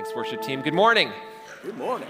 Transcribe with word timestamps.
Thanks, 0.00 0.16
worship 0.16 0.40
team. 0.40 0.62
Good 0.62 0.72
morning. 0.72 1.12
Good 1.62 1.76
morning. 1.76 2.08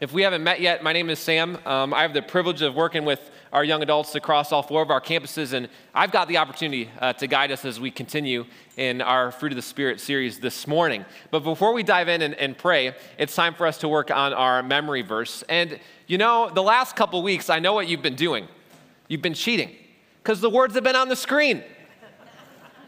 If 0.00 0.14
we 0.14 0.22
haven't 0.22 0.42
met 0.42 0.62
yet, 0.62 0.82
my 0.82 0.94
name 0.94 1.10
is 1.10 1.18
Sam. 1.18 1.58
Um, 1.66 1.92
I 1.92 2.00
have 2.00 2.14
the 2.14 2.22
privilege 2.22 2.62
of 2.62 2.74
working 2.74 3.04
with 3.04 3.30
our 3.52 3.62
young 3.62 3.82
adults 3.82 4.14
across 4.14 4.52
all 4.52 4.62
four 4.62 4.80
of 4.80 4.90
our 4.90 5.02
campuses, 5.02 5.52
and 5.52 5.68
I've 5.94 6.12
got 6.12 6.28
the 6.28 6.38
opportunity 6.38 6.88
uh, 6.98 7.12
to 7.12 7.26
guide 7.26 7.52
us 7.52 7.66
as 7.66 7.78
we 7.78 7.90
continue 7.90 8.46
in 8.78 9.02
our 9.02 9.32
Fruit 9.32 9.52
of 9.52 9.56
the 9.56 9.60
Spirit 9.60 10.00
series 10.00 10.38
this 10.38 10.66
morning. 10.66 11.04
But 11.30 11.40
before 11.40 11.74
we 11.74 11.82
dive 11.82 12.08
in 12.08 12.22
and, 12.22 12.32
and 12.36 12.56
pray, 12.56 12.94
it's 13.18 13.34
time 13.34 13.52
for 13.52 13.66
us 13.66 13.76
to 13.80 13.88
work 13.88 14.10
on 14.10 14.32
our 14.32 14.62
memory 14.62 15.02
verse. 15.02 15.44
And 15.50 15.78
you 16.06 16.16
know, 16.16 16.48
the 16.48 16.62
last 16.62 16.96
couple 16.96 17.22
weeks, 17.22 17.50
I 17.50 17.58
know 17.58 17.74
what 17.74 17.86
you've 17.86 18.00
been 18.00 18.16
doing. 18.16 18.48
You've 19.08 19.20
been 19.20 19.34
cheating 19.34 19.76
because 20.22 20.40
the 20.40 20.48
words 20.48 20.72
have 20.74 20.84
been 20.84 20.96
on 20.96 21.10
the 21.10 21.16
screen. 21.16 21.64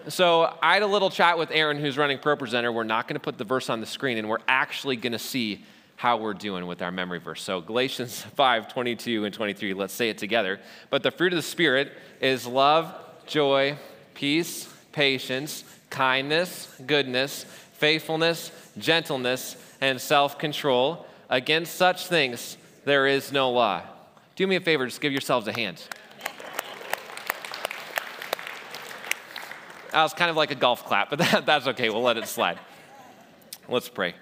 So 0.09 0.57
I 0.61 0.75
had 0.75 0.83
a 0.83 0.87
little 0.87 1.11
chat 1.11 1.39
with 1.39 1.51
Aaron, 1.53 1.79
who's 1.79 1.97
running 1.97 2.19
Pro 2.19 2.37
Presenter. 2.37 2.73
We're 2.73 2.83
not 2.83 3.07
going 3.07 3.15
to 3.15 3.21
put 3.21 3.39
the 3.39 3.45
verse 3.45 3.71
on 3.71 3.81
the 3.81 3.87
screen, 3.87 4.19
and 4.19 4.29
we're 4.29 4.39
actually 4.49 4.97
going 4.97 5.13
to 5.13 5.19
see 5.19 5.65
how 5.95 6.17
we're 6.17 6.35
doing 6.35 6.67
with 6.67 6.83
our 6.83 6.91
memory 6.91 7.21
verse. 7.21 7.43
So 7.43 7.61
Galatians 7.61 8.21
5, 8.35 8.73
22 8.73 9.25
and 9.25 9.33
23, 9.33 9.75
let's 9.75 9.95
say 9.95 10.09
it 10.09 10.19
together. 10.19 10.59
But 10.91 11.05
the 11.05 11.13
fruit 11.13 11.33
of 11.33 11.37
the 11.37 11.43
Spirit 11.43 11.93
is 12.21 12.47
love, 12.47 12.93
joy, 13.27 13.77
peace, 14.15 14.69
patience, 14.91 15.63
kindness, 15.91 16.75
goodness, 16.87 17.45
faithfulness, 17.75 18.51
gentleness, 18.79 19.57
and 19.81 20.01
self 20.01 20.39
control. 20.39 21.07
Against 21.31 21.77
such 21.77 22.09
things 22.09 22.57
there 22.85 23.07
is 23.07 23.31
no 23.31 23.53
law. 23.53 23.83
Do 24.35 24.47
me 24.47 24.57
a 24.57 24.61
favor, 24.61 24.87
just 24.87 25.01
give 25.01 25.13
yourselves 25.13 25.47
a 25.47 25.53
hand. 25.53 25.81
That 29.93 30.03
was 30.03 30.15
kind 30.15 30.31
of 30.31 30.37
like 30.37 30.51
a 30.51 30.55
golf 30.55 30.87
clap, 30.87 31.11
but 31.11 31.19
that, 31.31 31.45
that's 31.45 31.67
okay. 31.67 31.91
We'll 31.91 32.03
let 32.03 32.17
it 32.17 32.27
slide. 32.27 32.59
Let's 33.69 33.91
pray. 33.91 34.15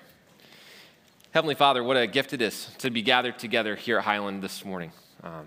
Heavenly 1.31 1.55
Father, 1.55 1.85
what 1.85 1.97
a 1.97 2.09
gift 2.09 2.33
it 2.33 2.43
is 2.43 2.69
to 2.79 2.91
be 2.91 3.03
gathered 3.03 3.39
together 3.39 3.77
here 3.77 3.99
at 3.99 4.05
Highland 4.05 4.43
this 4.43 4.65
morning. 4.65 4.91
Um, 5.23 5.47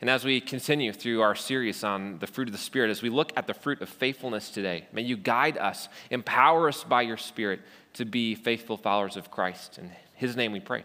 and 0.00 0.08
as 0.08 0.24
we 0.24 0.40
continue 0.40 0.92
through 0.92 1.20
our 1.20 1.34
series 1.34 1.82
on 1.82 2.20
the 2.20 2.28
fruit 2.28 2.46
of 2.46 2.52
the 2.52 2.58
Spirit, 2.58 2.90
as 2.90 3.02
we 3.02 3.10
look 3.10 3.32
at 3.36 3.48
the 3.48 3.52
fruit 3.52 3.82
of 3.82 3.88
faithfulness 3.88 4.50
today, 4.50 4.86
may 4.92 5.02
you 5.02 5.16
guide 5.16 5.58
us, 5.58 5.88
empower 6.10 6.68
us 6.68 6.84
by 6.84 7.02
your 7.02 7.16
Spirit 7.16 7.60
to 7.94 8.04
be 8.04 8.36
faithful 8.36 8.76
followers 8.76 9.16
of 9.16 9.32
Christ. 9.32 9.78
In 9.78 9.90
his 10.14 10.36
name 10.36 10.52
we 10.52 10.60
pray. 10.60 10.84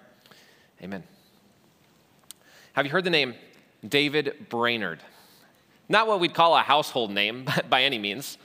Amen. 0.82 1.04
Have 2.74 2.86
you 2.86 2.92
heard 2.92 3.04
the 3.04 3.12
name 3.12 3.36
David 3.88 4.48
Brainerd? 4.50 5.02
Not 5.88 6.08
what 6.08 6.20
we'd 6.20 6.34
call 6.34 6.58
a 6.58 6.62
household 6.62 7.12
name 7.12 7.46
by 7.70 7.84
any 7.84 8.00
means. 8.00 8.40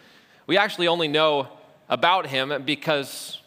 We 0.47 0.57
actually 0.57 0.89
only 0.89 1.09
know 1.09 1.49
about 1.89 2.27
him 2.27 2.63
because 2.65 3.39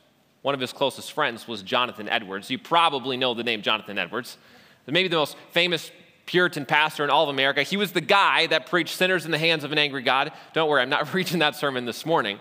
one 0.41 0.53
of 0.53 0.59
his 0.59 0.73
closest 0.73 1.13
friends 1.13 1.47
was 1.47 1.63
Jonathan 1.63 2.07
Edwards. 2.09 2.49
You 2.49 2.59
probably 2.59 3.17
know 3.17 3.33
the 3.33 3.43
name 3.43 3.61
Jonathan 3.61 3.97
Edwards, 3.97 4.37
maybe 4.85 5.07
the 5.07 5.15
most 5.15 5.37
famous 5.51 5.91
Puritan 6.25 6.65
pastor 6.65 7.03
in 7.03 7.09
all 7.09 7.23
of 7.23 7.29
America. 7.29 7.63
He 7.63 7.77
was 7.77 7.91
the 7.91 8.01
guy 8.01 8.47
that 8.47 8.67
preached 8.67 8.95
sinners 8.95 9.25
in 9.25 9.31
the 9.31 9.37
hands 9.37 9.63
of 9.63 9.71
an 9.71 9.77
angry 9.77 10.01
God. 10.01 10.31
Don't 10.53 10.69
worry, 10.69 10.81
I'm 10.81 10.89
not 10.89 11.07
preaching 11.07 11.39
that 11.39 11.55
sermon 11.55 11.85
this 11.85 12.05
morning. 12.05 12.39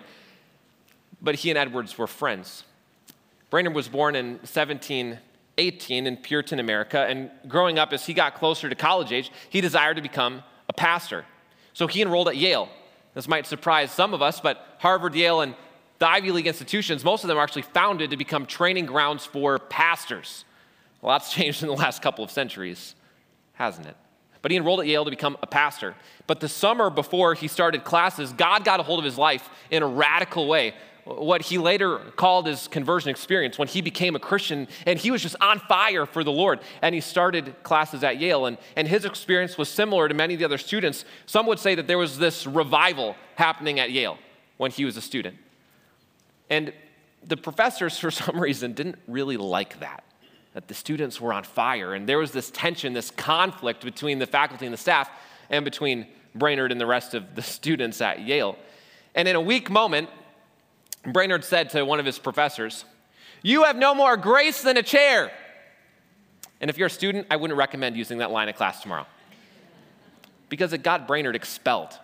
But 1.21 1.37
he 1.37 1.51
and 1.51 1.59
Edwards 1.59 1.97
were 1.97 2.07
friends. 2.07 2.65
Brainerd 3.51 3.75
was 3.75 3.89
born 3.89 4.17
in 4.17 4.35
1718 4.39 6.07
in 6.07 6.17
Puritan 6.17 6.59
America, 6.59 7.07
and 7.09 7.31
growing 7.47 7.79
up, 7.79 7.93
as 7.93 8.07
he 8.07 8.15
got 8.15 8.35
closer 8.35 8.69
to 8.69 8.75
college 8.75 9.13
age, 9.13 9.31
he 9.51 9.61
desired 9.61 9.97
to 9.97 10.03
become 10.03 10.43
a 10.69 10.73
pastor. 10.73 11.25
So 11.75 11.87
he 11.87 12.03
enrolled 12.03 12.29
at 12.29 12.37
Yale, 12.37 12.69
this 13.15 13.29
might 13.29 13.47
surprise 13.47 13.91
some 13.91 14.15
of 14.15 14.23
us, 14.23 14.41
but 14.41 14.77
Harvard, 14.79 15.15
Yale, 15.15 15.43
and 15.43 15.55
the 15.99 16.09
Ivy 16.09 16.33
League 16.33 16.47
institutions, 16.47 17.05
most 17.05 17.25
of 17.25 17.29
them 17.29 17.39
are 17.39 17.43
actually 17.43 17.63
founded 17.63 18.11
to 18.11 18.17
become 18.17 18.47
training 18.47 18.87
grounds 18.87 19.25
for 19.25 19.59
pastors. 19.59 20.45
A 21.03 21.07
lot's 21.07 21.33
changed 21.35 21.63
in 21.63 21.69
the 21.69 21.75
last 21.75 22.03
couple 22.03 22.25
of 22.25 22.31
centuries, 22.31 22.95
hasn't 23.55 23.87
it? 23.87 23.97
But 24.41 24.51
he 24.51 24.57
enrolled 24.57 24.81
at 24.81 24.87
Yale 24.87 25.05
to 25.05 25.11
become 25.11 25.37
a 25.41 25.47
pastor. 25.47 25.95
But 26.27 26.41
the 26.41 26.49
summer 26.49 26.91
before 26.91 27.35
he 27.35 27.47
started 27.47 27.85
classes, 27.85 28.33
God 28.33 28.65
got 28.65 28.81
a 28.81 28.83
hold 28.83 28.99
of 28.99 29.05
his 29.05 29.17
life 29.17 29.49
in 29.71 29.85
a 29.85 29.87
radical 29.87 30.49
way 30.49 30.75
what 31.05 31.43
he 31.43 31.59
later 31.59 31.99
called 32.17 32.47
his 32.47 32.69
conversion 32.69 33.11
experience 33.11 33.59
when 33.59 33.69
he 33.69 33.81
became 33.81 34.15
a 34.15 34.21
Christian 34.21 34.69
and 34.87 34.99
he 34.99 35.11
was 35.11 35.21
just 35.21 35.35
on 35.41 35.59
fire 35.59 36.07
for 36.07 36.23
the 36.23 36.31
Lord. 36.31 36.61
And 36.81 36.95
he 36.95 37.01
started 37.01 37.55
classes 37.63 38.05
at 38.05 38.19
Yale, 38.19 38.47
and, 38.47 38.57
and 38.77 38.87
his 38.87 39.05
experience 39.05 39.59
was 39.59 39.69
similar 39.69 40.09
to 40.09 40.15
many 40.15 40.35
of 40.35 40.41
the 40.41 40.45
other 40.45 40.59
students. 40.59 41.05
Some 41.27 41.47
would 41.47 41.59
say 41.59 41.75
that 41.75 41.87
there 41.87 41.99
was 41.99 42.19
this 42.19 42.47
revival 42.47 43.17
happening 43.35 43.81
at 43.81 43.91
Yale 43.91 44.19
when 44.59 44.71
he 44.71 44.85
was 44.85 44.97
a 44.97 45.01
student. 45.01 45.37
And 46.49 46.73
the 47.27 47.37
professors, 47.37 47.99
for 48.01 48.11
some 48.11 48.39
reason, 48.39 48.73
didn't 48.73 48.99
really 49.09 49.37
like 49.37 49.81
that, 49.81 50.05
that 50.55 50.69
the 50.69 50.75
students 50.75 51.21
were 51.21 51.33
on 51.33 51.45
fire. 51.45 51.95
And 51.95 52.09
there 52.09 52.19
was 52.19 52.31
this 52.31 52.51
tension, 52.51 52.93
this 52.93 53.11
conflict 53.11 53.85
between 53.85 54.19
the 54.19 54.27
faculty 54.27 54.67
and 54.67 54.73
the 54.73 54.79
staff, 54.79 55.11
and 55.51 55.65
between 55.65 56.07
Brainerd 56.35 56.71
and 56.71 56.81
the 56.81 56.87
rest 56.87 57.15
of 57.15 57.35
the 57.35 57.43
students 57.59 58.01
at 58.01 58.21
Yale. 58.21 58.57
And 59.15 59.27
in 59.27 59.37
a 59.37 59.41
weak 59.41 59.69
moment, 59.69 60.09
Brainerd 61.05 61.45
said 61.45 61.71
to 61.71 61.85
one 61.85 62.01
of 62.01 62.07
his 62.07 62.19
professors, 62.19 62.85
You 63.43 63.65
have 63.65 63.77
no 63.77 63.95
more 63.95 64.17
grace 64.17 64.63
than 64.63 64.77
a 64.77 64.83
chair. 64.83 65.33
And 66.61 66.71
if 66.71 66.79
you're 66.79 66.87
a 66.87 66.91
student, 66.91 67.27
I 67.31 67.37
wouldn't 67.37 67.59
recommend 67.59 67.97
using 67.97 68.19
that 68.19 68.31
line 68.31 68.49
of 68.49 68.55
class 68.55 68.83
tomorrow 68.83 69.07
because 70.49 70.73
it 70.73 70.83
got 70.83 71.09
Brainerd 71.09 71.35
expelled. 71.35 71.99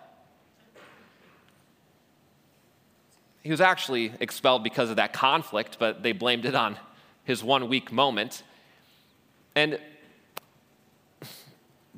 He 3.42 3.50
was 3.50 3.60
actually 3.60 4.12
expelled 4.20 4.64
because 4.64 4.90
of 4.90 4.96
that 4.96 5.12
conflict, 5.12 5.76
but 5.78 6.02
they 6.02 6.12
blamed 6.12 6.44
it 6.44 6.54
on 6.54 6.76
his 7.24 7.44
one 7.44 7.68
weak 7.68 7.92
moment. 7.92 8.42
And 9.54 9.78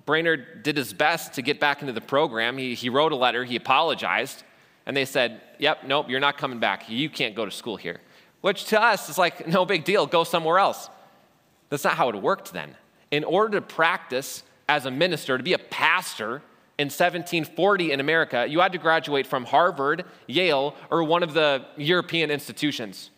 Brainerd 0.05 0.63
did 0.63 0.77
his 0.77 0.93
best 0.93 1.35
to 1.35 1.43
get 1.43 1.61
back 1.61 1.81
into 1.83 1.93
the 1.93 2.01
program. 2.01 2.59
He, 2.59 2.75
he 2.75 2.89
wrote 2.89 3.13
a 3.13 3.17
letter, 3.17 3.45
he 3.45 3.57
apologized, 3.57 4.43
and 4.91 4.97
they 4.97 5.05
said, 5.05 5.41
Yep, 5.61 5.85
nope, 5.87 6.07
you're 6.09 6.19
not 6.19 6.37
coming 6.37 6.59
back. 6.59 6.89
You 6.89 7.09
can't 7.09 7.37
go 7.37 7.45
to 7.45 7.51
school 7.53 7.77
here. 7.77 8.01
Which 8.41 8.65
to 8.65 8.83
us 8.83 9.09
is 9.09 9.19
like, 9.19 9.47
no 9.47 9.65
big 9.65 9.85
deal, 9.85 10.05
go 10.05 10.25
somewhere 10.25 10.59
else. 10.59 10.91
That's 11.69 11.85
not 11.85 11.95
how 11.95 12.09
it 12.09 12.17
worked 12.17 12.53
then. 12.53 12.75
In 13.13 13.23
order 13.23 13.61
to 13.61 13.65
practice 13.65 14.43
as 14.69 14.87
a 14.87 14.91
minister, 14.91 15.39
to 15.39 15.45
be 15.45 15.53
a 15.53 15.61
pastor 15.61 16.43
in 16.77 16.87
1740 16.87 17.93
in 17.93 18.01
America, 18.01 18.45
you 18.49 18.59
had 18.59 18.73
to 18.73 18.79
graduate 18.79 19.29
from 19.29 19.45
Harvard, 19.45 20.07
Yale, 20.27 20.75
or 20.91 21.05
one 21.05 21.23
of 21.23 21.35
the 21.35 21.65
European 21.77 22.33
institutions. 22.33 23.11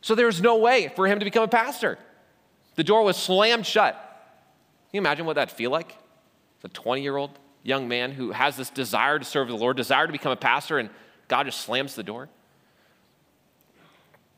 So 0.00 0.14
there 0.14 0.26
was 0.26 0.40
no 0.40 0.58
way 0.58 0.92
for 0.94 1.08
him 1.08 1.18
to 1.18 1.24
become 1.24 1.42
a 1.42 1.48
pastor. 1.48 1.98
The 2.76 2.84
door 2.84 3.02
was 3.02 3.16
slammed 3.16 3.66
shut. 3.66 3.94
Can 3.94 4.98
you 4.98 5.00
imagine 5.00 5.26
what 5.26 5.34
that'd 5.34 5.52
feel 5.52 5.72
like? 5.72 5.96
a 6.62 6.68
20 6.68 7.02
year 7.02 7.16
old 7.16 7.30
young 7.62 7.88
man 7.88 8.12
who 8.12 8.32
has 8.32 8.56
this 8.56 8.70
desire 8.70 9.18
to 9.18 9.24
serve 9.24 9.48
the 9.48 9.56
Lord, 9.56 9.76
desire 9.76 10.06
to 10.06 10.12
become 10.12 10.32
a 10.32 10.36
pastor, 10.36 10.78
and 10.78 10.90
God 11.28 11.44
just 11.44 11.60
slams 11.60 11.94
the 11.94 12.02
door. 12.02 12.28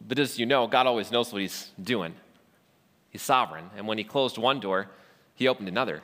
But 0.07 0.19
as 0.19 0.39
you 0.39 0.47
know, 0.47 0.67
God 0.67 0.87
always 0.87 1.11
knows 1.11 1.33
what 1.33 1.43
He's 1.43 1.71
doing. 1.83 2.15
He's 3.11 3.23
sovereign. 3.23 3.71
And 3.77 3.87
when 3.87 3.99
He 3.99 4.05
closed 4.05 4.39
one 4.39 4.61
door, 4.61 4.89
He 5.35 5.49
opened 5.49 5.69
another. 5.69 6.03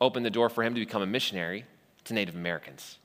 Opened 0.00 0.26
the 0.26 0.30
door 0.30 0.48
for 0.48 0.64
him 0.64 0.74
to 0.74 0.80
become 0.80 1.00
a 1.00 1.06
missionary 1.06 1.64
to 2.04 2.14
Native 2.14 2.34
Americans. 2.34 2.98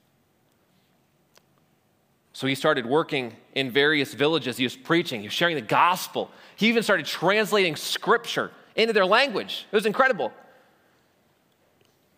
So 2.32 2.46
he 2.46 2.54
started 2.54 2.86
working 2.86 3.36
in 3.54 3.70
various 3.70 4.14
villages. 4.14 4.56
He 4.56 4.64
was 4.64 4.76
preaching, 4.76 5.20
he 5.20 5.26
was 5.28 5.34
sharing 5.34 5.54
the 5.54 5.60
gospel. 5.60 6.30
He 6.56 6.68
even 6.68 6.82
started 6.82 7.06
translating 7.06 7.76
scripture 7.76 8.50
into 8.74 8.92
their 8.92 9.06
language. 9.06 9.66
It 9.70 9.74
was 9.74 9.86
incredible. 9.86 10.32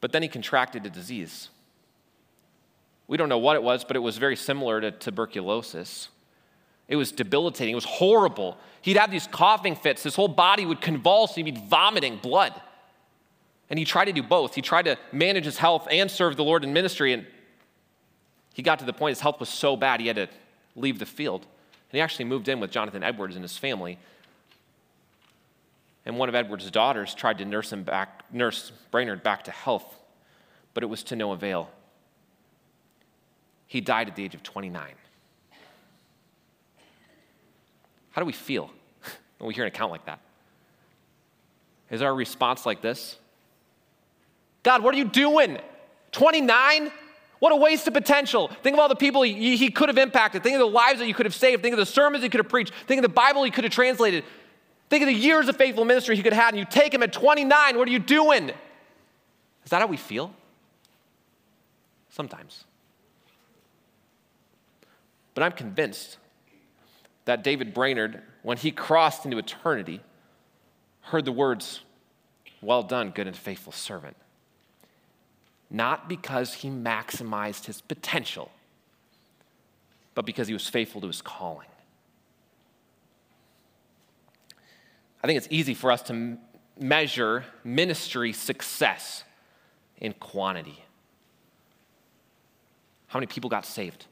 But 0.00 0.12
then 0.12 0.22
he 0.22 0.28
contracted 0.28 0.87
a 0.87 0.91
disease. 0.91 1.50
We 3.06 3.16
don't 3.16 3.28
know 3.28 3.38
what 3.38 3.56
it 3.56 3.62
was, 3.62 3.84
but 3.84 3.97
it 3.97 4.00
was 4.00 4.19
very 4.19 4.37
similar 4.37 4.80
to 4.80 4.91
tuberculosis. 4.91 6.09
It 6.89 6.97
was 6.97 7.13
debilitating, 7.13 7.72
it 7.72 7.77
was 7.77 7.84
horrible. 7.84 8.57
He'd 8.83 8.97
have 8.97 9.10
these 9.10 9.27
coughing 9.27 9.77
fits, 9.77 10.03
his 10.03 10.16
whole 10.16 10.28
body 10.28 10.65
would 10.65 10.80
convulse, 10.80 11.34
he'd 11.34 11.42
be 11.45 11.60
vomiting 11.69 12.16
blood. 12.16 12.59
And 13.69 13.78
he 13.78 13.84
tried 13.84 14.07
to 14.07 14.13
do 14.13 14.22
both. 14.22 14.57
He 14.57 14.63
tried 14.63 14.86
to 14.86 14.97
manage 15.13 15.45
his 15.45 15.57
health 15.57 15.86
and 15.89 16.10
serve 16.10 16.36
the 16.36 16.42
Lord 16.42 16.65
in 16.65 16.72
ministry. 16.72 17.13
And 17.13 17.24
he 18.53 18.63
got 18.63 18.80
to 18.80 18.84
the 18.84 18.92
point 18.92 19.13
his 19.13 19.21
health 19.21 19.39
was 19.39 19.48
so 19.48 19.77
bad 19.77 20.01
he 20.01 20.09
had 20.09 20.16
to 20.16 20.28
leave 20.74 20.98
the 20.98 21.07
field. 21.07 21.42
And 21.42 21.97
he 21.97 22.01
actually 22.01 22.24
moved 22.24 22.48
in 22.48 22.59
with 22.59 22.72
Jonathan 22.72 23.04
Edwards 23.04 23.36
and 23.36 23.45
his 23.45 23.57
family 23.57 23.98
and 26.07 26.19
one 26.19 26.28
of 26.28 26.34
Edward's 26.34 26.71
daughters 26.71 27.15
tried 27.15 27.39
to 27.39 27.45
nurse 27.45 27.72
him 27.72 27.83
back, 27.83 28.24
nurse 28.33 28.72
Brainerd 28.91 29.22
back 29.22 29.45
to 29.45 29.51
health, 29.51 29.97
but 30.75 30.83
it 30.83 30.87
was 30.87 31.03
to 31.05 31.17
no 31.17 31.33
avail. 31.33 31.69
He 33.67 33.81
died 33.81 34.09
at 34.09 34.17
the 34.17 34.25
age 34.25 34.34
of 34.34 34.43
29. 34.43 34.95
How 38.11 38.21
do 38.21 38.27
we 38.27 38.33
feel 38.33 38.71
when 39.39 39.49
we 39.49 39.55
hear 39.55 39.65
an 39.65 39.69
account 39.69 39.93
like 39.93 40.07
that? 40.07 40.21
Is 41.91 42.03
our 42.03 42.15
response 42.15 42.67
like 42.67 42.83
this? 42.83 43.17
God, 44.63 44.83
what 44.83 44.95
are 44.95 44.99
you 44.99 45.05
doing? 45.05 45.59
29? 46.13 46.91
What 47.39 47.53
a 47.53 47.57
waste 47.57 47.89
of 47.89 47.95
potential. 47.95 48.49
Think 48.63 48.75
of 48.75 48.81
all 48.81 48.89
the 48.89 48.95
people 48.95 49.22
he, 49.22 49.57
he 49.57 49.71
could 49.71 49.89
have 49.89 49.99
impacted. 49.99 50.43
Think 50.43 50.55
of 50.55 50.61
the 50.61 50.67
lives 50.67 50.99
that 50.99 51.09
you 51.09 51.15
could 51.15 51.27
have 51.27 51.34
saved. 51.34 51.63
Think 51.63 51.72
of 51.72 51.78
the 51.78 51.87
sermons 51.87 52.22
he 52.22 52.28
could 52.28 52.41
have 52.41 52.49
preached. 52.49 52.72
Think 52.87 52.99
of 52.99 53.03
the 53.03 53.09
Bible 53.09 53.43
he 53.43 53.51
could 53.51 53.65
have 53.65 53.72
translated. 53.72 54.25
Think 54.91 55.03
of 55.03 55.07
the 55.07 55.15
years 55.15 55.49
of 55.49 55.57
faithful 55.57 55.84
ministry 55.84 56.17
he 56.17 56.22
could 56.22 56.33
have 56.33 56.43
had, 56.43 56.55
and 56.55 56.59
you 56.59 56.67
take 56.69 56.93
him 56.93 57.03
at 57.03 57.13
29. 57.13 57.78
What 57.78 57.89
are 57.89 57.91
you 57.91 57.99
doing? 57.99 58.51
Is 59.65 59.71
that 59.71 59.81
how 59.81 59.87
we 59.87 59.97
feel? 59.97 60.34
Sometimes. 62.10 62.65
But 65.34 65.45
I'm 65.45 65.53
convinced 65.53 66.18
that 67.24 67.45
David 67.45 67.72
Brainerd, 67.72 68.22
when 68.42 68.57
he 68.57 68.71
crossed 68.71 69.24
into 69.24 69.39
eternity, 69.39 70.01
heard 71.03 71.24
the 71.24 71.33
words, 71.33 71.80
Well 72.60 72.83
done, 72.83 73.10
good 73.10 73.27
and 73.27 73.36
faithful 73.36 73.72
servant. 73.72 74.16
Not 75.71 76.09
because 76.09 76.54
he 76.54 76.68
maximized 76.68 77.66
his 77.66 77.80
potential, 77.80 78.51
but 80.15 80.27
because 80.27 80.48
he 80.48 80.54
was 80.54 80.68
faithful 80.68 81.01
to 81.01 81.07
his 81.07 81.22
calling. 81.22 81.68
I 85.22 85.27
think 85.27 85.36
it's 85.36 85.48
easy 85.51 85.74
for 85.74 85.92
us 85.92 86.03
to 86.03 86.39
measure 86.78 87.45
ministry 87.62 88.33
success 88.33 89.22
in 89.98 90.15
quantity. 90.15 90.83
How 93.10 93.18
many 93.18 93.27
people 93.27 93.51
got 93.51 93.66
saved? 93.66 94.07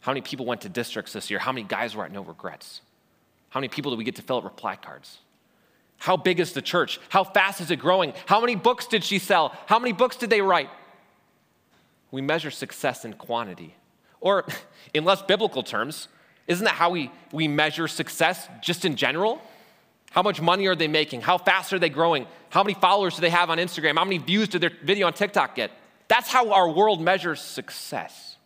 How 0.00 0.10
many 0.10 0.22
people 0.22 0.46
went 0.46 0.62
to 0.62 0.70
districts 0.70 1.12
this 1.12 1.30
year? 1.30 1.38
How 1.38 1.52
many 1.52 1.66
guys 1.66 1.94
were 1.94 2.02
at 2.02 2.10
No 2.10 2.22
Regrets? 2.22 2.80
How 3.50 3.60
many 3.60 3.68
people 3.68 3.90
did 3.90 3.98
we 3.98 4.04
get 4.04 4.16
to 4.16 4.22
fill 4.22 4.38
up 4.38 4.44
reply 4.44 4.74
cards? 4.74 5.18
How 5.98 6.16
big 6.16 6.40
is 6.40 6.54
the 6.54 6.62
church? 6.62 6.98
How 7.10 7.24
fast 7.24 7.60
is 7.60 7.70
it 7.70 7.76
growing? 7.76 8.14
How 8.24 8.40
many 8.40 8.54
books 8.54 8.86
did 8.86 9.04
she 9.04 9.18
sell? 9.18 9.54
How 9.66 9.78
many 9.78 9.92
books 9.92 10.16
did 10.16 10.30
they 10.30 10.40
write? 10.40 10.70
We 12.10 12.22
measure 12.22 12.50
success 12.50 13.04
in 13.04 13.12
quantity. 13.12 13.74
Or, 14.22 14.46
in 14.94 15.04
less 15.04 15.20
biblical 15.20 15.62
terms, 15.62 16.08
isn't 16.46 16.64
that 16.64 16.74
how 16.74 16.88
we, 16.88 17.10
we 17.32 17.48
measure 17.48 17.86
success 17.86 18.48
just 18.62 18.86
in 18.86 18.96
general? 18.96 19.42
How 20.10 20.22
much 20.22 20.40
money 20.40 20.66
are 20.68 20.74
they 20.74 20.88
making? 20.88 21.20
How 21.20 21.36
fast 21.36 21.74
are 21.74 21.78
they 21.78 21.90
growing? 21.90 22.26
How 22.48 22.62
many 22.62 22.72
followers 22.80 23.16
do 23.16 23.20
they 23.20 23.28
have 23.28 23.50
on 23.50 23.58
Instagram? 23.58 23.98
How 23.98 24.04
many 24.04 24.16
views 24.16 24.48
did 24.48 24.62
their 24.62 24.72
video 24.82 25.06
on 25.06 25.12
TikTok 25.12 25.54
get? 25.54 25.70
That's 26.08 26.28
how 26.28 26.52
our 26.52 26.68
world 26.68 27.00
measures 27.00 27.40
success. 27.40 28.36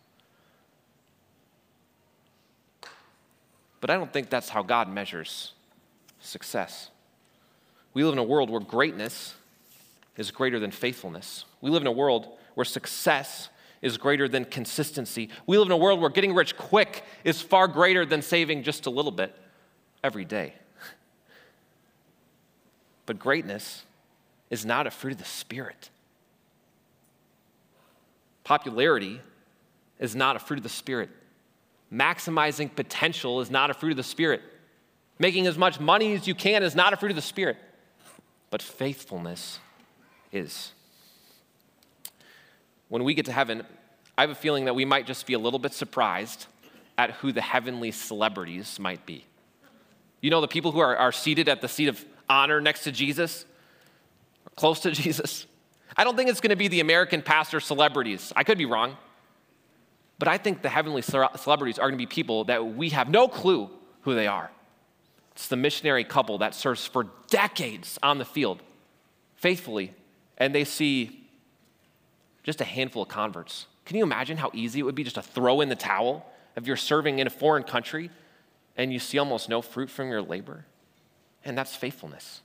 But 3.79 3.89
I 3.89 3.95
don't 3.95 4.11
think 4.11 4.29
that's 4.29 4.49
how 4.49 4.63
God 4.63 4.89
measures 4.89 5.53
success. 6.19 6.89
We 7.93 8.03
live 8.03 8.13
in 8.13 8.19
a 8.19 8.23
world 8.23 8.49
where 8.49 8.61
greatness 8.61 9.33
is 10.17 10.31
greater 10.31 10.59
than 10.59 10.71
faithfulness. 10.71 11.45
We 11.61 11.71
live 11.71 11.81
in 11.81 11.87
a 11.87 11.91
world 11.91 12.27
where 12.53 12.65
success 12.65 13.49
is 13.81 13.97
greater 13.97 14.27
than 14.27 14.45
consistency. 14.45 15.29
We 15.47 15.57
live 15.57 15.67
in 15.67 15.71
a 15.71 15.77
world 15.77 15.99
where 15.99 16.09
getting 16.09 16.33
rich 16.33 16.55
quick 16.55 17.03
is 17.23 17.41
far 17.41 17.67
greater 17.67 18.05
than 18.05 18.21
saving 18.21 18.63
just 18.63 18.85
a 18.85 18.89
little 18.89 19.11
bit 19.11 19.35
every 20.03 20.25
day. 20.25 20.53
But 23.07 23.17
greatness 23.17 23.83
is 24.51 24.63
not 24.63 24.85
a 24.85 24.91
fruit 24.91 25.13
of 25.13 25.17
the 25.17 25.25
Spirit. 25.25 25.89
Popularity 28.51 29.21
is 29.97 30.13
not 30.13 30.35
a 30.35 30.39
fruit 30.39 30.59
of 30.59 30.63
the 30.63 30.67
Spirit. 30.67 31.09
Maximizing 31.89 32.75
potential 32.75 33.39
is 33.39 33.49
not 33.49 33.69
a 33.69 33.73
fruit 33.73 33.91
of 33.91 33.95
the 33.95 34.03
Spirit. 34.03 34.41
Making 35.19 35.47
as 35.47 35.57
much 35.57 35.79
money 35.79 36.15
as 36.15 36.27
you 36.27 36.35
can 36.35 36.61
is 36.61 36.75
not 36.75 36.91
a 36.91 36.97
fruit 36.97 37.11
of 37.11 37.15
the 37.15 37.21
Spirit. 37.21 37.55
But 38.49 38.61
faithfulness 38.61 39.59
is. 40.33 40.73
When 42.89 43.05
we 43.05 43.13
get 43.13 43.25
to 43.27 43.31
heaven, 43.31 43.63
I 44.17 44.21
have 44.23 44.31
a 44.31 44.35
feeling 44.35 44.65
that 44.65 44.75
we 44.75 44.83
might 44.83 45.07
just 45.07 45.25
be 45.25 45.33
a 45.33 45.39
little 45.39 45.57
bit 45.57 45.73
surprised 45.73 46.47
at 46.97 47.11
who 47.11 47.31
the 47.31 47.39
heavenly 47.39 47.91
celebrities 47.91 48.77
might 48.81 49.05
be. 49.05 49.23
You 50.19 50.29
know, 50.29 50.41
the 50.41 50.49
people 50.49 50.73
who 50.73 50.81
are, 50.81 50.97
are 50.97 51.13
seated 51.13 51.47
at 51.47 51.61
the 51.61 51.69
seat 51.69 51.87
of 51.87 52.03
honor 52.29 52.59
next 52.59 52.83
to 52.83 52.91
Jesus, 52.91 53.45
or 54.45 54.51
close 54.57 54.81
to 54.81 54.91
Jesus. 55.03 55.45
I 56.01 56.03
don't 56.03 56.15
think 56.15 56.31
it's 56.31 56.41
going 56.41 56.49
to 56.49 56.55
be 56.55 56.67
the 56.67 56.79
American 56.79 57.21
pastor 57.21 57.59
celebrities. 57.59 58.33
I 58.35 58.43
could 58.43 58.57
be 58.57 58.65
wrong. 58.65 58.97
But 60.17 60.27
I 60.27 60.39
think 60.39 60.63
the 60.63 60.69
heavenly 60.69 61.03
celebrities 61.03 61.77
are 61.77 61.87
going 61.87 61.93
to 61.93 61.97
be 62.01 62.07
people 62.07 62.45
that 62.45 62.65
we 62.75 62.89
have 62.89 63.07
no 63.07 63.27
clue 63.27 63.69
who 64.01 64.15
they 64.15 64.25
are. 64.25 64.49
It's 65.33 65.47
the 65.47 65.57
missionary 65.57 66.03
couple 66.03 66.39
that 66.39 66.55
serves 66.55 66.87
for 66.87 67.05
decades 67.29 67.99
on 68.01 68.17
the 68.17 68.25
field 68.25 68.63
faithfully, 69.35 69.93
and 70.39 70.55
they 70.55 70.63
see 70.63 71.23
just 72.41 72.61
a 72.61 72.65
handful 72.65 73.03
of 73.03 73.09
converts. 73.09 73.67
Can 73.85 73.95
you 73.95 74.01
imagine 74.01 74.37
how 74.37 74.49
easy 74.55 74.79
it 74.79 74.83
would 74.83 74.95
be 74.95 75.03
just 75.03 75.17
to 75.17 75.21
throw 75.21 75.61
in 75.61 75.69
the 75.69 75.75
towel 75.75 76.25
if 76.55 76.65
you're 76.65 76.77
serving 76.77 77.19
in 77.19 77.27
a 77.27 77.29
foreign 77.29 77.61
country 77.61 78.09
and 78.75 78.91
you 78.91 78.97
see 78.97 79.19
almost 79.19 79.49
no 79.49 79.61
fruit 79.61 79.91
from 79.91 80.09
your 80.09 80.23
labor? 80.23 80.65
And 81.45 81.55
that's 81.55 81.75
faithfulness. 81.75 82.41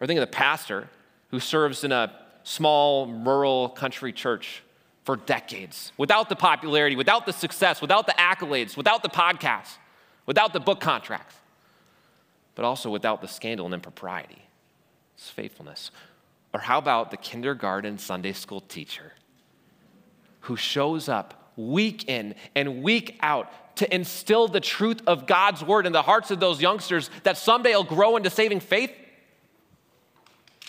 Or 0.00 0.06
think 0.06 0.20
of 0.20 0.30
the 0.30 0.32
pastor 0.32 0.88
who 1.32 1.40
serves 1.40 1.82
in 1.82 1.90
a 1.90 2.12
small 2.48 3.06
rural 3.06 3.68
country 3.68 4.10
church 4.10 4.62
for 5.04 5.16
decades 5.16 5.92
without 5.98 6.30
the 6.30 6.36
popularity, 6.36 6.96
without 6.96 7.26
the 7.26 7.32
success, 7.32 7.82
without 7.82 8.06
the 8.06 8.14
accolades, 8.14 8.74
without 8.74 9.02
the 9.02 9.08
podcasts, 9.08 9.76
without 10.24 10.54
the 10.54 10.60
book 10.60 10.80
contracts, 10.80 11.34
but 12.54 12.64
also 12.64 12.88
without 12.90 13.20
the 13.20 13.28
scandal 13.28 13.66
and 13.66 13.74
impropriety. 13.74 14.42
It's 15.14 15.28
faithfulness. 15.28 15.90
Or 16.54 16.60
how 16.60 16.78
about 16.78 17.10
the 17.10 17.18
kindergarten 17.18 17.98
Sunday 17.98 18.32
school 18.32 18.62
teacher 18.62 19.12
who 20.40 20.56
shows 20.56 21.06
up 21.08 21.52
week 21.56 22.08
in 22.08 22.34
and 22.54 22.82
week 22.82 23.18
out 23.20 23.76
to 23.76 23.94
instill 23.94 24.48
the 24.48 24.60
truth 24.60 25.02
of 25.06 25.26
God's 25.26 25.62
word 25.62 25.84
in 25.84 25.92
the 25.92 26.02
hearts 26.02 26.30
of 26.30 26.40
those 26.40 26.62
youngsters 26.62 27.10
that 27.24 27.36
someday 27.36 27.74
will 27.74 27.84
grow 27.84 28.16
into 28.16 28.30
saving 28.30 28.60
faith, 28.60 28.90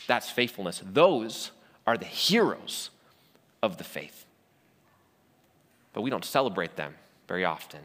that's 0.08 0.30
faithfulness. 0.30 0.82
Those 0.86 1.52
are 1.90 1.98
the 1.98 2.06
heroes 2.06 2.92
of 3.64 3.78
the 3.80 3.84
faith. 3.84 4.26
But 5.92 6.04
we 6.04 6.12
don't 6.12 6.24
celebrate 6.24 6.76
them 6.76 6.94
very 7.28 7.44
often, 7.44 7.80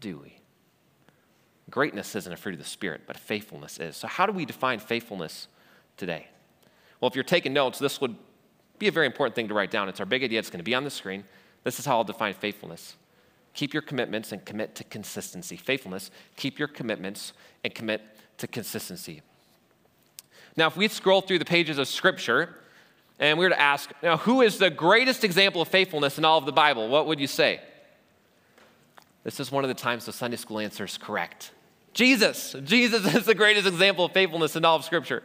do 0.00 0.16
we? 0.16 0.38
Greatness 1.68 2.16
isn't 2.16 2.32
a 2.32 2.36
fruit 2.38 2.54
of 2.54 2.58
the 2.58 2.64
Spirit, 2.64 3.02
but 3.06 3.18
faithfulness 3.18 3.78
is. 3.78 3.98
So, 3.98 4.08
how 4.08 4.24
do 4.24 4.32
we 4.32 4.46
define 4.46 4.78
faithfulness 4.78 5.48
today? 5.98 6.28
Well, 6.98 7.10
if 7.10 7.14
you're 7.14 7.22
taking 7.22 7.52
notes, 7.52 7.78
this 7.78 8.00
would 8.00 8.16
be 8.78 8.88
a 8.88 8.92
very 8.92 9.04
important 9.04 9.34
thing 9.34 9.48
to 9.48 9.54
write 9.54 9.70
down. 9.70 9.90
It's 9.90 10.00
our 10.00 10.06
big 10.06 10.24
idea, 10.24 10.38
it's 10.38 10.48
going 10.48 10.60
to 10.60 10.64
be 10.64 10.74
on 10.74 10.84
the 10.84 10.90
screen. 10.90 11.24
This 11.62 11.78
is 11.78 11.84
how 11.84 11.98
I'll 11.98 12.04
define 12.04 12.32
faithfulness. 12.32 12.96
Keep 13.52 13.74
your 13.74 13.82
commitments 13.82 14.32
and 14.32 14.42
commit 14.46 14.74
to 14.76 14.84
consistency. 14.84 15.58
Faithfulness, 15.58 16.10
keep 16.36 16.58
your 16.58 16.68
commitments 16.68 17.34
and 17.64 17.74
commit 17.74 18.00
to 18.38 18.46
consistency. 18.46 19.20
Now, 20.56 20.68
if 20.68 20.76
we 20.78 20.88
scroll 20.88 21.20
through 21.20 21.40
the 21.40 21.44
pages 21.44 21.76
of 21.76 21.86
Scripture 21.86 22.56
and 23.20 23.38
we 23.38 23.44
were 23.44 23.50
to 23.50 23.60
ask, 23.60 23.92
now, 24.02 24.16
who 24.16 24.40
is 24.40 24.56
the 24.56 24.70
greatest 24.70 25.24
example 25.24 25.60
of 25.60 25.68
faithfulness 25.68 26.16
in 26.16 26.24
all 26.24 26.38
of 26.38 26.46
the 26.46 26.52
Bible? 26.52 26.88
What 26.88 27.06
would 27.06 27.20
you 27.20 27.26
say? 27.26 27.60
This 29.24 29.38
is 29.38 29.52
one 29.52 29.62
of 29.62 29.68
the 29.68 29.74
times 29.74 30.06
the 30.06 30.12
Sunday 30.12 30.38
school 30.38 30.58
answer 30.58 30.84
is 30.84 30.96
correct. 30.96 31.50
Jesus. 31.92 32.56
Jesus 32.64 33.14
is 33.14 33.26
the 33.26 33.34
greatest 33.34 33.66
example 33.66 34.06
of 34.06 34.12
faithfulness 34.12 34.56
in 34.56 34.64
all 34.64 34.76
of 34.76 34.84
Scripture. 34.84 35.22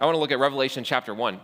I 0.00 0.06
want 0.06 0.16
to 0.16 0.18
look 0.18 0.32
at 0.32 0.38
Revelation 0.38 0.84
chapter 0.84 1.12
1. 1.12 1.38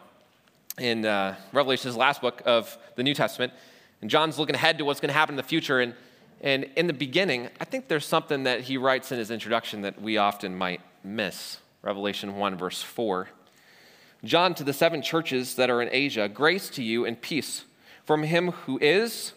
In 0.79 1.05
uh, 1.05 1.37
Revelation 1.53 1.89
is 1.89 1.95
the 1.95 2.01
last 2.01 2.23
book 2.23 2.41
of 2.47 2.77
the 2.97 3.03
New 3.03 3.15
Testament. 3.15 3.53
And 4.01 4.11
John's 4.11 4.39
looking 4.39 4.55
ahead 4.55 4.79
to 4.79 4.87
what's 4.87 5.01
going 5.01 5.11
to 5.11 5.15
happen 5.15 5.35
in 5.35 5.37
the 5.37 5.43
future. 5.43 5.81
And, 5.81 5.95
and 6.41 6.65
in 6.77 6.87
the 6.87 6.95
beginning, 6.95 7.51
I 7.61 7.67
think 7.67 7.89
there's 7.89 8.07
something 8.07 8.45
that 8.45 8.63
he 8.63 8.79
writes 8.79 9.13
in 9.13 9.19
his 9.19 9.31
introduction 9.31 9.83
that 9.83 10.01
we 10.01 10.17
often 10.17 10.57
might 10.57 10.81
miss. 11.05 11.59
Revelation 11.83 12.37
1, 12.37 12.57
verse 12.57 12.83
4. 12.83 13.29
John, 14.25 14.55
to 14.55 14.65
the 14.65 14.73
seven 14.73 15.03
churches 15.03 15.57
that 15.57 15.71
are 15.71 15.83
in 15.83 15.89
Asia, 15.91 16.29
grace 16.29 16.69
to 16.71 16.83
you 16.83 17.05
and 17.05 17.21
peace 17.21 17.65
from 18.05 18.23
him 18.23 18.53
who 18.53 18.79
is, 18.81 19.33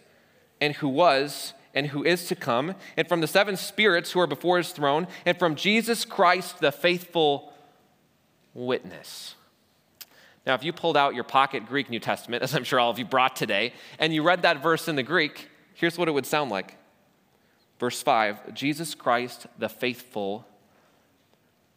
and 0.62 0.76
who 0.76 0.88
was, 0.88 1.54
and 1.74 1.88
who 1.88 2.04
is 2.04 2.28
to 2.28 2.36
come, 2.36 2.76
and 2.96 3.08
from 3.08 3.22
the 3.22 3.28
seven 3.28 3.58
spirits 3.58 4.12
who 4.12 4.20
are 4.20 4.28
before 4.28 4.58
his 4.58 4.72
throne, 4.72 5.08
and 5.26 5.38
from 5.38 5.56
Jesus 5.56 6.06
Christ, 6.06 6.60
the 6.60 6.72
faithful 6.72 7.54
witness. 8.54 9.36
Now, 10.46 10.54
if 10.54 10.64
you 10.64 10.72
pulled 10.72 10.96
out 10.96 11.16
your 11.16 11.24
pocket 11.24 11.66
Greek 11.68 11.90
New 11.90 12.00
Testament, 12.00 12.44
as 12.44 12.56
I'm 12.56 12.64
sure 12.64 12.80
all 12.80 12.92
of 12.92 13.00
you 13.00 13.06
brought 13.06 13.36
today, 13.36 13.74
and 14.00 14.14
you 14.14 14.24
read 14.24 14.44
that 14.44 14.62
verse 14.62 14.88
in 14.88 14.96
the 14.96 15.04
Greek, 15.04 15.50
here's 15.74 15.98
what 15.98 16.08
it 16.08 16.12
would 16.12 16.26
sound 16.26 16.52
like. 16.52 16.78
Verse 17.80 18.02
5 18.02 18.54
Jesus 18.54 18.96
Christ, 18.96 19.48
the 19.60 19.68
faithful 19.68 20.46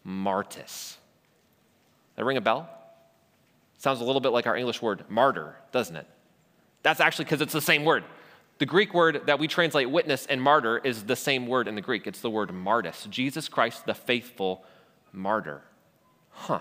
martis. 0.05 0.97
That 2.17 2.25
ring 2.25 2.37
a 2.37 2.41
bell? 2.41 2.69
Sounds 3.79 4.01
a 4.01 4.05
little 4.05 4.21
bit 4.21 4.31
like 4.31 4.47
our 4.47 4.57
English 4.57 4.83
word 4.83 5.05
martyr, 5.09 5.57
doesn't 5.73 5.97
it? 5.97 6.07
That's 6.83 7.01
actually 7.01 7.27
because 7.27 7.41
it's 7.41 7.53
the 7.53 7.61
same 7.61 7.85
word. 7.85 8.05
The 8.59 8.67
Greek 8.67 8.93
word 8.93 9.23
that 9.27 9.39
we 9.39 9.47
translate 9.47 9.89
witness 9.89 10.27
and 10.27 10.43
martyr 10.43 10.79
is 10.79 11.05
the 11.05 11.15
same 11.15 11.47
word 11.47 11.69
in 11.69 11.77
the 11.77 11.81
Greek. 11.81 12.07
It's 12.07 12.21
the 12.21 12.31
word 12.31 12.53
martis. 12.53 13.07
Jesus 13.09 13.49
Christ, 13.49 13.87
the 13.87 13.95
faithful 13.95 14.65
martyr. 15.13 15.63
Huh. 16.31 16.59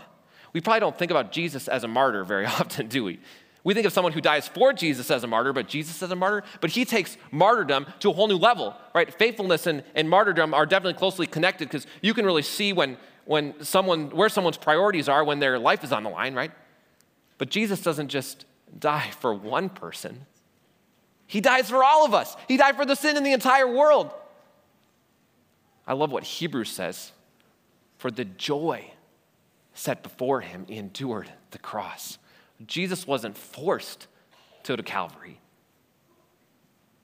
We 0.54 0.62
probably 0.62 0.80
don't 0.80 0.98
think 0.98 1.12
about 1.12 1.32
Jesus 1.32 1.68
as 1.68 1.84
a 1.84 1.88
martyr 1.88 2.24
very 2.24 2.46
often, 2.60 2.88
do 2.88 3.04
we? 3.04 3.20
We 3.64 3.74
think 3.74 3.86
of 3.86 3.94
someone 3.94 4.14
who 4.14 4.22
dies 4.22 4.48
for 4.48 4.72
Jesus 4.72 5.12
as 5.12 5.24
a 5.24 5.28
martyr, 5.28 5.52
but 5.54 5.68
Jesus 5.68 6.02
as 6.02 6.12
a 6.12 6.16
martyr, 6.16 6.44
but 6.62 6.70
he 6.70 6.86
takes 6.86 7.18
martyrdom 7.32 7.88
to 8.00 8.12
a 8.12 8.14
whole 8.14 8.28
new 8.28 8.38
level, 8.38 8.76
right? 8.94 9.14
Faithfulness 9.14 9.68
and, 9.68 9.84
and 9.94 10.10
martyrdom 10.10 10.54
are 10.54 10.66
definitely 10.66 10.98
closely 10.98 11.28
connected 11.28 11.68
because 11.68 11.86
you 12.02 12.14
can 12.14 12.26
really 12.26 12.44
see 12.44 12.72
when, 12.72 12.96
when 13.26 13.54
someone, 13.64 14.12
where 14.12 14.30
someone's 14.30 14.58
priorities 14.58 15.10
are 15.10 15.24
when 15.24 15.40
their 15.40 15.60
life 15.60 15.84
is 15.84 15.92
on 15.92 16.04
the 16.04 16.10
line, 16.10 16.34
right? 16.34 16.52
But 17.38 17.50
Jesus 17.50 17.82
doesn't 17.82 18.10
just 18.10 18.46
die 18.78 19.12
for 19.20 19.34
one 19.34 19.70
person, 19.70 20.26
he 21.26 21.42
dies 21.42 21.70
for 21.70 21.84
all 21.84 22.06
of 22.06 22.14
us. 22.14 22.38
He 22.48 22.56
died 22.56 22.78
for 22.78 22.86
the 22.86 22.96
sin 22.96 23.18
in 23.18 23.24
the 23.24 23.34
entire 23.34 23.68
world. 23.68 24.12
I 25.86 25.94
love 25.94 26.12
what 26.12 26.24
Hebrews 26.24 26.70
says 26.70 27.12
for 27.98 28.12
the 28.12 28.26
joy 28.26 28.92
set 29.74 30.04
before 30.04 30.42
him, 30.42 30.66
he 30.68 30.78
endured 30.78 31.32
the 31.52 31.60
cross. 31.60 32.18
Jesus 32.66 33.06
wasn't 33.06 33.38
forced 33.38 34.08
to 34.64 34.74
go 34.74 34.76
to 34.76 34.84
Calvary, 34.84 35.40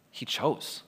he 0.09 0.25
chose 0.25 0.83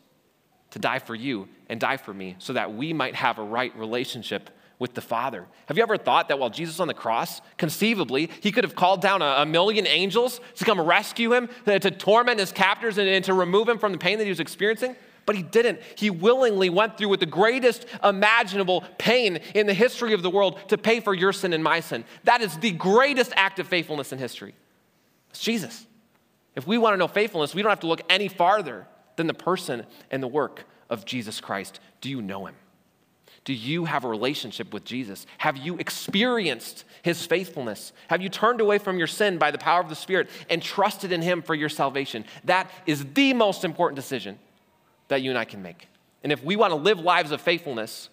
to 0.71 0.79
die 0.79 0.99
for 0.99 1.15
you 1.15 1.47
and 1.69 1.79
die 1.79 1.97
for 1.97 2.13
me 2.13 2.35
so 2.39 2.53
that 2.53 2.73
we 2.73 2.93
might 2.93 3.15
have 3.15 3.37
a 3.37 3.43
right 3.43 3.75
relationship 3.77 4.49
with 4.79 4.93
the 4.93 5.01
Father. 5.01 5.45
Have 5.67 5.77
you 5.77 5.83
ever 5.83 5.97
thought 5.97 6.27
that 6.29 6.39
while 6.39 6.49
Jesus 6.49 6.79
on 6.79 6.87
the 6.87 6.93
cross, 6.93 7.41
conceivably, 7.57 8.29
he 8.41 8.51
could 8.51 8.63
have 8.63 8.75
called 8.75 9.01
down 9.01 9.21
a, 9.21 9.35
a 9.39 9.45
million 9.45 9.87
angels 9.87 10.41
to 10.55 10.65
come 10.65 10.79
rescue 10.81 11.33
him, 11.33 11.49
to, 11.65 11.79
to 11.79 11.91
torment 11.91 12.39
his 12.39 12.51
captors, 12.51 12.97
and, 12.97 13.07
and 13.07 13.23
to 13.25 13.33
remove 13.33 13.69
him 13.69 13.77
from 13.77 13.91
the 13.91 13.97
pain 13.97 14.17
that 14.17 14.25
he 14.25 14.29
was 14.29 14.39
experiencing? 14.39 14.95
But 15.25 15.35
he 15.35 15.43
didn't. 15.43 15.79
He 15.95 16.09
willingly 16.09 16.69
went 16.69 16.97
through 16.97 17.09
with 17.09 17.19
the 17.19 17.25
greatest 17.25 17.85
imaginable 18.03 18.83
pain 18.99 19.37
in 19.55 19.65
the 19.65 19.73
history 19.73 20.13
of 20.13 20.21
the 20.21 20.29
world 20.29 20.59
to 20.69 20.77
pay 20.77 20.99
for 20.99 21.13
your 21.13 21.33
sin 21.33 21.53
and 21.53 21.63
my 21.63 21.79
sin. 21.79 22.03
That 22.25 22.41
is 22.41 22.57
the 22.57 22.71
greatest 22.71 23.31
act 23.35 23.59
of 23.59 23.67
faithfulness 23.67 24.11
in 24.11 24.19
history. 24.19 24.53
It's 25.31 25.39
Jesus. 25.39 25.87
If 26.55 26.67
we 26.67 26.77
want 26.77 26.93
to 26.93 26.97
know 26.97 27.07
faithfulness, 27.07 27.55
we 27.55 27.61
don't 27.61 27.71
have 27.71 27.79
to 27.81 27.87
look 27.87 28.01
any 28.09 28.27
farther 28.27 28.87
than 29.15 29.27
the 29.27 29.33
person 29.33 29.85
and 30.11 30.21
the 30.21 30.27
work 30.27 30.65
of 30.89 31.05
Jesus 31.05 31.41
Christ. 31.41 31.79
Do 32.01 32.09
you 32.09 32.21
know 32.21 32.45
him? 32.45 32.55
Do 33.45 33.53
you 33.53 33.85
have 33.85 34.03
a 34.03 34.07
relationship 34.07 34.73
with 34.73 34.83
Jesus? 34.83 35.27
Have 35.37 35.55
you 35.55 35.77
experienced 35.77 36.83
his 37.03 37.25
faithfulness? 37.25 37.93
Have 38.07 38.21
you 38.21 38.27
turned 38.27 38.59
away 38.59 38.79
from 38.79 38.97
your 38.97 39.07
sin 39.07 39.37
by 39.37 39.51
the 39.51 39.59
power 39.59 39.79
of 39.79 39.87
the 39.87 39.95
Spirit 39.95 40.29
and 40.49 40.61
trusted 40.61 41.11
in 41.11 41.21
him 41.21 41.43
for 41.43 41.53
your 41.53 41.69
salvation? 41.69 42.25
That 42.45 42.71
is 42.87 43.05
the 43.13 43.33
most 43.33 43.63
important 43.63 43.95
decision 43.95 44.39
that 45.09 45.21
you 45.21 45.29
and 45.29 45.37
I 45.37 45.45
can 45.45 45.61
make. 45.61 45.87
And 46.23 46.31
if 46.31 46.43
we 46.43 46.55
want 46.55 46.71
to 46.71 46.75
live 46.75 46.99
lives 46.99 47.31
of 47.31 47.39
faithfulness, 47.39 48.09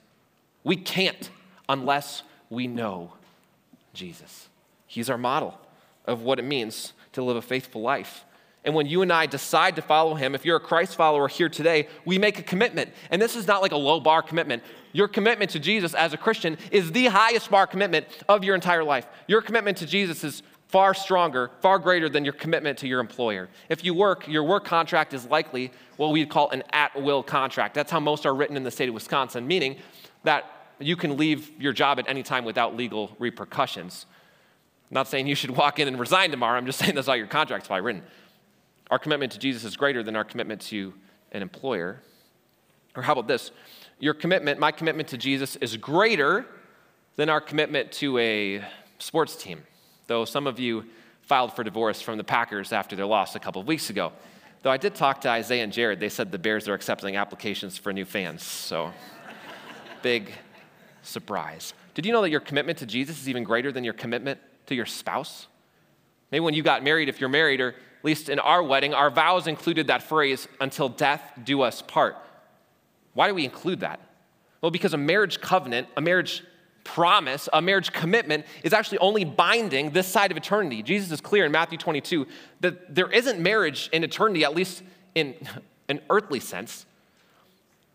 we 0.65 0.77
can't 0.77 1.31
unless 1.67 2.23
we 2.51 2.67
know 2.67 3.15
Jesus. 3.95 4.51
He's 4.87 5.09
our 5.09 5.17
model 5.17 5.59
of 6.07 6.21
what 6.21 6.39
it 6.39 6.45
means 6.45 6.93
to 7.13 7.23
live 7.23 7.37
a 7.37 7.43
faithful 7.43 7.81
life. 7.81 8.27
And 8.65 8.75
when 8.75 8.87
you 8.87 9.01
and 9.01 9.13
I 9.13 9.27
decide 9.27 9.77
to 9.77 9.83
follow 9.83 10.15
him, 10.15 10.35
if 10.35 10.45
you're 10.45 10.59
a 10.59 10.61
Christ 10.61 10.95
follower 10.95 11.27
here 11.27 11.49
today, 11.49 11.89
we 12.05 12.19
make 12.19 12.39
a 12.39 12.43
commitment. 12.43 12.91
And 13.11 13.21
this 13.21 13.35
is 13.35 13.47
not 13.47 13.63
like 13.63 13.73
a 13.73 13.77
low 13.77 13.99
bar 13.99 14.23
commitment. 14.23 14.63
Your 14.93 15.09
commitment 15.09 15.51
to 15.53 15.59
Jesus 15.59 15.95
as 15.95 16.13
a 16.13 16.17
Christian 16.17 16.59
is 16.71 16.93
the 16.93 17.07
highest 17.07 17.51
bar 17.51 17.67
commitment 17.67 18.07
of 18.29 18.45
your 18.45 18.55
entire 18.55 18.85
life. 18.85 19.07
Your 19.27 19.41
commitment 19.41 19.79
to 19.79 19.87
Jesus 19.87 20.23
is 20.23 20.43
far 20.69 20.95
stronger, 20.95 21.51
far 21.61 21.79
greater 21.79 22.09
than 22.09 22.25
your 22.25 22.33
commitment 22.33 22.79
to 22.79 22.89
your 22.89 23.01
employer. 23.01 23.49
If 23.69 23.85
you 23.85 23.93
work, 23.93 24.27
your 24.27 24.43
work 24.43 24.65
contract 24.65 25.13
is 25.13 25.27
likely 25.27 25.71
what 25.97 26.13
we'd 26.13 26.31
call 26.31 26.51
an 26.51 26.63
at 26.73 27.01
will 27.01 27.23
contract. 27.23 27.75
That's 27.75 27.91
how 27.91 28.01
most 28.01 28.25
are 28.25 28.35
written 28.35 28.57
in 28.57 28.65
the 28.65 28.71
state 28.71 28.89
of 28.89 28.95
Wisconsin, 28.95 29.47
meaning 29.47 29.77
that 30.25 30.45
you 30.79 30.97
can 30.97 31.17
leave 31.17 31.51
your 31.61 31.75
job 31.75 31.99
at 31.99 32.09
any 32.09 32.23
time 32.23 32.45
without 32.45 32.75
legal 32.75 33.15
repercussions. 33.19 34.07
I'm 34.91 34.95
not 34.95 35.09
saying 35.09 35.27
you 35.27 35.35
should 35.35 35.51
walk 35.57 35.79
in 35.79 35.89
and 35.89 36.01
resign 36.01 36.31
tomorrow, 36.31 36.57
I'm 36.57 36.67
just 36.67 36.79
saying 36.79 36.95
that's 36.95 37.07
how 37.07 37.15
your 37.15 37.27
contract's 37.27 37.69
probably 37.69 37.83
written. 37.83 38.03
Our 38.91 38.99
commitment 38.99 39.33
to 39.33 39.39
Jesus 39.39 39.65
is 39.65 39.77
greater 39.77 40.03
than 40.03 40.17
our 40.17 40.25
commitment 40.25 40.63
to 40.63 40.93
an 41.33 41.43
employer. 41.43 42.01
Or 42.95 43.03
how 43.03 43.13
about 43.13 43.27
this? 43.27 43.51
Your 44.03 44.15
commitment, 44.15 44.59
my 44.59 44.73
commitment 44.73 45.11
to 45.11 45.17
Jesus, 45.17 45.55
is 45.55 45.77
greater 45.77 46.45
than 47.15 47.29
our 47.29 47.41
commitment 47.41 47.93
to 47.93 48.19
a 48.19 48.61
sports 48.99 49.37
team. 49.37 49.63
Though 50.09 50.25
some 50.25 50.49
of 50.49 50.59
you 50.59 50.87
filed 51.21 51.55
for 51.55 51.63
divorce 51.63 52.03
from 52.03 52.19
the 52.19 52.25
Packers 52.25 52.73
after 52.73 52.97
their 52.97 53.07
loss 53.07 53.37
a 53.37 53.39
couple 53.39 53.63
of 53.63 53.69
weeks 53.69 53.91
ago. 53.91 54.11
Though 54.63 54.73
I 54.73 54.77
did 54.77 54.97
talk 54.97 55.21
to 55.21 55.29
Isaiah 55.29 55.63
and 55.63 55.73
Jared, 55.73 56.01
they 56.01 56.09
said 56.09 56.33
the 56.33 56.39
Bears 56.39 56.67
are 56.67 56.75
accepting 56.75 57.15
applications 57.15 57.79
for 57.79 57.93
new 57.93 58.05
fans. 58.05 58.43
So, 58.43 58.93
big 60.03 60.33
surprise. 61.03 61.73
Did 61.95 62.05
you 62.05 62.11
know 62.11 62.23
that 62.23 62.31
your 62.31 62.41
commitment 62.41 62.79
to 62.79 62.87
Jesus 62.87 63.21
is 63.21 63.29
even 63.29 63.45
greater 63.45 63.71
than 63.71 63.85
your 63.85 63.95
commitment 63.95 64.41
to 64.67 64.75
your 64.75 64.87
spouse? 64.87 65.47
Maybe 66.33 66.41
when 66.41 66.55
you 66.55 66.65
got 66.65 66.83
married, 66.83 67.09
if 67.09 67.21
you're 67.21 67.29
married, 67.29 67.61
or 67.61 67.69
at 67.69 68.05
least 68.05 68.29
in 68.29 68.41
our 68.41 68.65
wedding, 68.65 68.95
our 68.95 69.11
vows 69.11 69.47
included 69.47 69.87
that 69.87 70.03
phrase, 70.03 70.49
until 70.61 70.89
death 70.89 71.23
do 71.45 71.63
us 71.63 71.83
part. 71.83 72.17
Why 73.15 73.29
do 73.29 73.35
we 73.35 73.45
include 73.45 73.81
that? 73.81 74.01
Well, 74.61 74.71
because 74.71 74.95
a 74.95 74.99
marriage 74.99 75.41
covenant, 75.41 75.89
a 75.97 76.01
marriage 76.01 76.43
promise, 76.85 77.49
a 77.53 77.61
marriage 77.63 77.93
commitment, 77.93 78.47
is 78.63 78.73
actually 78.73 78.99
only 78.99 79.25
binding 79.25 79.91
this 79.91 80.07
side 80.07 80.31
of 80.31 80.37
eternity. 80.37 80.83
Jesus 80.83 81.11
is 81.11 81.21
clear 81.21 81.45
in 81.45 81.53
Matthew 81.53 81.79
22 81.79 82.27
that 82.61 82.95
there 82.95 83.11
isn't 83.11 83.41
marriage 83.41 83.89
in 83.93 84.05
eternity, 84.05 84.45
at 84.45 84.55
least 84.55 84.83
in 85.15 85.35
an 85.89 86.01
earthly 86.11 86.41
sense, 86.41 86.87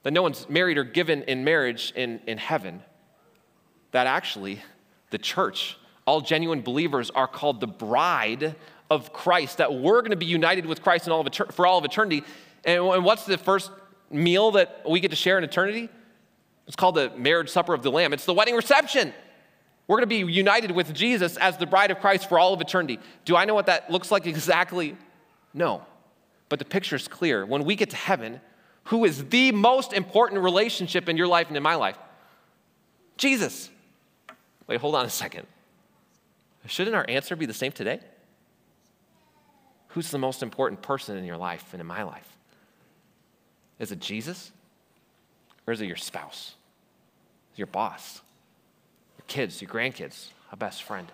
that 0.04 0.12
no 0.12 0.22
one's 0.22 0.48
married 0.50 0.78
or 0.78 0.84
given 0.84 1.24
in 1.24 1.44
marriage 1.44 1.94
in, 1.96 2.20
in 2.28 2.38
heaven. 2.38 2.82
That 3.92 4.08
actually, 4.08 4.62
the 5.10 5.18
church, 5.18 5.78
all 6.06 6.22
genuine 6.22 6.62
believers 6.62 7.10
are 7.12 7.28
called 7.28 7.60
the 7.60 7.68
bride 7.68 8.56
of 8.90 9.12
Christ, 9.12 9.58
that 9.58 9.74
we're 9.74 10.02
going 10.02 10.12
to 10.12 10.18
be 10.18 10.26
united 10.26 10.66
with 10.66 10.82
Christ 10.82 11.10
all 11.10 11.26
of 11.26 11.34
for 11.52 11.68
all 11.68 11.78
of 11.78 11.86
eternity. 11.86 12.24
And, 12.64 12.84
and 12.84 13.04
what's 13.04 13.26
the 13.26 13.38
first 13.38 13.72
meal 14.10 14.52
that 14.52 14.84
we 14.90 15.00
get 15.00 15.12
to 15.12 15.18
share 15.18 15.38
in 15.38 15.44
eternity? 15.44 15.90
It's 16.68 16.76
called 16.76 16.96
the 16.96 17.12
marriage 17.16 17.50
supper 17.50 17.74
of 17.74 17.82
the 17.82 17.92
Lamb. 17.92 18.14
It's 18.14 18.26
the 18.26 18.34
wedding 18.34 18.56
reception. 18.56 19.14
We're 19.88 19.98
going 19.98 20.10
to 20.10 20.28
be 20.28 20.32
united 20.32 20.72
with 20.72 20.94
Jesus 20.94 21.38
as 21.38 21.58
the 21.58 21.66
bride 21.66 21.92
of 21.92 22.00
Christ 22.00 22.28
for 22.28 22.38
all 22.38 22.54
of 22.54 22.60
eternity. 22.60 23.00
Do 23.24 23.38
I 23.38 23.46
know 23.46 23.56
what 23.56 23.68
that 23.68 23.90
looks 23.90 24.12
like 24.12 24.28
exactly? 24.28 24.98
No. 25.54 25.86
But 26.50 26.60
the 26.60 26.66
picture 26.66 26.98
is 26.98 27.08
clear. 27.08 27.46
When 27.46 27.64
we 27.64 27.76
get 27.76 27.90
to 27.92 27.96
heaven, 27.96 28.42
who 28.86 29.06
is 29.06 29.26
the 29.26 29.52
most 29.54 29.94
important 29.94 30.42
relationship 30.42 31.08
in 31.08 31.16
your 31.16 31.28
life 31.28 31.48
and 31.48 31.56
in 31.56 31.64
my 31.64 31.76
life? 31.76 31.98
Jesus. 33.18 33.70
Wait, 34.68 34.82
hold 34.82 34.96
on 34.96 35.06
a 35.06 35.10
second. 35.10 35.48
Shouldn't 36.66 36.96
our 36.96 37.06
answer 37.08 37.38
be 37.38 37.46
the 37.46 37.54
same 37.54 37.72
today? 37.72 38.02
Who's 39.90 40.12
the 40.12 40.18
most 40.18 40.44
important 40.44 40.82
person 40.82 41.18
in 41.18 41.24
your 41.24 41.38
life 41.38 41.70
and 41.72 41.80
in 41.80 41.88
my 41.88 42.04
life? 42.04 42.37
Is 43.80 43.92
it 43.92 44.00
Jesus? 44.00 44.52
Or 45.66 45.74
is 45.74 45.82
it 45.82 45.88
your 45.88 45.98
spouse? 45.98 46.56
Your 47.56 47.68
boss? 47.68 48.22
Your 49.18 49.26
kids, 49.28 49.62
your 49.62 49.70
grandkids, 49.70 50.28
a 50.52 50.56
best 50.56 50.84
friend? 50.84 51.12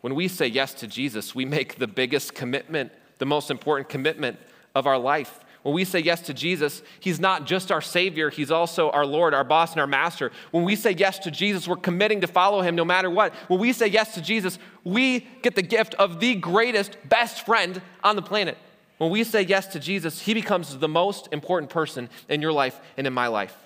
When 0.00 0.14
we 0.14 0.28
say 0.28 0.46
yes 0.46 0.74
to 0.74 0.86
Jesus, 0.86 1.34
we 1.34 1.44
make 1.44 1.78
the 1.78 1.86
biggest 1.86 2.34
commitment, 2.34 2.92
the 3.18 3.26
most 3.26 3.50
important 3.50 3.88
commitment 3.88 4.38
of 4.74 4.86
our 4.86 4.98
life. 4.98 5.40
When 5.62 5.74
we 5.74 5.86
say 5.86 6.00
yes 6.00 6.20
to 6.22 6.34
Jesus, 6.34 6.82
He's 7.00 7.18
not 7.18 7.46
just 7.46 7.72
our 7.72 7.80
Savior, 7.80 8.28
He's 8.28 8.50
also 8.50 8.90
our 8.90 9.06
Lord, 9.06 9.32
our 9.32 9.44
boss, 9.44 9.72
and 9.72 9.80
our 9.80 9.86
master. 9.86 10.30
When 10.50 10.62
we 10.62 10.76
say 10.76 10.90
yes 10.90 11.18
to 11.20 11.30
Jesus, 11.30 11.66
we're 11.66 11.76
committing 11.76 12.20
to 12.20 12.26
follow 12.26 12.60
Him 12.60 12.76
no 12.76 12.84
matter 12.84 13.08
what. 13.08 13.34
When 13.48 13.58
we 13.58 13.72
say 13.72 13.86
yes 13.86 14.12
to 14.14 14.20
Jesus, 14.20 14.58
we 14.84 15.20
get 15.40 15.54
the 15.54 15.62
gift 15.62 15.94
of 15.94 16.20
the 16.20 16.34
greatest, 16.34 16.98
best 17.08 17.46
friend 17.46 17.80
on 18.02 18.14
the 18.14 18.22
planet. 18.22 18.58
When 18.98 19.10
we 19.10 19.24
say 19.24 19.42
yes 19.42 19.66
to 19.68 19.80
Jesus, 19.80 20.20
He 20.20 20.34
becomes 20.34 20.78
the 20.78 20.88
most 20.88 21.28
important 21.32 21.70
person 21.70 22.08
in 22.28 22.40
your 22.40 22.52
life 22.52 22.80
and 22.96 23.06
in 23.06 23.12
my 23.12 23.26
life. 23.26 23.56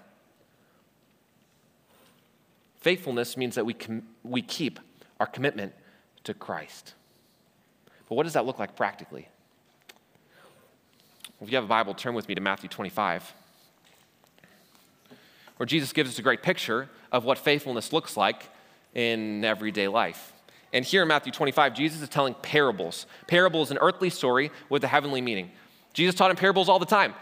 Faithfulness 2.80 3.36
means 3.36 3.56
that 3.56 3.66
we, 3.66 3.74
com- 3.74 4.04
we 4.22 4.40
keep 4.40 4.80
our 5.20 5.26
commitment 5.26 5.74
to 6.24 6.32
Christ. 6.32 6.94
But 8.08 8.14
what 8.14 8.22
does 8.22 8.32
that 8.32 8.46
look 8.46 8.58
like 8.58 8.76
practically? 8.76 9.28
If 11.40 11.50
you 11.50 11.56
have 11.56 11.64
a 11.64 11.68
Bible, 11.68 11.94
turn 11.94 12.14
with 12.14 12.28
me 12.28 12.34
to 12.34 12.40
Matthew 12.40 12.68
25, 12.68 13.32
where 15.56 15.66
Jesus 15.66 15.92
gives 15.92 16.10
us 16.10 16.18
a 16.18 16.22
great 16.22 16.42
picture 16.42 16.88
of 17.12 17.24
what 17.24 17.38
faithfulness 17.38 17.92
looks 17.92 18.16
like 18.16 18.48
in 18.94 19.44
everyday 19.44 19.88
life. 19.88 20.32
And 20.72 20.84
here 20.84 21.02
in 21.02 21.08
Matthew 21.08 21.32
25, 21.32 21.74
Jesus 21.74 22.02
is 22.02 22.08
telling 22.08 22.34
parables. 22.34 23.06
Parable 23.26 23.62
is 23.62 23.70
an 23.70 23.78
earthly 23.80 24.10
story 24.10 24.50
with 24.68 24.84
a 24.84 24.88
heavenly 24.88 25.20
meaning. 25.20 25.50
Jesus 25.94 26.14
taught 26.14 26.30
in 26.30 26.36
parables 26.36 26.68
all 26.68 26.78
the 26.78 26.86
time. 26.86 27.14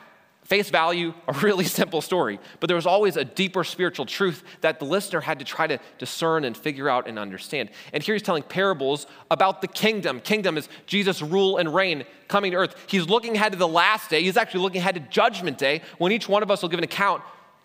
Face 0.47 0.71
value, 0.71 1.13
a 1.27 1.33
really 1.33 1.65
simple 1.81 2.01
story, 2.01 2.39
but 2.61 2.69
there 2.69 2.77
was 2.77 2.87
always 2.87 3.17
a 3.17 3.25
deeper 3.25 3.65
spiritual 3.65 4.07
truth 4.07 4.45
that 4.61 4.79
the 4.79 4.85
listener 4.85 5.21
had 5.21 5.41
to 5.41 5.45
try 5.45 5.67
to 5.67 5.79
discern 5.99 6.45
and 6.45 6.57
figure 6.57 6.89
out 6.89 7.09
and 7.09 7.19
understand. 7.19 7.71
And 7.93 8.01
here 8.01 8.15
he's 8.15 8.23
telling 8.23 8.45
parables 8.45 9.09
about 9.29 9.61
the 9.61 9.67
kingdom. 9.67 10.21
Kingdom 10.21 10.57
is 10.57 10.69
Jesus' 10.87 11.21
rule 11.21 11.57
and 11.57 11.75
reign 11.75 12.05
coming 12.29 12.53
to 12.53 12.59
earth. 12.59 12.77
He's 12.87 13.09
looking 13.09 13.35
ahead 13.35 13.53
to 13.53 13.59
the 13.59 13.67
last 13.67 14.09
day. 14.09 14.23
He's 14.23 14.37
actually 14.37 14.61
looking 14.61 14.81
ahead 14.81 14.95
to 14.95 15.01
judgment 15.01 15.59
day 15.59 15.83
when 15.99 16.13
each 16.13 16.29
one 16.29 16.45
of 16.45 16.51
us 16.51 16.63
will 16.63 16.69
give 16.69 16.79
an 16.79 16.85
account 16.85 17.23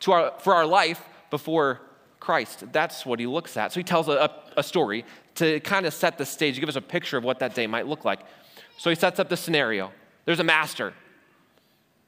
our, 0.08 0.34
for 0.40 0.56
our 0.56 0.66
life 0.66 1.08
before 1.30 1.82
Christ. 2.20 2.64
That's 2.72 3.06
what 3.06 3.20
he 3.20 3.28
looks 3.28 3.58
at. 3.58 3.74
So 3.74 3.80
he 3.80 3.84
tells 3.84 4.08
a, 4.08 4.32
a 4.58 4.64
story 4.64 5.06
to 5.36 5.60
kind 5.62 5.86
of 5.86 5.94
set 5.94 6.18
the 6.18 6.26
stage, 6.26 6.60
give 6.60 6.70
us 6.70 6.76
a 6.76 6.82
picture 6.82 7.18
of 7.18 7.24
what 7.24 7.40
that 7.40 7.56
day 7.56 7.68
might 7.68 7.88
look 7.88 8.06
like. 8.06 8.20
So 8.78 8.90
he 8.90 8.96
sets 8.96 9.20
up 9.20 9.30
the 9.30 9.38
scenario. 9.38 9.92
There's 10.26 10.40
a 10.40 10.44
master 10.44 10.94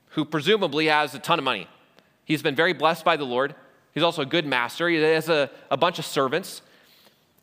who 0.10 0.26
presumably 0.26 0.88
has 0.88 1.16
a 1.16 1.20
ton 1.20 1.40
of 1.40 1.46
money. 1.46 1.68
He's 2.26 2.42
been 2.42 2.56
very 2.56 2.74
blessed 2.74 3.04
by 3.04 3.18
the 3.18 3.26
Lord. 3.26 3.56
He's 3.94 4.04
also 4.04 4.22
a 4.22 4.26
good 4.26 4.46
master. 4.46 4.88
He 4.90 4.98
has 4.98 5.30
a, 5.30 5.50
a 5.70 5.78
bunch 5.78 6.00
of 6.00 6.06
servants. 6.06 6.62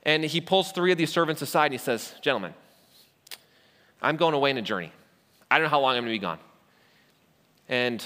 And 0.02 0.24
he 0.24 0.40
pulls 0.40 0.72
three 0.72 0.92
of 0.92 0.98
these 0.98 1.12
servants 1.12 1.42
aside 1.42 1.66
and 1.66 1.74
he 1.74 1.78
says, 1.78 2.14
Gentlemen, 2.22 2.54
I'm 4.00 4.16
going 4.16 4.34
away 4.34 4.50
on 4.50 4.56
a 4.56 4.62
journey. 4.62 4.92
I 5.50 5.58
don't 5.58 5.64
know 5.64 5.70
how 5.70 5.80
long 5.80 5.96
I'm 5.96 6.04
going 6.04 6.14
to 6.14 6.18
be 6.18 6.22
gone. 6.22 6.38
And 7.68 8.02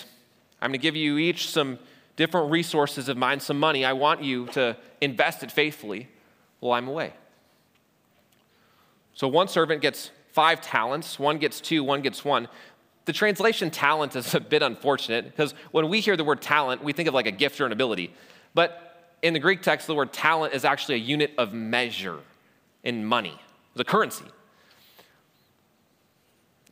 I'm 0.61 0.71
going 0.71 0.81
to 0.81 0.83
give 0.83 0.97
you 0.97 1.19
each 1.19 1.49
some 1.51 1.79
different 2.17 2.51
resources 2.51 3.09
of 3.09 3.17
mine, 3.17 3.41
some 3.41 3.59
money. 3.59 3.85
I 3.85 3.93
want 3.93 4.23
you 4.23 4.47
to 4.49 4.77
invest 5.01 5.43
it 5.43 5.53
faithfully 5.53 6.09
while 6.61 6.79
I'm 6.79 6.89
away. 6.89 7.13
So 9.15 9.29
one 9.29 9.49
servant 9.49 9.81
gets 9.81 10.11
five 10.33 10.61
talents, 10.61 11.19
one 11.19 11.39
gets 11.39 11.61
two, 11.61 11.85
one 11.85 12.03
gets 12.03 12.25
one. 12.25 12.49
The 13.05 13.13
translation 13.13 13.71
talent 13.71 14.17
is 14.17 14.35
a 14.35 14.41
bit 14.41 14.63
unfortunate 14.63 15.27
because 15.27 15.55
when 15.71 15.89
we 15.89 16.01
hear 16.01 16.17
the 16.17 16.25
word 16.25 16.43
talent, 16.43 16.83
we 16.83 16.93
think 16.93 17.09
of 17.09 17.15
like 17.15 17.27
a 17.27 17.33
gift 17.33 17.61
or 17.61 17.67
an 17.67 17.73
ability. 17.73 18.13
But 18.55 19.17
in 19.23 19.33
the 19.33 19.41
Greek 19.41 19.63
text, 19.63 19.87
the 19.87 19.95
word 19.95 20.13
talent 20.13 20.55
is 20.55 20.65
actually 20.65 20.97
a 20.97 20.99
unit 20.99 21.33
of 21.39 21.53
measure 21.53 22.19
in 22.83 23.05
money, 23.05 23.39
the 23.75 23.85
currency. 23.85 24.25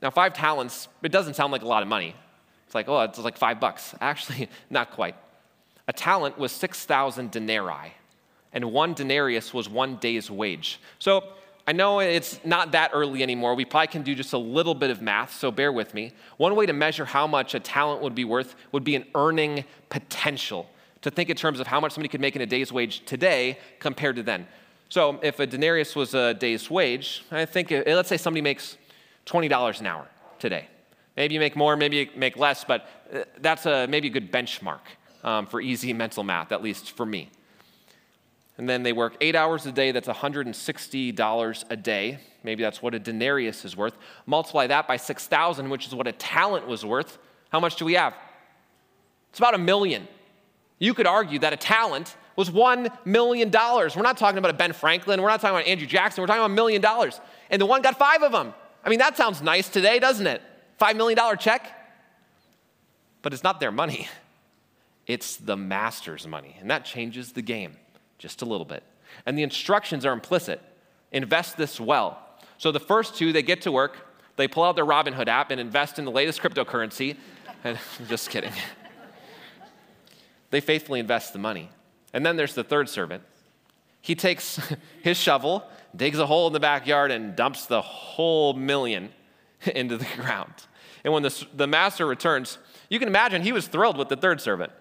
Now, 0.02 0.10
five 0.10 0.34
talents, 0.34 0.88
it 1.02 1.12
doesn't 1.12 1.34
sound 1.34 1.52
like 1.52 1.62
a 1.62 1.68
lot 1.68 1.82
of 1.82 1.88
money. 1.88 2.16
It's 2.66 2.74
like, 2.74 2.88
oh, 2.88 3.00
it's 3.02 3.18
like 3.18 3.38
five 3.38 3.60
bucks. 3.60 3.94
Actually, 4.00 4.48
not 4.68 4.90
quite. 4.90 5.14
A 5.86 5.92
talent 5.92 6.38
was 6.38 6.50
6,000 6.52 7.30
denarii, 7.30 7.92
and 8.52 8.72
one 8.72 8.94
denarius 8.94 9.54
was 9.54 9.68
one 9.68 9.96
day's 9.96 10.30
wage. 10.30 10.80
So 10.98 11.24
I 11.72 11.74
know 11.74 12.00
it's 12.00 12.38
not 12.44 12.72
that 12.72 12.90
early 12.92 13.22
anymore. 13.22 13.54
We 13.54 13.64
probably 13.64 13.86
can 13.86 14.02
do 14.02 14.14
just 14.14 14.34
a 14.34 14.38
little 14.38 14.74
bit 14.74 14.90
of 14.90 15.00
math, 15.00 15.34
so 15.34 15.50
bear 15.50 15.72
with 15.72 15.94
me. 15.94 16.12
One 16.36 16.54
way 16.54 16.66
to 16.66 16.74
measure 16.74 17.06
how 17.06 17.26
much 17.26 17.54
a 17.54 17.60
talent 17.60 18.02
would 18.02 18.14
be 18.14 18.26
worth 18.26 18.56
would 18.72 18.84
be 18.84 18.94
an 18.94 19.06
earning 19.14 19.64
potential, 19.88 20.68
to 21.00 21.10
think 21.10 21.30
in 21.30 21.36
terms 21.36 21.60
of 21.60 21.66
how 21.66 21.80
much 21.80 21.92
somebody 21.92 22.10
could 22.10 22.20
make 22.20 22.36
in 22.36 22.42
a 22.42 22.46
day's 22.46 22.70
wage 22.70 23.06
today 23.06 23.58
compared 23.78 24.16
to 24.16 24.22
then. 24.22 24.46
So 24.90 25.18
if 25.22 25.40
a 25.40 25.46
denarius 25.46 25.96
was 25.96 26.12
a 26.12 26.34
day's 26.34 26.70
wage, 26.70 27.24
I 27.30 27.46
think, 27.46 27.72
uh, 27.72 27.84
let's 27.86 28.10
say 28.10 28.18
somebody 28.18 28.42
makes 28.42 28.76
$20 29.24 29.80
an 29.80 29.86
hour 29.86 30.06
today. 30.38 30.68
Maybe 31.16 31.32
you 31.32 31.40
make 31.40 31.56
more, 31.56 31.74
maybe 31.74 31.96
you 31.96 32.08
make 32.14 32.36
less, 32.36 32.64
but 32.64 32.86
uh, 33.14 33.20
that's 33.40 33.64
a, 33.64 33.86
maybe 33.86 34.08
a 34.08 34.10
good 34.10 34.30
benchmark 34.30 34.80
um, 35.24 35.46
for 35.46 35.58
easy 35.58 35.94
mental 35.94 36.22
math, 36.22 36.52
at 36.52 36.62
least 36.62 36.90
for 36.90 37.06
me 37.06 37.30
and 38.58 38.68
then 38.68 38.82
they 38.82 38.92
work 38.92 39.16
eight 39.20 39.34
hours 39.34 39.64
a 39.66 39.72
day, 39.72 39.92
that's 39.92 40.08
$160 40.08 41.64
a 41.70 41.76
day. 41.76 42.18
Maybe 42.42 42.62
that's 42.62 42.82
what 42.82 42.94
a 42.94 42.98
denarius 42.98 43.64
is 43.64 43.76
worth. 43.76 43.96
Multiply 44.26 44.66
that 44.66 44.86
by 44.86 44.96
6,000, 44.96 45.70
which 45.70 45.86
is 45.86 45.94
what 45.94 46.06
a 46.06 46.12
talent 46.12 46.66
was 46.66 46.84
worth. 46.84 47.18
How 47.50 47.60
much 47.60 47.76
do 47.76 47.84
we 47.84 47.94
have? 47.94 48.14
It's 49.30 49.38
about 49.38 49.54
a 49.54 49.58
million. 49.58 50.06
You 50.78 50.92
could 50.92 51.06
argue 51.06 51.38
that 51.38 51.52
a 51.52 51.56
talent 51.56 52.16
was 52.36 52.50
$1 52.50 52.90
million. 53.06 53.50
We're 53.50 54.02
not 54.02 54.18
talking 54.18 54.38
about 54.38 54.50
a 54.50 54.54
Ben 54.54 54.72
Franklin, 54.72 55.22
we're 55.22 55.28
not 55.28 55.40
talking 55.40 55.56
about 55.56 55.66
Andrew 55.66 55.86
Jackson, 55.86 56.22
we're 56.22 56.26
talking 56.26 56.40
about 56.40 56.50
a 56.50 56.54
million 56.54 56.82
dollars. 56.82 57.20
And 57.50 57.60
the 57.60 57.66
one 57.66 57.80
got 57.82 57.98
five 57.98 58.22
of 58.22 58.32
them. 58.32 58.52
I 58.84 58.90
mean, 58.90 58.98
that 58.98 59.16
sounds 59.16 59.40
nice 59.40 59.68
today, 59.68 59.98
doesn't 59.98 60.26
it? 60.26 60.42
$5 60.80 60.96
million 60.96 61.18
check? 61.38 61.78
But 63.22 63.32
it's 63.32 63.44
not 63.44 63.60
their 63.60 63.72
money, 63.72 64.08
it's 65.06 65.36
the 65.36 65.56
master's 65.56 66.26
money. 66.26 66.56
And 66.60 66.70
that 66.70 66.84
changes 66.84 67.32
the 67.32 67.42
game 67.42 67.76
just 68.22 68.40
a 68.40 68.44
little 68.44 68.64
bit. 68.64 68.84
And 69.26 69.36
the 69.36 69.42
instructions 69.42 70.06
are 70.06 70.12
implicit 70.12 70.62
invest 71.10 71.58
this 71.58 71.78
well. 71.78 72.18
So 72.56 72.72
the 72.72 72.80
first 72.80 73.16
two, 73.16 73.32
they 73.32 73.42
get 73.42 73.62
to 73.62 73.72
work, 73.72 74.08
they 74.36 74.48
pull 74.48 74.62
out 74.62 74.76
their 74.76 74.86
Robinhood 74.86 75.28
app 75.28 75.50
and 75.50 75.60
invest 75.60 75.98
in 75.98 76.06
the 76.06 76.10
latest 76.10 76.40
cryptocurrency. 76.40 77.16
And 77.64 77.78
just 78.08 78.28
kidding. 78.28 78.50
they 80.50 80.60
faithfully 80.60 80.98
invest 80.98 81.32
the 81.32 81.38
money. 81.38 81.70
And 82.12 82.26
then 82.26 82.34
there's 82.34 82.54
the 82.54 82.64
third 82.64 82.88
servant. 82.88 83.22
He 84.00 84.16
takes 84.16 84.58
his 85.02 85.16
shovel, 85.16 85.62
digs 85.94 86.18
a 86.18 86.26
hole 86.26 86.48
in 86.48 86.54
the 86.54 86.58
backyard, 86.58 87.12
and 87.12 87.36
dumps 87.36 87.66
the 87.66 87.80
whole 87.80 88.54
million 88.54 89.10
into 89.76 89.96
the 89.96 90.08
ground. 90.16 90.52
And 91.04 91.12
when 91.12 91.22
the, 91.22 91.46
the 91.54 91.68
master 91.68 92.04
returns, 92.04 92.58
you 92.88 92.98
can 92.98 93.06
imagine 93.06 93.42
he 93.42 93.52
was 93.52 93.68
thrilled 93.68 93.96
with 93.96 94.08
the 94.08 94.16
third 94.16 94.40
servant. 94.40 94.72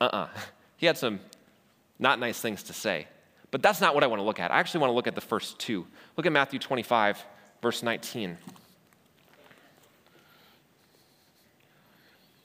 Uh 0.00 0.04
uh-uh. 0.04 0.16
uh 0.16 0.28
He 0.78 0.86
had 0.86 0.98
some 0.98 1.20
not 1.98 2.18
nice 2.18 2.40
things 2.40 2.62
to 2.64 2.72
say. 2.72 3.06
But 3.50 3.62
that's 3.62 3.80
not 3.80 3.94
what 3.94 4.04
I 4.04 4.06
want 4.06 4.20
to 4.20 4.24
look 4.24 4.40
at. 4.40 4.50
I 4.50 4.58
actually 4.58 4.80
want 4.80 4.90
to 4.90 4.94
look 4.94 5.06
at 5.06 5.14
the 5.14 5.20
first 5.20 5.58
two. 5.58 5.86
Look 6.16 6.26
at 6.26 6.32
Matthew 6.32 6.58
25, 6.58 7.24
verse 7.62 7.82
19. 7.82 8.36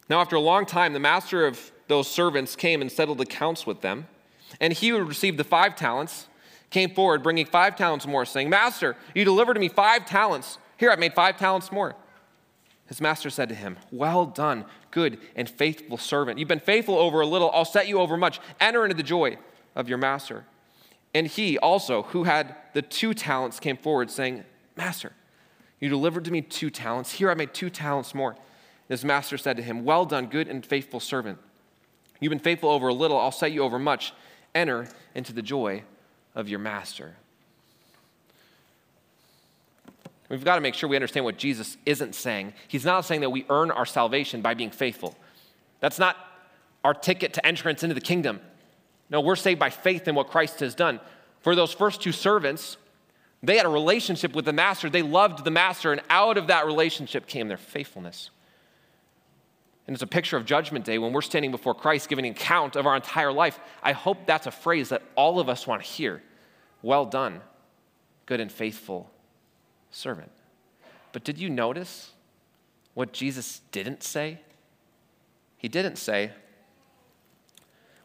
Now, 0.10 0.20
after 0.20 0.36
a 0.36 0.42
long 0.42 0.66
time, 0.66 0.94
the 0.94 1.00
master 1.00 1.46
of 1.46 1.72
those 1.88 2.08
servants 2.10 2.56
came 2.56 2.82
and 2.82 2.92
settled 2.92 3.22
accounts 3.22 3.66
with 3.66 3.82
them. 3.82 4.08
And 4.60 4.74
he 4.74 4.90
who 4.90 5.04
received 5.04 5.38
the 5.38 5.44
five 5.44 5.76
talents 5.76 6.28
came 6.70 6.94
forward, 6.94 7.24
bringing 7.24 7.46
five 7.46 7.76
talents 7.76 8.06
more, 8.06 8.26
saying, 8.26 8.50
Master, 8.50 8.96
you 9.16 9.24
delivered 9.24 9.54
to 9.54 9.60
me 9.60 9.70
five 9.70 10.06
talents. 10.06 10.58
Here, 10.78 10.90
I've 10.92 11.00
made 11.00 11.14
five 11.14 11.38
talents 11.38 11.72
more. 11.72 11.96
His 12.92 13.00
master 13.00 13.30
said 13.30 13.48
to 13.48 13.56
him, 13.56 13.78
Well 13.90 14.26
done, 14.26 14.66
good 14.92 15.18
and 15.38 15.50
faithful 15.50 15.96
servant. 15.96 16.38
You've 16.38 16.50
been 16.50 16.60
faithful 16.60 17.00
over 17.00 17.22
a 17.22 17.26
little, 17.26 17.50
I'll 17.52 17.64
set 17.64 17.88
you 17.88 18.00
over 18.00 18.18
much. 18.18 18.42
Enter 18.60 18.84
into 18.84 18.98
the 18.98 19.02
joy 19.02 19.38
of 19.78 19.88
your 19.88 19.98
master. 19.98 20.44
And 21.14 21.26
he 21.26 21.58
also, 21.58 22.04
who 22.04 22.26
had 22.26 22.54
the 22.74 22.82
two 22.82 23.14
talents, 23.14 23.62
came 23.62 23.78
forward, 23.78 24.12
saying, 24.12 24.44
Master, 24.76 25.14
you 25.80 25.88
delivered 25.88 26.26
to 26.26 26.32
me 26.32 26.42
two 26.42 26.70
talents. 26.70 27.14
Here 27.14 27.32
I 27.32 27.34
made 27.34 27.54
two 27.54 27.70
talents 27.70 28.14
more. 28.14 28.36
His 28.90 29.06
master 29.06 29.38
said 29.38 29.56
to 29.56 29.64
him, 29.64 29.86
Well 29.86 30.04
done, 30.04 30.26
good 30.26 30.50
and 30.50 30.66
faithful 30.66 31.00
servant. 31.00 31.40
You've 32.20 32.32
been 32.32 32.40
faithful 32.40 32.70
over 32.70 32.90
a 32.90 32.94
little, 32.94 33.18
I'll 33.18 33.32
set 33.32 33.54
you 33.54 33.64
over 33.64 33.80
much. 33.80 34.12
Enter 34.54 34.90
into 35.16 35.32
the 35.32 35.42
joy 35.42 35.84
of 36.36 36.50
your 36.50 36.60
master. 36.60 37.16
We've 40.32 40.46
got 40.46 40.56
to 40.56 40.62
make 40.62 40.76
sure 40.76 40.88
we 40.88 40.96
understand 40.96 41.26
what 41.26 41.38
Jesus 41.38 41.76
isn't 41.86 42.16
saying. 42.16 42.54
He's 42.70 42.86
not 42.86 43.02
saying 43.02 43.20
that 43.20 43.32
we 43.32 43.46
earn 43.50 43.70
our 43.70 43.86
salvation 43.86 44.42
by 44.42 44.54
being 44.54 44.72
faithful. 44.72 45.14
That's 45.82 46.00
not 46.00 46.16
our 46.86 46.94
ticket 46.94 47.34
to 47.34 47.46
entrance 47.46 47.84
into 47.84 47.94
the 47.94 48.02
kingdom. 48.02 48.40
No, 49.10 49.20
we're 49.20 49.36
saved 49.36 49.60
by 49.60 49.70
faith 49.70 50.08
in 50.08 50.16
what 50.16 50.30
Christ 50.30 50.62
has 50.62 50.74
done. 50.74 51.02
For 51.42 51.54
those 51.54 51.74
first 51.74 52.02
two 52.02 52.14
servants, 52.14 52.78
they 53.44 53.58
had 53.58 53.66
a 53.66 53.70
relationship 53.70 54.34
with 54.34 54.46
the 54.46 54.54
master. 54.54 54.90
They 54.90 55.02
loved 55.02 55.44
the 55.44 55.52
master, 55.52 55.92
and 55.92 56.02
out 56.10 56.38
of 56.38 56.48
that 56.48 56.66
relationship 56.66 57.28
came 57.28 57.50
their 57.50 57.58
faithfulness. 57.58 58.30
And 59.86 59.94
it's 59.94 60.04
a 60.04 60.08
picture 60.08 60.38
of 60.38 60.46
Judgment 60.46 60.86
Day 60.86 60.98
when 60.98 61.12
we're 61.12 61.22
standing 61.22 61.52
before 61.52 61.76
Christ 61.76 62.08
giving 62.08 62.26
an 62.26 62.32
account 62.32 62.78
of 62.78 62.88
our 62.88 62.96
entire 62.96 63.34
life. 63.34 63.60
I 63.84 63.92
hope 63.92 64.26
that's 64.28 64.48
a 64.48 64.52
phrase 64.52 64.90
that 64.90 65.02
all 65.16 65.42
of 65.42 65.50
us 65.50 65.68
want 65.68 65.84
to 65.84 65.88
hear. 65.88 66.24
Well 66.82 67.06
done, 67.06 67.42
good 68.26 68.40
and 68.40 68.50
faithful 68.50 69.12
servant. 69.92 70.32
But 71.12 71.24
did 71.24 71.38
you 71.38 71.50
notice 71.50 72.12
what 72.94 73.14
Jesus 73.14 73.62
didn't 73.72 74.04
say? 74.04 74.40
He 75.58 75.68
didn't 75.68 75.98
say, 75.98 76.32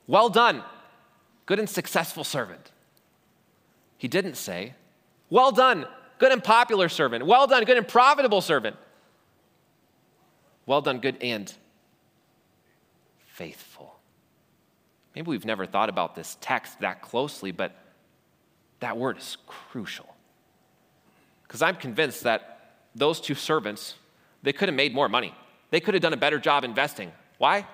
Well 0.06 0.28
done, 0.28 0.62
good 1.46 1.58
and 1.58 1.68
successful 1.68 2.24
servant. 2.24 2.70
He 3.96 4.08
didn't 4.08 4.36
say, 4.36 4.74
Well 5.30 5.52
done, 5.52 5.86
good 6.18 6.32
and 6.32 6.42
popular 6.42 6.88
servant. 6.88 7.24
Well 7.26 7.46
done, 7.46 7.64
good 7.64 7.76
and 7.76 7.88
profitable 7.88 8.40
servant. 8.40 8.76
Well 10.66 10.82
done, 10.82 10.98
good 10.98 11.16
and 11.20 11.52
faithful. 13.26 13.98
Maybe 15.14 15.30
we've 15.30 15.44
never 15.44 15.64
thought 15.64 15.88
about 15.88 16.14
this 16.14 16.36
text 16.40 16.80
that 16.80 17.00
closely, 17.00 17.52
but 17.52 17.74
that 18.80 18.98
word 18.98 19.18
is 19.18 19.38
crucial. 19.46 20.15
Because 21.46 21.62
I'm 21.62 21.76
convinced 21.76 22.24
that 22.24 22.74
those 22.94 23.20
two 23.20 23.34
servants, 23.34 23.94
they 24.42 24.52
could 24.52 24.68
have 24.68 24.76
made 24.76 24.94
more 24.94 25.08
money. 25.08 25.34
They 25.70 25.80
could 25.80 25.94
have 25.94 26.02
done 26.02 26.12
a 26.12 26.16
better 26.16 26.38
job 26.38 26.64
investing. 26.64 27.12
Why? 27.38 27.66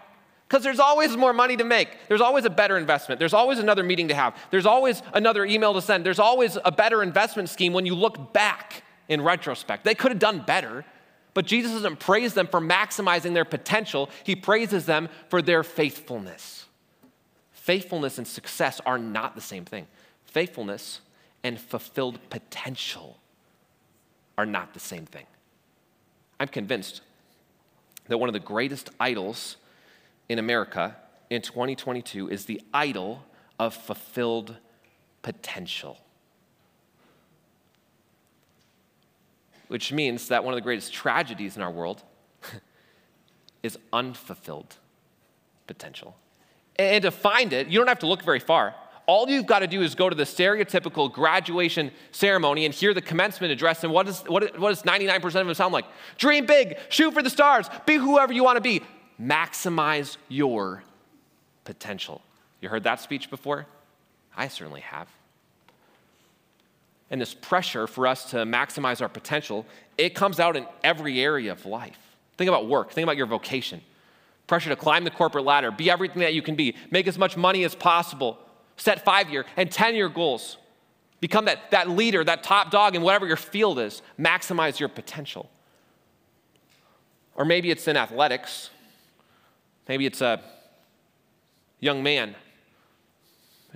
Because 0.48 0.64
there's 0.64 0.80
always 0.80 1.16
more 1.16 1.32
money 1.32 1.56
to 1.56 1.64
make. 1.64 1.88
There's 2.08 2.20
always 2.20 2.44
a 2.44 2.50
better 2.50 2.76
investment. 2.76 3.18
There's 3.18 3.32
always 3.32 3.58
another 3.58 3.82
meeting 3.82 4.08
to 4.08 4.14
have. 4.14 4.36
There's 4.50 4.66
always 4.66 5.02
another 5.14 5.46
email 5.46 5.72
to 5.72 5.80
send. 5.80 6.04
There's 6.04 6.18
always 6.18 6.58
a 6.62 6.72
better 6.72 7.02
investment 7.02 7.48
scheme 7.48 7.72
when 7.72 7.86
you 7.86 7.94
look 7.94 8.34
back 8.34 8.82
in 9.08 9.22
retrospect. 9.22 9.84
They 9.84 9.94
could 9.94 10.10
have 10.10 10.18
done 10.18 10.40
better, 10.46 10.84
but 11.32 11.46
Jesus 11.46 11.72
doesn't 11.72 12.00
praise 12.00 12.34
them 12.34 12.46
for 12.46 12.60
maximizing 12.60 13.32
their 13.32 13.46
potential. 13.46 14.10
He 14.24 14.36
praises 14.36 14.84
them 14.84 15.08
for 15.30 15.40
their 15.40 15.62
faithfulness. 15.62 16.66
Faithfulness 17.52 18.18
and 18.18 18.26
success 18.26 18.80
are 18.84 18.98
not 18.98 19.34
the 19.34 19.40
same 19.40 19.64
thing. 19.64 19.86
Faithfulness 20.24 21.00
and 21.42 21.58
fulfilled 21.58 22.18
potential 22.28 23.21
are 24.42 24.46
not 24.46 24.74
the 24.74 24.80
same 24.80 25.06
thing. 25.06 25.26
I'm 26.40 26.48
convinced 26.48 27.02
that 28.08 28.18
one 28.18 28.28
of 28.28 28.32
the 28.32 28.40
greatest 28.40 28.90
idols 28.98 29.56
in 30.28 30.38
America 30.38 30.96
in 31.30 31.42
2022 31.42 32.28
is 32.28 32.46
the 32.46 32.60
idol 32.74 33.24
of 33.58 33.74
fulfilled 33.74 34.56
potential. 35.22 35.98
which 39.72 39.90
means 39.90 40.28
that 40.28 40.44
one 40.44 40.52
of 40.52 40.58
the 40.58 40.62
greatest 40.62 40.92
tragedies 40.92 41.56
in 41.56 41.62
our 41.62 41.70
world 41.70 42.02
is 43.62 43.78
unfulfilled 43.90 44.76
potential. 45.66 46.14
And 46.76 47.00
to 47.04 47.10
find 47.10 47.54
it, 47.54 47.68
you 47.68 47.78
don't 47.78 47.88
have 47.88 48.00
to 48.00 48.06
look 48.06 48.22
very 48.22 48.38
far. 48.38 48.74
All 49.06 49.28
you've 49.28 49.46
got 49.46 49.60
to 49.60 49.66
do 49.66 49.82
is 49.82 49.94
go 49.94 50.08
to 50.08 50.14
the 50.14 50.24
stereotypical 50.24 51.12
graduation 51.12 51.90
ceremony 52.12 52.64
and 52.64 52.74
hear 52.74 52.94
the 52.94 53.02
commencement 53.02 53.52
address. 53.52 53.82
And 53.82 53.92
what, 53.92 54.06
is, 54.08 54.20
what, 54.20 54.58
what 54.58 54.68
does 54.68 54.82
99% 54.82 55.24
of 55.24 55.32
them 55.32 55.54
sound 55.54 55.72
like? 55.72 55.86
Dream 56.18 56.46
big, 56.46 56.76
shoot 56.88 57.12
for 57.12 57.22
the 57.22 57.30
stars, 57.30 57.68
be 57.84 57.96
whoever 57.96 58.32
you 58.32 58.44
want 58.44 58.56
to 58.56 58.60
be, 58.60 58.80
maximize 59.20 60.16
your 60.28 60.84
potential. 61.64 62.22
You 62.60 62.68
heard 62.68 62.84
that 62.84 63.00
speech 63.00 63.28
before? 63.28 63.66
I 64.36 64.48
certainly 64.48 64.80
have. 64.82 65.08
And 67.10 67.20
this 67.20 67.34
pressure 67.34 67.86
for 67.86 68.06
us 68.06 68.30
to 68.30 68.38
maximize 68.38 69.02
our 69.02 69.08
potential, 69.08 69.66
it 69.98 70.14
comes 70.14 70.40
out 70.40 70.56
in 70.56 70.66
every 70.82 71.20
area 71.20 71.52
of 71.52 71.66
life. 71.66 71.98
Think 72.38 72.48
about 72.48 72.68
work, 72.68 72.92
think 72.92 73.04
about 73.04 73.16
your 73.16 73.26
vocation. 73.26 73.82
Pressure 74.46 74.70
to 74.70 74.76
climb 74.76 75.04
the 75.04 75.10
corporate 75.10 75.44
ladder, 75.44 75.70
be 75.70 75.90
everything 75.90 76.20
that 76.20 76.34
you 76.34 76.42
can 76.42 76.54
be, 76.54 76.74
make 76.90 77.06
as 77.06 77.18
much 77.18 77.36
money 77.36 77.64
as 77.64 77.74
possible, 77.74 78.38
set 78.82 79.04
five 79.04 79.30
year 79.30 79.44
and 79.56 79.70
10 79.70 79.94
year 79.94 80.08
goals. 80.08 80.58
Become 81.20 81.44
that, 81.44 81.70
that 81.70 81.88
leader, 81.88 82.24
that 82.24 82.42
top 82.42 82.72
dog 82.72 82.96
in 82.96 83.02
whatever 83.02 83.26
your 83.26 83.36
field 83.36 83.78
is. 83.78 84.02
Maximize 84.18 84.80
your 84.80 84.88
potential. 84.88 85.48
Or 87.36 87.44
maybe 87.44 87.70
it's 87.70 87.86
in 87.86 87.96
athletics. 87.96 88.70
Maybe 89.88 90.04
it's 90.04 90.20
a 90.20 90.42
young 91.78 92.02
man, 92.02 92.34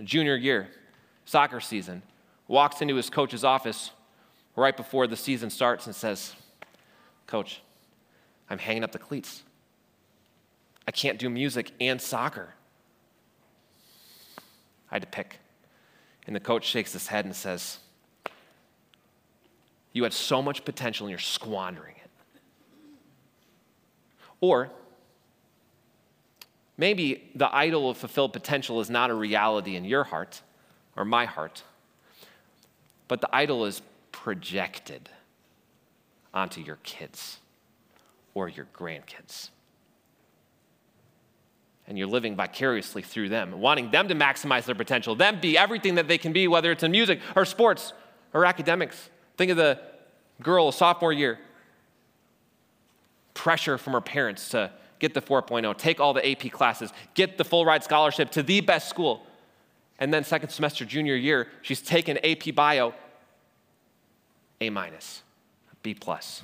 junior 0.03 0.35
year, 0.35 0.69
soccer 1.25 1.61
season, 1.61 2.03
walks 2.49 2.83
into 2.83 2.97
his 2.97 3.09
coach's 3.09 3.45
office 3.45 3.93
right 4.57 4.77
before 4.77 5.07
the 5.07 5.17
season 5.17 5.51
starts 5.51 5.87
and 5.87 5.95
says, 5.95 6.35
Coach, 7.27 7.61
I'm 8.51 8.59
hanging 8.59 8.85
up 8.85 8.93
the 8.93 8.99
cleats. 8.99 9.43
I 10.87 10.91
can't 10.91 11.19
do 11.19 11.29
music 11.29 11.73
and 11.81 12.01
soccer. 12.01 12.56
I 14.91 14.95
had 14.95 15.03
to 15.03 15.09
pick. 15.09 15.39
And 16.27 16.35
the 16.35 16.41
coach 16.41 16.65
shakes 16.65 16.93
his 16.93 17.07
head 17.07 17.25
and 17.25 17.35
says, 17.35 17.79
You 19.93 20.03
had 20.03 20.13
so 20.13 20.43
much 20.43 20.65
potential 20.65 21.07
and 21.07 21.11
you're 21.11 21.19
squandering 21.19 21.95
it. 22.03 22.11
Or 24.41 24.71
maybe 26.77 27.31
the 27.35 27.55
idol 27.55 27.91
of 27.91 27.97
fulfilled 27.97 28.33
potential 28.33 28.81
is 28.81 28.91
not 28.91 29.11
a 29.11 29.15
reality 29.15 29.77
in 29.77 29.85
your 29.85 30.05
heart 30.05 30.43
or 30.97 31.05
my 31.05 31.25
heart, 31.25 31.63
but 33.09 33.21
the 33.21 33.29
idol 33.35 33.65
is 33.65 33.83
projected 34.13 35.09
onto 36.35 36.61
your 36.61 36.79
kids 36.83 37.39
or 38.35 38.49
your 38.49 38.67
grandkids 38.75 39.51
and 41.89 41.97
you're 41.97 42.07
living 42.07 42.35
vicariously 42.35 43.03
through 43.03 43.29
them, 43.29 43.61
wanting 43.61 43.91
them 43.91 44.09
to 44.09 44.15
maximize 44.15 44.65
their 44.65 44.75
potential, 44.75 45.15
them 45.15 45.41
be 45.41 45.57
everything 45.57 45.95
that 45.97 46.09
they 46.09 46.19
can 46.19 46.33
be, 46.33 46.49
whether 46.49 46.73
it's 46.73 46.83
in 46.83 46.91
music 46.91 47.21
or 47.35 47.45
sports 47.45 47.93
or 48.35 48.45
academics. 48.45 49.11
Think 49.37 49.51
of 49.51 49.57
the 49.57 49.81
girl, 50.43 50.73
sophomore 50.73 51.13
year, 51.13 51.39
pressure 53.35 53.79
from 53.79 53.93
her 53.93 54.01
parents 54.01 54.49
to 54.51 54.71
get 54.99 55.15
the 55.15 55.21
4.0, 55.21 55.77
take 55.77 56.01
all 56.01 56.15
the 56.15 56.29
AP 56.29 56.51
classes, 56.51 56.93
get 57.15 57.39
the 57.39 57.45
full 57.45 57.65
ride 57.65 57.85
scholarship 57.85 58.31
to 58.33 58.43
the 58.43 58.61
best 58.61 58.89
school. 58.89 59.25
And 59.99 60.13
then, 60.13 60.25
second 60.25 60.51
semester, 60.51 60.85
junior 60.85 61.15
year, 61.15 61.49
she's 61.63 61.81
taken 61.81 62.19
AP 62.19 62.55
Bio, 62.55 62.95
A 64.61 64.71
minus, 64.71 65.23
B 65.83 65.95
plus. 65.95 66.43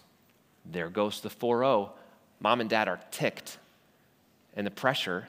There 0.64 0.88
goes 0.88 1.20
the 1.20 1.28
4.0. 1.28 1.90
Mom 2.40 2.60
and 2.60 2.70
dad 2.70 2.88
are 2.88 3.00
ticked 3.10 3.58
and 4.54 4.66
the 4.66 4.70
pressure 4.70 5.28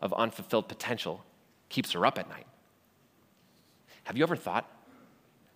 of 0.00 0.12
unfulfilled 0.14 0.68
potential 0.68 1.24
keeps 1.68 1.92
her 1.92 2.06
up 2.06 2.18
at 2.18 2.28
night. 2.28 2.46
Have 4.04 4.16
you 4.16 4.22
ever 4.22 4.36
thought 4.36 4.70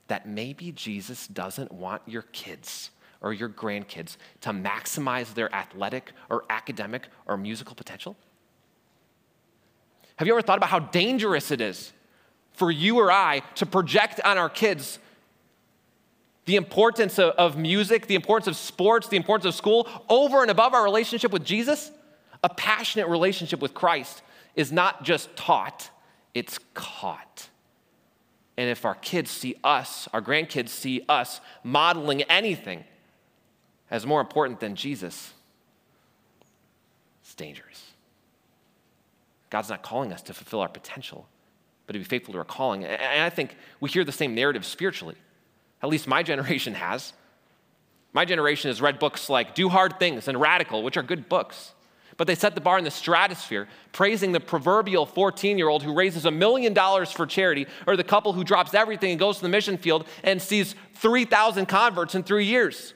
that 0.09 0.29
maybe 0.29 0.73
Jesus 0.73 1.27
doesn't 1.27 1.73
want 1.73 2.03
your 2.07 2.23
kids 2.23 2.91
or 3.21 3.33
your 3.33 3.49
grandkids 3.49 4.17
to 4.43 4.51
maximize 4.51 5.33
their 5.35 5.53
athletic 5.55 6.13
or 6.29 6.45
academic 6.51 7.09
or 7.27 7.37
musical 7.37 7.75
potential? 7.75 8.17
Have 10.17 10.27
you 10.27 10.35
ever 10.35 10.43
thought 10.43 10.59
about 10.59 10.69
how 10.69 10.81
dangerous 10.81 11.51
it 11.51 11.61
is 11.61 11.93
for 12.53 12.71
you 12.71 12.99
or 12.99 13.11
I 13.11 13.41
to 13.55 13.65
project 13.65 14.21
on 14.25 14.37
our 14.37 14.51
kids 14.51 14.99
the 16.45 16.57
importance 16.57 17.19
of, 17.19 17.35
of 17.37 17.57
music, 17.57 18.09
the 18.09 18.17
importance 18.17 18.49
of 18.49 18.57
sports, 18.57 19.09
the 19.09 19.17
importance 19.17 19.47
of 19.47 19.55
school 19.55 19.89
over 20.09 20.43
and 20.43 20.51
above 20.51 20.75
our 20.75 20.85
relationship 20.85 21.33
with 21.33 21.45
Jesus? 21.45 21.91
A 22.45 22.49
passionate 22.49 23.07
relationship 23.07 23.61
with 23.61 23.73
Christ 23.73 24.23
is 24.55 24.73
not 24.73 25.03
just 25.05 25.35
taught, 25.37 25.91
it's 26.35 26.59
caught. 26.75 27.49
And 28.57 28.69
if 28.69 28.85
our 28.85 28.95
kids 28.95 29.31
see 29.31 29.57
us, 29.65 30.09
our 30.13 30.21
grandkids 30.21 30.69
see 30.69 31.05
us 31.09 31.41
modeling 31.65 32.23
anything 32.23 32.85
as 33.91 34.07
more 34.07 34.21
important 34.21 34.61
than 34.61 34.75
Jesus, 34.75 35.33
it's 37.23 37.35
dangerous. 37.35 37.93
God's 39.51 39.69
not 39.69 39.83
calling 39.83 40.13
us 40.13 40.23
to 40.23 40.35
fulfill 40.35 40.61
our 40.61 40.69
potential, 40.69 41.29
but 41.87 41.93
to 41.93 41.99
be 41.99 42.05
faithful 42.05 42.33
to 42.33 42.39
our 42.39 42.45
calling. 42.45 42.85
And 42.85 43.23
I 43.23 43.31
think 43.31 43.57
we 43.81 43.91
hear 43.91 44.05
the 44.05 44.13
same 44.13 44.35
narrative 44.35 44.65
spiritually. 44.65 45.17
At 45.83 45.89
least 45.89 46.07
my 46.07 46.23
generation 46.33 46.75
has. 46.75 47.13
My 48.15 48.25
generation 48.25 48.69
has 48.71 48.81
read 48.81 48.99
books 48.99 49.29
like 49.29 49.55
Do 49.55 49.69
Hard 49.69 49.99
Things 49.99 50.29
and 50.29 50.41
Radical, 50.41 50.83
which 50.83 50.97
are 50.97 51.03
good 51.03 51.29
books. 51.29 51.75
But 52.23 52.29
they 52.29 52.37
set 52.37 52.55
the 52.55 52.61
bar 52.61 52.79
in 52.79 52.85
the 52.85 52.91
stratosphere, 52.93 53.67
praising 53.91 54.31
the 54.31 54.39
proverbial 54.39 55.07
14 55.07 55.59
year 55.59 55.67
old 55.67 55.83
who 55.83 55.93
raises 55.93 56.25
a 56.25 56.31
million 56.31 56.73
dollars 56.73 57.11
for 57.11 57.27
charity, 57.27 57.67
or 57.85 57.97
the 57.97 58.05
couple 58.05 58.33
who 58.33 58.45
drops 58.45 58.75
everything 58.75 59.11
and 59.11 59.19
goes 59.19 59.39
to 59.39 59.43
the 59.43 59.49
mission 59.49 59.77
field 59.77 60.07
and 60.23 60.41
sees 60.41 60.77
3,000 60.95 61.67
converts 61.67 62.15
in 62.15 62.23
three 62.23 62.45
years. 62.45 62.95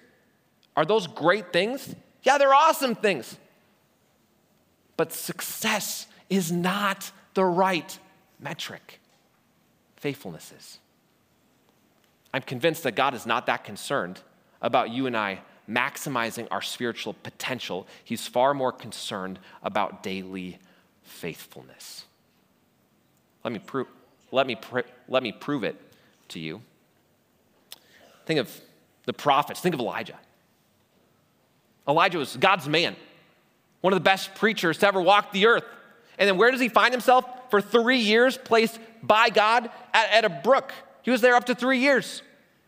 Are 0.76 0.84
those 0.84 1.08
great 1.08 1.52
things? 1.52 1.92
Yeah, 2.22 2.38
they're 2.38 2.54
awesome 2.54 2.94
things. 2.94 3.36
But 4.96 5.12
success 5.12 6.06
is 6.30 6.52
not 6.52 7.10
the 7.34 7.44
right 7.44 7.98
metric, 8.38 9.00
faithfulness 9.96 10.52
is. 10.56 10.78
I'm 12.32 12.42
convinced 12.42 12.84
that 12.84 12.94
God 12.94 13.12
is 13.12 13.26
not 13.26 13.46
that 13.46 13.64
concerned 13.64 14.20
about 14.62 14.90
you 14.90 15.08
and 15.08 15.16
I 15.16 15.40
maximizing 15.68 16.46
our 16.50 16.62
spiritual 16.62 17.14
potential. 17.14 17.86
He's 18.04 18.26
far 18.26 18.54
more 18.54 18.72
concerned 18.72 19.38
about 19.62 20.02
daily 20.02 20.58
faithfulness. 21.02 22.04
Let 23.44 23.52
me, 23.52 23.58
pro- 23.58 23.86
let, 24.32 24.46
me 24.46 24.56
pr- 24.56 24.80
let 25.08 25.22
me 25.22 25.32
prove 25.32 25.64
it 25.64 25.80
to 26.28 26.38
you. 26.38 26.60
Think 28.26 28.40
of 28.40 28.60
the 29.04 29.12
prophets, 29.12 29.60
think 29.60 29.74
of 29.74 29.80
Elijah. 29.80 30.18
Elijah 31.88 32.18
was 32.18 32.36
God's 32.36 32.68
man, 32.68 32.96
one 33.80 33.92
of 33.92 33.98
the 33.98 34.04
best 34.04 34.34
preachers 34.34 34.78
to 34.78 34.88
ever 34.88 35.00
walk 35.00 35.32
the 35.32 35.46
earth. 35.46 35.64
And 36.18 36.28
then 36.28 36.36
where 36.36 36.50
does 36.50 36.60
he 36.60 36.68
find 36.68 36.92
himself? 36.92 37.24
For 37.50 37.60
three 37.60 37.98
years, 37.98 38.36
placed 38.36 38.80
by 39.02 39.30
God 39.30 39.70
at, 39.94 40.10
at 40.10 40.24
a 40.24 40.28
brook. 40.28 40.72
He 41.02 41.12
was 41.12 41.20
there 41.20 41.36
up 41.36 41.44
to 41.44 41.54
three 41.54 41.78
years, 41.78 42.22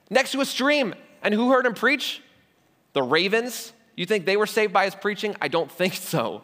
next 0.08 0.30
to 0.32 0.40
a 0.40 0.44
stream. 0.44 0.94
And 1.20 1.34
who 1.34 1.50
heard 1.50 1.66
him 1.66 1.74
preach? 1.74 2.22
The 2.92 3.02
ravens, 3.02 3.72
you 3.96 4.06
think 4.06 4.26
they 4.26 4.36
were 4.36 4.46
saved 4.46 4.72
by 4.72 4.84
his 4.84 4.94
preaching? 4.94 5.36
I 5.40 5.48
don't 5.48 5.70
think 5.70 5.94
so. 5.94 6.42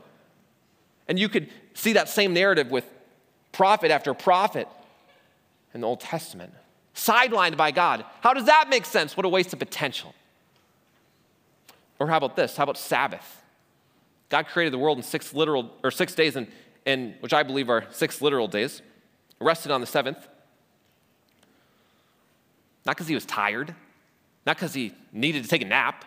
And 1.08 1.18
you 1.18 1.28
could 1.28 1.50
see 1.74 1.94
that 1.94 2.08
same 2.08 2.32
narrative 2.34 2.70
with 2.70 2.84
prophet 3.52 3.90
after 3.90 4.14
prophet 4.14 4.68
in 5.72 5.80
the 5.80 5.86
Old 5.86 6.00
Testament, 6.00 6.52
sidelined 6.94 7.56
by 7.56 7.70
God. 7.70 8.04
How 8.20 8.32
does 8.32 8.46
that 8.46 8.68
make 8.68 8.84
sense? 8.84 9.16
What 9.16 9.26
a 9.26 9.28
waste 9.28 9.52
of 9.52 9.58
potential. 9.58 10.14
Or 11.98 12.08
how 12.08 12.16
about 12.16 12.36
this? 12.36 12.56
How 12.56 12.64
about 12.64 12.78
Sabbath? 12.78 13.42
God 14.28 14.46
created 14.46 14.72
the 14.72 14.78
world 14.78 14.98
in 14.98 15.04
six 15.04 15.34
literal 15.34 15.70
or 15.82 15.90
six 15.90 16.14
days, 16.14 16.36
and, 16.86 17.14
which 17.20 17.32
I 17.32 17.42
believe 17.42 17.70
are 17.70 17.86
six 17.90 18.20
literal 18.20 18.48
days. 18.48 18.82
Rested 19.40 19.70
on 19.70 19.80
the 19.80 19.86
seventh. 19.86 20.18
Not 22.86 22.96
because 22.96 23.08
he 23.08 23.14
was 23.14 23.24
tired, 23.24 23.74
not 24.46 24.56
because 24.56 24.74
he 24.74 24.92
needed 25.12 25.42
to 25.42 25.48
take 25.48 25.62
a 25.62 25.66
nap, 25.66 26.04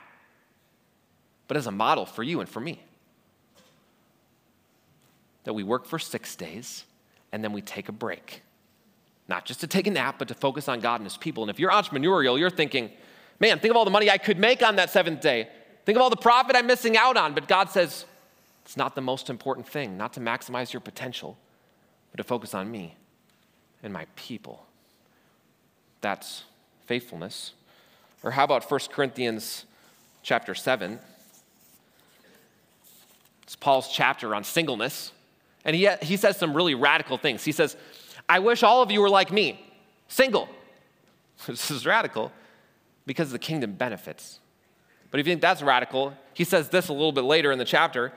but 1.48 1.58
as 1.58 1.68
a 1.68 1.72
model 1.72 2.06
for 2.06 2.24
you 2.24 2.40
and 2.40 2.50
for 2.50 2.60
me. 2.60 2.82
That 5.44 5.54
we 5.54 5.64
work 5.64 5.86
for 5.86 6.00
six 6.00 6.36
days 6.36 6.84
and 7.32 7.44
then 7.44 7.54
we 7.54 7.62
take 7.62 7.90
a 7.90 7.92
break. 7.92 8.42
Not 9.28 9.46
just 9.46 9.60
to 9.62 9.68
take 9.68 9.88
a 9.88 9.92
nap, 9.92 10.16
but 10.20 10.28
to 10.30 10.34
focus 10.34 10.70
on 10.70 10.80
God 10.80 10.96
and 10.96 11.06
His 11.06 11.18
people. 11.18 11.44
And 11.44 11.50
if 11.50 11.60
you're 11.60 11.72
entrepreneurial, 11.72 12.40
you're 12.40 12.50
thinking, 12.50 12.92
man, 13.40 13.60
think 13.60 13.72
of 13.72 13.78
all 13.78 13.86
the 13.86 13.92
money 13.92 14.10
I 14.10 14.18
could 14.18 14.40
make 14.40 14.64
on 14.64 14.78
that 14.78 14.90
seventh 14.90 15.22
day. 15.22 15.50
Think 15.86 15.98
of 15.98 16.02
all 16.02 16.10
the 16.10 16.18
profit 16.18 16.56
I'm 16.56 16.68
missing 16.68 16.98
out 16.98 17.18
on. 17.18 17.34
But 17.34 17.48
God 17.48 17.70
says, 17.70 18.06
it's 18.66 18.78
not 18.78 18.96
the 18.96 19.02
most 19.02 19.30
important 19.30 19.68
thing, 19.68 19.98
not 19.98 20.14
to 20.14 20.20
maximize 20.20 20.74
your 20.74 20.82
potential, 20.82 21.38
but 22.12 22.18
to 22.18 22.24
focus 22.24 22.54
on 22.54 22.70
me 22.70 22.96
and 23.84 23.94
my 23.94 24.06
people. 24.16 24.66
That's 26.02 26.44
faithfulness. 26.86 27.54
Or 28.24 28.32
how 28.32 28.44
about 28.44 28.70
1 28.70 28.80
Corinthians 28.92 29.66
chapter 30.24 30.56
7? 30.56 31.00
It's 33.48 33.56
Paul's 33.56 33.88
chapter 33.88 34.36
on 34.36 34.44
singleness. 34.44 35.14
And 35.64 35.74
he, 35.74 35.90
he 36.02 36.18
says 36.18 36.36
some 36.36 36.54
really 36.54 36.76
radical 36.76 37.18
things. 37.18 37.46
He 37.46 37.54
says, 37.54 37.78
I 38.28 38.40
wish 38.40 38.62
all 38.62 38.82
of 38.82 38.92
you 38.92 39.00
were 39.00 39.10
like 39.10 39.32
me, 39.32 39.66
single. 40.10 40.50
this 41.48 41.72
is 41.72 41.86
radical 41.86 42.34
because 43.06 43.32
the 43.32 43.40
kingdom 43.40 43.72
benefits. 43.72 44.42
But 45.12 45.22
if 45.22 45.26
you 45.26 45.32
think 45.32 45.42
that's 45.42 45.62
radical, 45.62 46.14
he 46.34 46.44
says 46.44 46.68
this 46.68 46.90
a 46.90 46.94
little 46.94 47.14
bit 47.14 47.24
later 47.24 47.54
in 47.54 47.58
the 47.58 47.66
chapter. 47.66 48.12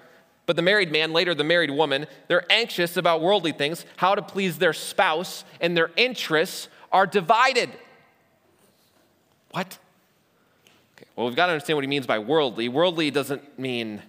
But 0.46 0.56
the 0.56 0.62
married 0.62 0.90
man, 0.90 1.12
later 1.12 1.32
the 1.32 1.44
married 1.44 1.70
woman, 1.70 2.06
they're 2.26 2.50
anxious 2.50 2.96
about 2.96 3.20
worldly 3.20 3.52
things, 3.52 3.86
how 3.98 4.16
to 4.16 4.22
please 4.22 4.58
their 4.58 4.72
spouse, 4.72 5.44
and 5.60 5.76
their 5.76 5.92
interests 5.96 6.66
are 6.90 7.06
divided. 7.06 7.70
What? 9.52 9.78
Okay, 10.96 11.08
well, 11.14 11.28
we've 11.28 11.36
got 11.36 11.46
to 11.46 11.52
understand 11.52 11.76
what 11.76 11.84
he 11.84 11.88
means 11.88 12.08
by 12.08 12.18
worldly. 12.18 12.68
Worldly 12.68 13.12
doesn't 13.12 13.60
mean 13.60 14.02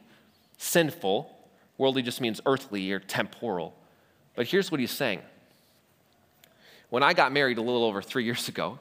sinful, 0.61 1.35
worldly 1.79 2.03
just 2.03 2.21
means 2.21 2.39
earthly 2.45 2.91
or 2.91 2.99
temporal. 2.99 3.73
But 4.35 4.45
here's 4.47 4.69
what 4.69 4.79
he's 4.79 4.91
saying. 4.91 5.21
When 6.91 7.01
I 7.01 7.13
got 7.13 7.31
married 7.31 7.57
a 7.57 7.61
little 7.61 7.83
over 7.83 8.01
three 8.01 8.23
years 8.23 8.47
ago, 8.47 8.77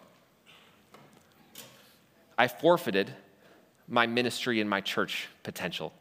I 2.37 2.49
forfeited 2.49 3.11
my 3.89 4.07
ministry 4.07 4.61
and 4.61 4.69
my 4.69 4.83
church 4.83 5.29
potential, 5.43 5.93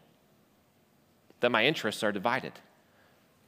that 1.39 1.49
my 1.49 1.65
interests 1.65 2.03
are 2.03 2.11
divided. 2.11 2.51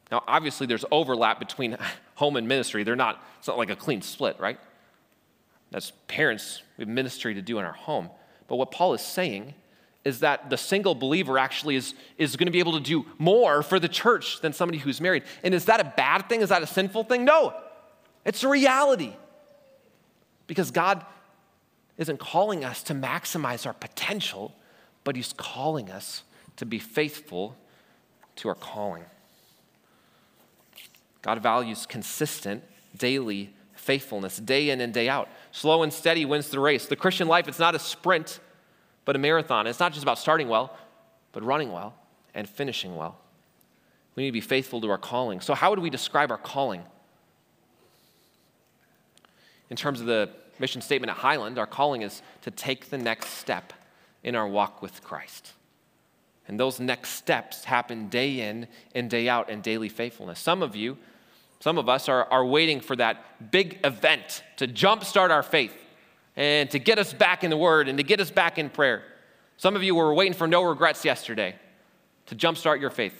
Now, 0.10 0.24
obviously, 0.26 0.68
there's 0.68 0.86
overlap 0.90 1.38
between 1.38 1.78
home 2.16 2.38
and 2.38 2.48
ministry. 2.48 2.84
They're 2.84 2.96
not, 2.96 3.24
it's 3.40 3.48
not 3.48 3.58
like 3.58 3.70
a 3.70 3.76
clean 3.76 4.02
split, 4.02 4.40
right? 4.40 4.60
As 5.74 5.92
parents, 6.08 6.62
we 6.78 6.84
have 6.84 6.90
ministry 6.90 7.34
to 7.34 7.42
do 7.42 7.60
in 7.60 7.66
our 7.66 7.74
home. 7.74 8.10
But 8.48 8.56
what 8.56 8.72
Paul 8.72 8.94
is 8.94 9.02
saying 9.02 9.54
is 10.04 10.22
that 10.22 10.50
the 10.50 10.58
single 10.58 10.96
believer 10.96 11.38
actually 11.38 11.76
is, 11.76 11.94
is 12.18 12.36
going 12.36 12.48
to 12.48 12.52
be 12.52 12.60
able 12.60 12.74
to 12.74 12.80
do 12.80 13.06
more 13.18 13.62
for 13.62 13.80
the 13.80 13.88
church 13.88 14.42
than 14.42 14.52
somebody 14.52 14.80
who's 14.80 15.00
married. 15.00 15.24
And 15.44 15.54
is 15.54 15.66
that 15.66 15.80
a 15.80 15.94
bad 15.96 16.28
thing? 16.28 16.42
Is 16.42 16.50
that 16.50 16.64
a 16.64 16.68
sinful 16.68 17.04
thing? 17.04 17.24
No, 17.24 17.54
it's 18.26 18.44
a 18.44 18.48
reality. 18.48 19.14
Because 20.48 20.72
God 20.72 21.06
isn't 21.98 22.20
calling 22.20 22.66
us 22.66 22.82
to 22.84 22.94
maximize 22.94 23.68
our 23.68 23.74
potential, 23.74 24.56
but 25.04 25.16
He's 25.16 25.34
calling 25.34 25.92
us 25.92 26.24
to 26.58 26.66
be 26.66 26.80
faithful 26.80 27.56
to 28.38 28.50
our 28.50 28.56
calling. 28.56 29.06
God 31.22 31.42
values 31.44 31.86
consistent, 31.86 32.64
daily 32.98 33.54
faithfulness, 33.76 34.38
day 34.38 34.72
in 34.72 34.82
and 34.82 34.94
day 34.94 35.10
out. 35.10 35.30
Slow 35.52 35.84
and 35.84 35.94
steady 35.94 36.26
wins 36.26 36.50
the 36.50 36.60
race. 36.60 36.88
The 36.88 36.96
Christian 36.96 37.28
life, 37.28 37.48
it's 37.48 37.60
not 37.60 37.76
a 37.76 37.80
sprint, 37.80 38.40
but 39.06 39.16
a 39.16 39.20
marathon. 39.20 39.68
It's 39.68 39.80
not 39.80 39.94
just 39.94 40.04
about 40.04 40.18
starting 40.18 40.48
well, 40.48 40.76
but 41.32 41.44
running 41.44 41.72
well 41.72 41.94
and 42.34 42.48
finishing 42.48 42.96
well. 42.96 43.18
We 44.16 44.24
need 44.24 44.30
to 44.30 44.34
be 44.34 44.42
faithful 44.42 44.82
to 44.82 44.90
our 44.90 44.98
calling. 44.98 45.42
So, 45.42 45.54
how 45.54 45.70
would 45.70 45.80
we 45.80 45.90
describe 45.90 46.32
our 46.32 46.38
calling? 46.38 46.84
In 49.70 49.78
terms 49.78 50.02
of 50.02 50.06
the 50.06 50.30
mission 50.60 50.82
statement 50.82 51.10
at 51.10 51.18
Highland, 51.18 51.58
our 51.58 51.66
calling 51.66 52.02
is 52.02 52.22
to 52.42 52.52
take 52.52 52.90
the 52.90 52.98
next 52.98 53.30
step 53.30 53.74
in 54.24 54.36
our 54.36 54.48
walk 54.48 54.82
with 54.82 55.02
Christ. 55.04 55.54
And 56.48 56.60
those 56.60 56.80
next 56.80 57.12
steps 57.12 57.64
happen 57.64 58.10
day 58.10 58.42
in 58.42 58.68
and 58.94 59.10
day 59.10 59.30
out 59.30 59.50
in 59.50 59.62
daily 59.62 59.88
faithfulness. 59.88 60.40
Some 60.40 60.62
of 60.62 60.76
you, 60.76 60.98
some 61.62 61.78
of 61.78 61.88
us 61.88 62.10
are, 62.10 62.26
are 62.26 62.46
waiting 62.46 62.82
for 62.82 62.96
that 62.98 63.52
big 63.52 63.80
event 63.84 64.44
to 64.58 64.68
jumpstart 64.68 65.30
our 65.30 65.44
faith 65.44 65.74
and 66.42 66.72
to 66.72 66.80
get 66.80 66.98
us 66.98 67.14
back 67.14 67.44
in 67.44 67.52
the 67.52 67.58
Word 67.58 67.88
and 67.88 68.00
to 68.00 68.04
get 68.04 68.20
us 68.20 68.32
back 68.32 68.58
in 68.58 68.68
prayer. 68.68 69.04
Some 69.58 69.76
of 69.76 69.84
you 69.84 69.94
were 69.94 70.12
waiting 70.12 70.34
for 70.34 70.48
no 70.48 70.64
regrets 70.64 71.06
yesterday 71.06 71.54
to 72.26 72.36
jumpstart 72.36 72.82
your 72.82 72.90
faith. 72.90 73.14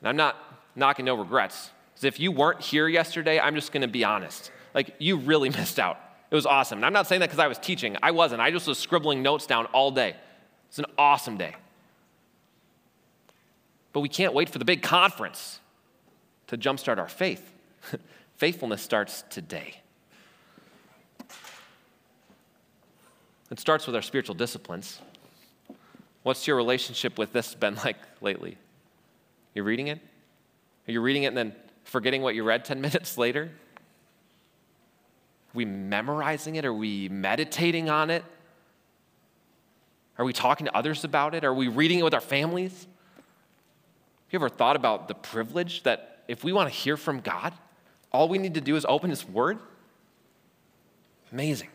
And 0.00 0.08
I'm 0.08 0.16
not 0.16 0.34
knocking 0.74 1.04
no 1.04 1.14
regrets. 1.14 1.70
Because 1.94 2.06
if 2.06 2.18
you 2.18 2.32
weren't 2.32 2.60
here 2.60 2.88
yesterday, 2.88 3.38
I'm 3.38 3.54
just 3.54 3.70
going 3.70 3.82
to 3.82 3.88
be 3.88 4.02
honest. 4.02 4.50
Like, 4.74 4.96
you 4.98 5.18
really 5.18 5.48
missed 5.60 5.78
out. 5.78 6.00
It 6.28 6.34
was 6.34 6.44
awesome. 6.44 6.80
And 6.80 6.86
I'm 6.86 6.92
not 6.92 7.06
saying 7.06 7.20
that 7.20 7.28
because 7.28 7.38
I 7.38 7.46
was 7.46 7.56
teaching. 7.56 7.96
I 8.02 8.10
wasn't. 8.10 8.40
I 8.40 8.50
just 8.50 8.66
was 8.66 8.80
scribbling 8.80 9.22
notes 9.22 9.46
down 9.46 9.66
all 9.66 9.92
day. 9.92 10.16
It's 10.70 10.80
an 10.80 10.86
awesome 10.98 11.36
day. 11.36 11.54
But 13.92 14.00
we 14.00 14.08
can't 14.08 14.34
wait 14.34 14.50
for 14.50 14.58
the 14.58 14.64
big 14.64 14.82
conference 14.82 15.60
to 16.48 16.58
jumpstart 16.58 16.98
our 16.98 17.08
faith. 17.08 17.52
Faithfulness 18.38 18.82
starts 18.82 19.22
today. 19.30 19.82
It 23.50 23.58
starts 23.58 23.86
with 23.86 23.96
our 23.96 24.02
spiritual 24.02 24.34
disciplines. 24.34 25.00
What's 26.22 26.46
your 26.46 26.56
relationship 26.56 27.18
with 27.18 27.32
this 27.32 27.54
been 27.54 27.74
like 27.84 27.96
lately? 28.20 28.58
You're 29.54 29.64
reading 29.64 29.88
it? 29.88 30.00
Are 30.86 30.92
you 30.92 31.00
reading 31.00 31.24
it 31.24 31.28
and 31.28 31.36
then 31.36 31.54
forgetting 31.84 32.22
what 32.22 32.34
you 32.34 32.44
read 32.44 32.64
10 32.64 32.80
minutes 32.82 33.16
later? 33.16 33.50
Are 35.48 35.54
we 35.54 35.64
memorizing 35.64 36.56
it? 36.56 36.64
Are 36.64 36.74
we 36.74 37.08
meditating 37.08 37.88
on 37.88 38.10
it? 38.10 38.24
Are 40.18 40.24
we 40.24 40.32
talking 40.32 40.66
to 40.66 40.76
others 40.76 41.04
about 41.04 41.34
it? 41.34 41.44
Are 41.44 41.54
we 41.54 41.68
reading 41.68 42.00
it 42.00 42.02
with 42.02 42.14
our 42.14 42.20
families? 42.20 42.72
Have 42.72 44.32
you 44.32 44.38
ever 44.38 44.48
thought 44.48 44.76
about 44.76 45.08
the 45.08 45.14
privilege 45.14 45.84
that 45.84 46.24
if 46.28 46.44
we 46.44 46.52
want 46.52 46.70
to 46.70 46.74
hear 46.74 46.96
from 46.96 47.20
God, 47.20 47.54
all 48.12 48.28
we 48.28 48.36
need 48.36 48.54
to 48.54 48.60
do 48.60 48.76
is 48.76 48.84
open 48.86 49.10
His 49.10 49.26
Word? 49.26 49.58
Amazing. 51.32 51.68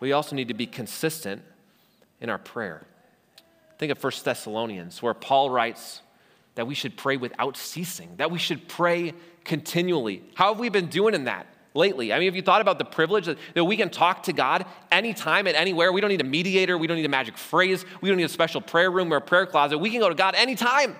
We 0.00 0.12
also 0.12 0.36
need 0.36 0.48
to 0.48 0.54
be 0.54 0.66
consistent 0.66 1.42
in 2.20 2.30
our 2.30 2.38
prayer. 2.38 2.86
Think 3.78 3.92
of 3.92 4.02
1 4.02 4.12
Thessalonians, 4.24 5.02
where 5.02 5.14
Paul 5.14 5.50
writes 5.50 6.02
that 6.56 6.66
we 6.66 6.74
should 6.74 6.96
pray 6.96 7.16
without 7.16 7.56
ceasing, 7.56 8.10
that 8.16 8.30
we 8.30 8.38
should 8.38 8.68
pray 8.68 9.14
continually. 9.44 10.24
How 10.34 10.52
have 10.52 10.60
we 10.60 10.68
been 10.68 10.88
doing 10.88 11.14
in 11.14 11.24
that 11.24 11.46
lately? 11.74 12.12
I 12.12 12.18
mean, 12.18 12.26
have 12.26 12.34
you 12.34 12.42
thought 12.42 12.60
about 12.60 12.78
the 12.78 12.84
privilege 12.84 13.26
that, 13.26 13.38
that 13.54 13.64
we 13.64 13.76
can 13.76 13.90
talk 13.90 14.24
to 14.24 14.32
God 14.32 14.66
anytime 14.90 15.46
and 15.46 15.56
anywhere? 15.56 15.92
We 15.92 16.00
don't 16.00 16.10
need 16.10 16.20
a 16.20 16.24
mediator, 16.24 16.76
we 16.76 16.88
don't 16.88 16.96
need 16.96 17.06
a 17.06 17.10
magic 17.10 17.38
phrase, 17.38 17.84
we 18.00 18.08
don't 18.08 18.18
need 18.18 18.24
a 18.24 18.28
special 18.28 18.60
prayer 18.60 18.90
room 18.90 19.12
or 19.12 19.16
a 19.16 19.20
prayer 19.20 19.46
closet. 19.46 19.78
We 19.78 19.90
can 19.90 20.00
go 20.00 20.08
to 20.08 20.14
God 20.14 20.34
anytime 20.34 20.90
and 20.90 20.96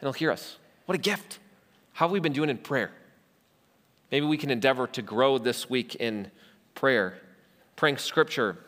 He'll 0.00 0.12
hear 0.12 0.30
us. 0.30 0.56
What 0.86 0.96
a 0.96 1.00
gift. 1.00 1.38
How 1.92 2.06
have 2.06 2.12
we 2.12 2.20
been 2.20 2.32
doing 2.32 2.48
in 2.48 2.56
prayer? 2.56 2.90
Maybe 4.10 4.26
we 4.26 4.38
can 4.38 4.50
endeavor 4.50 4.86
to 4.88 5.02
grow 5.02 5.38
this 5.38 5.68
week 5.68 5.94
in 5.96 6.30
prayer, 6.74 7.20
praying 7.80 7.96
scripture, 7.96 8.58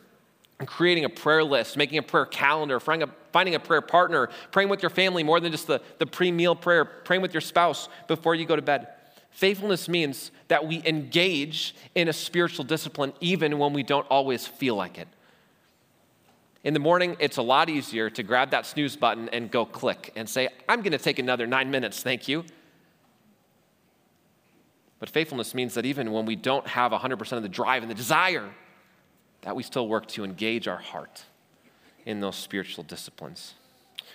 and 0.57 0.67
creating 0.67 1.05
a 1.05 1.09
prayer 1.09 1.43
list, 1.43 1.77
making 1.77 1.99
a 1.99 2.01
prayer 2.01 2.25
calendar, 2.25 2.79
finding 2.79 3.53
a 3.53 3.59
prayer 3.59 3.79
partner, 3.79 4.27
praying 4.51 4.69
with 4.69 4.81
your 4.81 4.89
family 4.89 5.21
more 5.21 5.39
than 5.39 5.51
just 5.51 5.67
the, 5.67 5.79
the 5.99 6.05
pre 6.07 6.31
meal 6.31 6.55
prayer, 6.55 6.83
praying 6.83 7.21
with 7.21 7.31
your 7.31 7.39
spouse 7.39 7.89
before 8.07 8.33
you 8.33 8.43
go 8.43 8.55
to 8.55 8.61
bed. 8.63 8.87
Faithfulness 9.29 9.87
means 9.87 10.31
that 10.47 10.65
we 10.65 10.81
engage 10.87 11.75
in 11.93 12.07
a 12.07 12.13
spiritual 12.13 12.65
discipline 12.65 13.13
even 13.19 13.59
when 13.59 13.71
we 13.71 13.83
don't 13.83 14.07
always 14.07 14.47
feel 14.47 14.73
like 14.73 14.97
it. 14.97 15.07
In 16.63 16.73
the 16.73 16.79
morning, 16.79 17.15
it's 17.19 17.37
a 17.37 17.43
lot 17.43 17.69
easier 17.69 18.09
to 18.09 18.23
grab 18.23 18.49
that 18.49 18.65
snooze 18.65 18.95
button 18.95 19.29
and 19.29 19.51
go 19.51 19.63
click 19.63 20.11
and 20.15 20.27
say, 20.27 20.49
I'm 20.67 20.81
going 20.81 20.91
to 20.91 20.97
take 20.97 21.19
another 21.19 21.45
nine 21.45 21.69
minutes, 21.69 22.01
thank 22.01 22.27
you. 22.27 22.45
But 24.97 25.09
faithfulness 25.09 25.53
means 25.53 25.75
that 25.75 25.85
even 25.85 26.11
when 26.11 26.25
we 26.25 26.35
don't 26.35 26.65
have 26.65 26.91
100% 26.91 27.31
of 27.33 27.43
the 27.43 27.49
drive 27.49 27.83
and 27.83 27.91
the 27.91 27.95
desire, 27.95 28.49
that 29.43 29.55
we 29.55 29.63
still 29.63 29.87
work 29.87 30.07
to 30.07 30.23
engage 30.23 30.67
our 30.67 30.77
heart 30.77 31.23
in 32.05 32.19
those 32.19 32.35
spiritual 32.35 32.83
disciplines. 32.83 33.53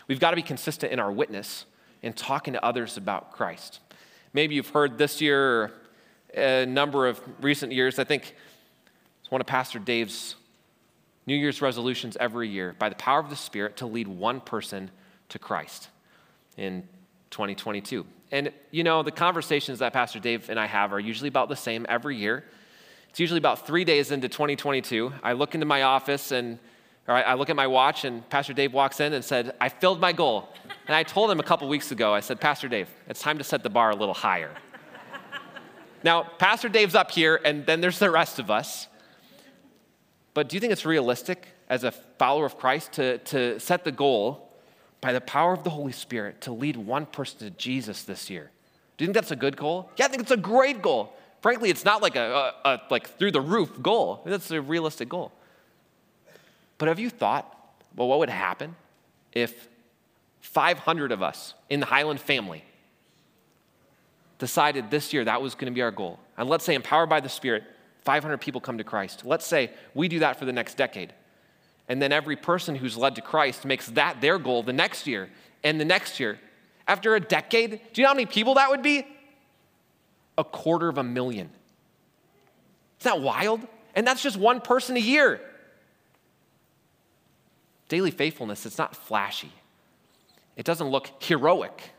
We've 0.07 0.21
got 0.21 0.31
to 0.31 0.37
be 0.37 0.43
consistent 0.43 0.93
in 0.93 0.99
our 0.99 1.13
witness 1.13 1.65
in 2.03 2.13
talking 2.13 2.55
to 2.55 2.65
others 2.65 2.97
about 2.97 3.33
Christ. 3.33 3.81
Maybe 4.33 4.55
you've 4.55 4.71
heard 4.71 4.99
this 4.99 5.21
year, 5.21 5.73
a 6.35 6.67
number 6.67 7.07
of 7.07 7.21
recent 7.41 7.73
years, 7.73 7.99
I 7.99 8.05
think 8.05 8.35
it's 9.21 9.31
one 9.31 9.41
of 9.41 9.47
Pastor 9.47 9.79
Dave's 9.79 10.35
New 11.27 11.35
Year's 11.35 11.61
resolutions 11.61 12.17
every 12.19 12.49
year 12.49 12.75
by 12.79 12.89
the 12.89 12.95
power 12.95 13.21
of 13.21 13.29
the 13.29 13.37
Spirit 13.37 13.77
to 13.79 13.87
lead 13.87 14.09
one 14.09 14.41
person 14.41 14.91
to 15.29 15.39
Christ 15.39 15.89
in 16.57 16.89
2022. 17.31 18.07
And 18.31 18.53
you 18.71 18.85
know, 18.85 19.03
the 19.03 19.11
conversations 19.11 19.81
that 19.81 19.93
Pastor 19.93 20.21
Dave 20.21 20.49
and 20.49 20.59
I 20.59 20.67
have 20.67 20.93
are 20.93 21.01
usually 21.01 21.29
about 21.29 21.49
the 21.49 21.57
same 21.57 21.85
every 21.89 22.17
year. 22.17 22.45
It's 23.11 23.21
usually 23.21 23.39
about 23.39 23.67
three 23.67 23.85
days 23.85 24.11
into 24.11 24.29
2022. 24.29 25.13
I 25.23 25.33
look 25.33 25.55
into 25.55 25.67
my 25.67 25.83
office 25.83 26.33
and 26.33 26.59
I, 27.09 27.35
look 27.35 27.49
at 27.49 27.57
my 27.57 27.67
watch, 27.67 28.05
and 28.05 28.29
Pastor 28.29 28.53
Dave 28.53 28.75
walks 28.75 29.01
in 29.01 29.15
and 29.15 29.25
said, 29.25 29.55
I 29.61 29.71
filled 29.71 29.99
my 29.99 30.13
goal. 30.13 30.51
And 30.87 30.95
I 30.95 31.03
told 31.03 31.31
him 31.31 31.41
a 31.41 31.43
couple 31.43 31.67
weeks 31.67 31.91
ago, 31.91 32.13
I 32.13 32.21
said, 32.21 32.39
Pastor 32.39 32.69
Dave, 32.69 32.89
it's 33.09 33.21
time 33.21 33.39
to 33.39 33.45
set 33.45 33.63
the 33.63 33.71
bar 33.71 33.91
a 33.91 33.97
little 33.97 34.13
higher. 34.13 34.51
now, 36.05 36.25
Pastor 36.39 36.69
Dave's 36.69 36.95
up 36.95 37.11
here, 37.11 37.41
and 37.47 37.65
then 37.65 37.81
there's 37.81 37.99
the 37.99 38.11
rest 38.11 38.39
of 38.39 38.51
us. 38.51 38.89
But 40.35 40.51
do 40.51 40.57
you 40.57 40.61
think 40.61 40.73
it's 40.73 40.85
realistic 40.85 41.49
as 41.71 41.83
a 41.83 41.93
follower 41.93 42.45
of 42.45 42.59
Christ 42.59 42.93
to, 42.93 43.19
to 43.19 43.59
set 43.59 43.85
the 43.85 43.93
goal 43.93 44.53
by 45.01 45.15
the 45.15 45.21
power 45.23 45.55
of 45.55 45.65
the 45.65 45.71
Holy 45.71 45.93
Spirit 45.93 46.43
to 46.43 46.53
lead 46.53 46.77
one 46.77 47.07
person 47.07 47.39
to 47.39 47.51
Jesus 47.51 48.03
this 48.03 48.29
year? 48.29 48.51
Do 48.99 49.05
you 49.05 49.07
think 49.07 49.15
that's 49.15 49.31
a 49.31 49.37
good 49.37 49.57
goal? 49.57 49.91
Yeah, 49.97 50.05
I 50.05 50.09
think 50.09 50.23
it's 50.23 50.31
a 50.31 50.37
great 50.37 50.83
goal. 50.83 51.15
Frankly, 51.41 51.71
it's 51.71 51.85
not 51.85 52.03
like 52.03 52.17
a, 52.17 52.53
a, 52.65 52.69
a 52.69 52.81
like 52.91 53.09
through 53.19 53.31
the 53.31 53.41
roof 53.41 53.83
goal. 53.83 54.23
That's 54.25 54.51
a 54.51 54.61
realistic 54.61 55.09
goal. 55.09 55.33
But 56.79 56.89
have 56.89 56.99
you 56.99 57.11
thought, 57.11 57.55
well, 57.95 58.09
what 58.09 58.19
would 58.21 58.31
happen 58.31 58.77
if 59.33 59.69
500 60.41 61.13
of 61.13 61.23
us 61.23 61.55
in 61.69 61.81
the 61.81 61.87
Highland 61.87 62.21
family 62.21 62.65
decided 64.39 64.91
this 64.91 65.13
year 65.13 65.25
that 65.25 65.43
was 65.43 65.55
going 65.55 65.67
to 65.67 65.75
be 65.75 65.83
our 65.83 65.91
goal? 65.91 66.19
And 66.37 66.49
let's 66.49 66.65
say, 66.65 66.75
empowered 66.75 67.09
by 67.09 67.21
the 67.21 67.29
Spirit, 67.29 67.65
500 68.03 68.39
people 68.39 68.61
come 68.61 68.79
to 68.79 68.85
Christ. 68.85 69.25
Let's 69.25 69.45
say 69.45 69.71
we 69.95 70.09
do 70.09 70.21
that 70.21 70.39
for 70.39 70.45
the 70.45 70.53
next 70.53 70.77
decade. 70.77 71.13
And 71.89 72.01
then 72.03 72.13
every 72.13 72.37
person 72.37 72.75
who's 72.75 72.97
led 72.97 73.15
to 73.17 73.23
Christ 73.23 73.65
makes 73.65 73.89
that 73.91 74.21
their 74.21 74.39
goal 74.39 74.63
the 74.63 74.73
next 74.73 75.07
year 75.07 75.31
and 75.65 75.81
the 75.81 75.85
next 75.85 76.21
year. 76.21 76.39
After 76.87 77.15
a 77.17 77.21
decade, 77.21 77.71
do 77.93 78.01
you 78.01 78.03
know 78.03 78.09
how 78.09 78.15
many 78.15 78.27
people 78.27 78.55
that 78.55 78.71
would 78.71 78.83
be? 78.83 79.07
A 80.39 80.45
quarter 80.45 80.89
of 80.89 80.97
a 80.97 81.03
million. 81.03 81.51
Isn't 83.01 83.13
that 83.13 83.21
wild? 83.21 83.61
And 83.95 84.07
that's 84.07 84.23
just 84.23 84.39
one 84.39 84.61
person 84.61 84.97
a 84.97 85.01
year. 85.01 85.41
Daily 87.89 88.11
faithfulness, 88.11 88.65
it's 88.65 88.79
not 88.79 88.97
flashy. 88.97 89.53
It 90.57 90.65
doesn't 90.65 90.89
look 90.89 91.11
heroic, 91.23 91.91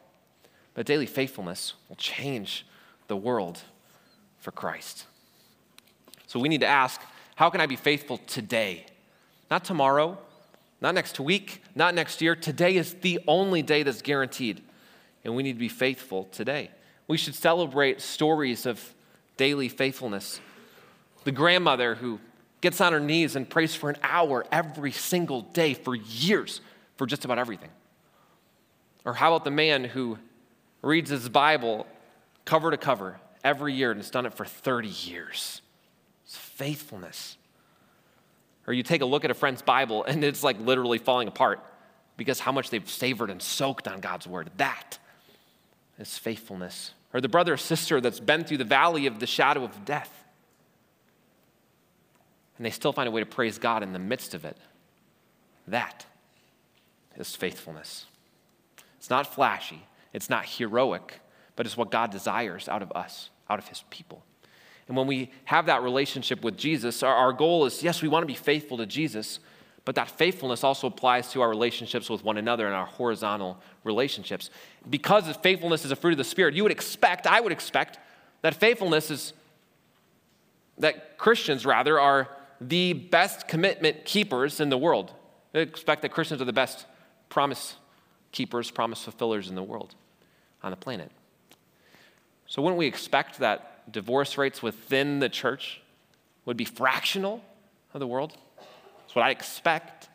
but 0.73 0.85
daily 0.85 1.05
faithfulness 1.05 1.73
will 1.87 1.95
change 1.95 2.65
the 3.07 3.17
world 3.17 3.59
for 4.39 4.51
Christ. 4.51 5.05
So 6.27 6.39
we 6.39 6.49
need 6.49 6.61
to 6.61 6.67
ask 6.67 7.01
how 7.35 7.49
can 7.49 7.61
I 7.61 7.65
be 7.65 7.75
faithful 7.75 8.17
today? 8.27 8.85
Not 9.49 9.63
tomorrow, 9.63 10.17
not 10.81 10.93
next 10.93 11.19
week, 11.19 11.63
not 11.73 11.95
next 11.95 12.21
year. 12.21 12.35
Today 12.35 12.75
is 12.75 12.95
the 12.95 13.19
only 13.27 13.61
day 13.61 13.83
that's 13.83 14.01
guaranteed, 14.01 14.61
and 15.23 15.35
we 15.35 15.43
need 15.43 15.53
to 15.53 15.59
be 15.59 15.69
faithful 15.69 16.25
today. 16.25 16.69
We 17.09 17.17
should 17.17 17.33
celebrate 17.33 18.01
stories 18.01 18.67
of 18.67 18.93
daily 19.35 19.67
faithfulness. 19.67 20.39
The 21.23 21.31
grandmother 21.31 21.95
who 21.95 22.19
gets 22.61 22.79
on 22.79 22.93
her 22.93 22.99
knees 22.99 23.35
and 23.35 23.49
prays 23.49 23.73
for 23.73 23.89
an 23.89 23.97
hour 24.03 24.45
every 24.51 24.91
single 24.91 25.41
day 25.41 25.73
for 25.73 25.95
years 25.95 26.61
for 26.97 27.07
just 27.07 27.25
about 27.25 27.39
everything. 27.39 27.71
Or 29.05 29.15
how 29.15 29.33
about 29.33 29.43
the 29.43 29.51
man 29.51 29.85
who 29.85 30.19
reads 30.83 31.09
his 31.09 31.27
Bible 31.29 31.87
cover 32.45 32.69
to 32.69 32.77
cover 32.77 33.19
every 33.43 33.73
year 33.73 33.89
and 33.89 33.99
has 33.99 34.11
done 34.11 34.27
it 34.27 34.35
for 34.35 34.45
30 34.45 34.89
years? 34.89 35.63
It's 36.25 36.37
faithfulness. 36.37 37.37
Or 38.67 38.73
you 38.73 38.83
take 38.83 39.01
a 39.01 39.05
look 39.05 39.25
at 39.25 39.31
a 39.31 39.33
friend's 39.33 39.63
Bible 39.63 40.03
and 40.03 40.23
it's 40.23 40.43
like 40.43 40.59
literally 40.59 40.99
falling 40.99 41.27
apart 41.27 41.59
because 42.17 42.39
how 42.39 42.51
much 42.51 42.69
they've 42.69 42.87
savored 42.87 43.31
and 43.31 43.41
soaked 43.41 43.87
on 43.87 43.99
God's 43.99 44.27
word. 44.27 44.51
That 44.57 44.99
is 45.97 46.15
faithfulness. 46.15 46.93
Or 47.13 47.21
the 47.21 47.29
brother 47.29 47.53
or 47.53 47.57
sister 47.57 47.99
that's 47.99 48.19
been 48.19 48.43
through 48.43 48.57
the 48.57 48.63
valley 48.63 49.07
of 49.07 49.19
the 49.19 49.27
shadow 49.27 49.63
of 49.63 49.85
death 49.85 50.19
and 52.59 52.65
they 52.65 52.71
still 52.71 52.91
find 52.91 53.07
a 53.07 53.11
way 53.11 53.21
to 53.21 53.25
praise 53.25 53.57
God 53.57 53.83
in 53.83 53.93
the 53.93 53.99
midst 53.99 54.33
of 54.33 54.43
it. 54.43 54.57
That 55.65 56.05
is 57.15 57.33
faithfulness. 57.33 58.05
It's 58.97 59.09
not 59.09 59.33
flashy, 59.33 59.81
it's 60.13 60.29
not 60.29 60.45
heroic, 60.45 61.21
but 61.55 61.65
it's 61.65 61.77
what 61.77 61.89
God 61.89 62.11
desires 62.11 62.67
out 62.67 62.81
of 62.81 62.91
us, 62.91 63.29
out 63.49 63.59
of 63.59 63.67
His 63.69 63.85
people. 63.89 64.23
And 64.89 64.97
when 64.97 65.07
we 65.07 65.31
have 65.45 65.67
that 65.67 65.83
relationship 65.83 66.43
with 66.43 66.57
Jesus, 66.57 67.01
our, 67.01 67.15
our 67.15 67.31
goal 67.31 67.65
is 67.65 67.81
yes, 67.81 68.01
we 68.01 68.09
want 68.09 68.23
to 68.23 68.27
be 68.27 68.33
faithful 68.33 68.77
to 68.77 68.85
Jesus, 68.85 69.39
but 69.89 69.95
that 69.95 70.11
faithfulness 70.11 70.63
also 70.63 70.85
applies 70.85 71.31
to 71.31 71.41
our 71.41 71.49
relationships 71.49 72.11
with 72.11 72.23
one 72.23 72.37
another 72.37 72.67
and 72.67 72.75
our 72.75 72.85
horizontal 72.85 73.57
relationships. 73.83 74.51
Because 74.87 75.35
faithfulness 75.37 75.83
is 75.83 75.89
a 75.89 75.95
fruit 75.95 76.11
of 76.11 76.19
the 76.19 76.23
Spirit, 76.23 76.53
you 76.53 76.61
would 76.61 76.71
expect, 76.71 77.25
I 77.25 77.41
would 77.41 77.51
expect, 77.51 77.97
that 78.43 78.53
faithfulness 78.53 79.09
is, 79.09 79.33
that 80.77 81.17
Christians 81.17 81.65
rather 81.65 81.99
are 81.99 82.29
the 82.61 82.93
best 82.93 83.47
commitment 83.47 84.05
keepers 84.05 84.59
in 84.59 84.69
the 84.69 84.77
world. 84.77 85.11
I 85.55 85.57
expect 85.57 86.03
that 86.03 86.09
Christians 86.09 86.39
are 86.39 86.45
the 86.45 86.53
best 86.53 86.85
promise 87.29 87.73
keepers, 88.31 88.69
promise 88.69 89.01
fulfillers 89.01 89.49
in 89.49 89.55
the 89.55 89.63
world, 89.63 89.95
on 90.61 90.69
the 90.69 90.77
planet. 90.77 91.09
So, 92.45 92.61
wouldn't 92.61 92.77
we 92.77 92.85
expect 92.85 93.39
that 93.39 93.91
divorce 93.91 94.37
rates 94.37 94.61
within 94.61 95.17
the 95.17 95.29
church 95.29 95.81
would 96.45 96.57
be 96.57 96.65
fractional 96.65 97.41
of 97.95 97.99
the 97.99 98.05
world? 98.05 98.37
That's 99.09 99.15
what 99.15 99.25
I 99.25 99.31
expect. 99.31 100.07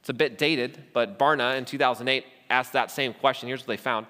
It's 0.00 0.10
a 0.10 0.12
bit 0.12 0.36
dated, 0.36 0.78
but 0.92 1.18
Barna 1.18 1.56
in 1.56 1.64
2008 1.64 2.22
asked 2.50 2.74
that 2.74 2.90
same 2.90 3.14
question. 3.14 3.48
Here's 3.48 3.62
what 3.62 3.68
they 3.68 3.78
found. 3.78 4.04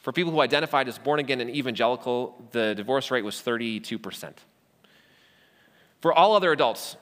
For 0.00 0.14
people 0.14 0.32
who 0.32 0.40
identified 0.40 0.88
as 0.88 0.98
born 0.98 1.20
again 1.20 1.42
and 1.42 1.50
evangelical, 1.50 2.42
the 2.52 2.74
divorce 2.74 3.10
rate 3.10 3.22
was 3.22 3.34
32%. 3.34 4.32
For 6.00 6.10
all 6.10 6.34
other 6.34 6.52
adults, 6.52 6.96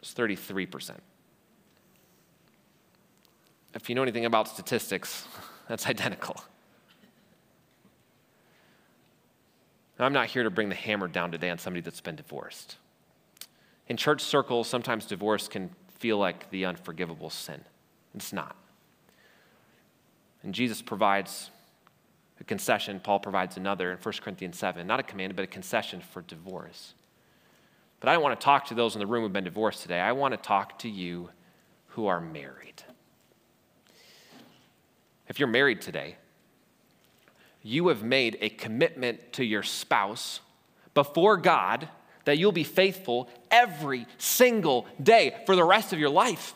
it's 0.00 0.12
33%. 0.12 0.98
If 3.74 3.88
you 3.88 3.94
know 3.94 4.02
anything 4.02 4.26
about 4.26 4.48
statistics, 4.48 5.26
that's 5.66 5.86
identical. 5.86 6.44
I'm 9.98 10.12
not 10.12 10.26
here 10.26 10.42
to 10.42 10.50
bring 10.50 10.68
the 10.68 10.74
hammer 10.74 11.08
down 11.08 11.32
today 11.32 11.48
on 11.48 11.56
somebody 11.56 11.80
that's 11.80 12.02
been 12.02 12.16
divorced. 12.16 12.76
In 13.90 13.96
church 13.96 14.20
circles, 14.20 14.68
sometimes 14.68 15.04
divorce 15.04 15.48
can 15.48 15.68
feel 15.98 16.16
like 16.16 16.48
the 16.50 16.64
unforgivable 16.64 17.28
sin. 17.28 17.60
It's 18.14 18.32
not. 18.32 18.54
And 20.44 20.54
Jesus 20.54 20.80
provides 20.80 21.50
a 22.40 22.44
concession, 22.44 23.00
Paul 23.00 23.18
provides 23.18 23.56
another 23.56 23.90
in 23.90 23.98
1 23.98 24.14
Corinthians 24.22 24.56
7. 24.56 24.86
Not 24.86 25.00
a 25.00 25.02
command, 25.02 25.34
but 25.34 25.42
a 25.42 25.48
concession 25.48 26.00
for 26.00 26.22
divorce. 26.22 26.94
But 27.98 28.08
I 28.08 28.12
don't 28.12 28.22
want 28.22 28.38
to 28.38 28.44
talk 28.44 28.66
to 28.66 28.74
those 28.74 28.94
in 28.94 29.00
the 29.00 29.08
room 29.08 29.24
who've 29.24 29.32
been 29.32 29.42
divorced 29.42 29.82
today. 29.82 29.98
I 29.98 30.12
want 30.12 30.34
to 30.34 30.38
talk 30.38 30.78
to 30.78 30.88
you 30.88 31.30
who 31.88 32.06
are 32.06 32.20
married. 32.20 32.84
If 35.26 35.40
you're 35.40 35.48
married 35.48 35.80
today, 35.80 36.14
you 37.60 37.88
have 37.88 38.04
made 38.04 38.38
a 38.40 38.50
commitment 38.50 39.32
to 39.32 39.44
your 39.44 39.64
spouse 39.64 40.38
before 40.94 41.36
God 41.36 41.88
that 42.24 42.38
you'll 42.38 42.52
be 42.52 42.64
faithful 42.64 43.28
every 43.50 44.06
single 44.18 44.86
day 45.02 45.34
for 45.46 45.56
the 45.56 45.64
rest 45.64 45.92
of 45.92 45.98
your 45.98 46.10
life. 46.10 46.54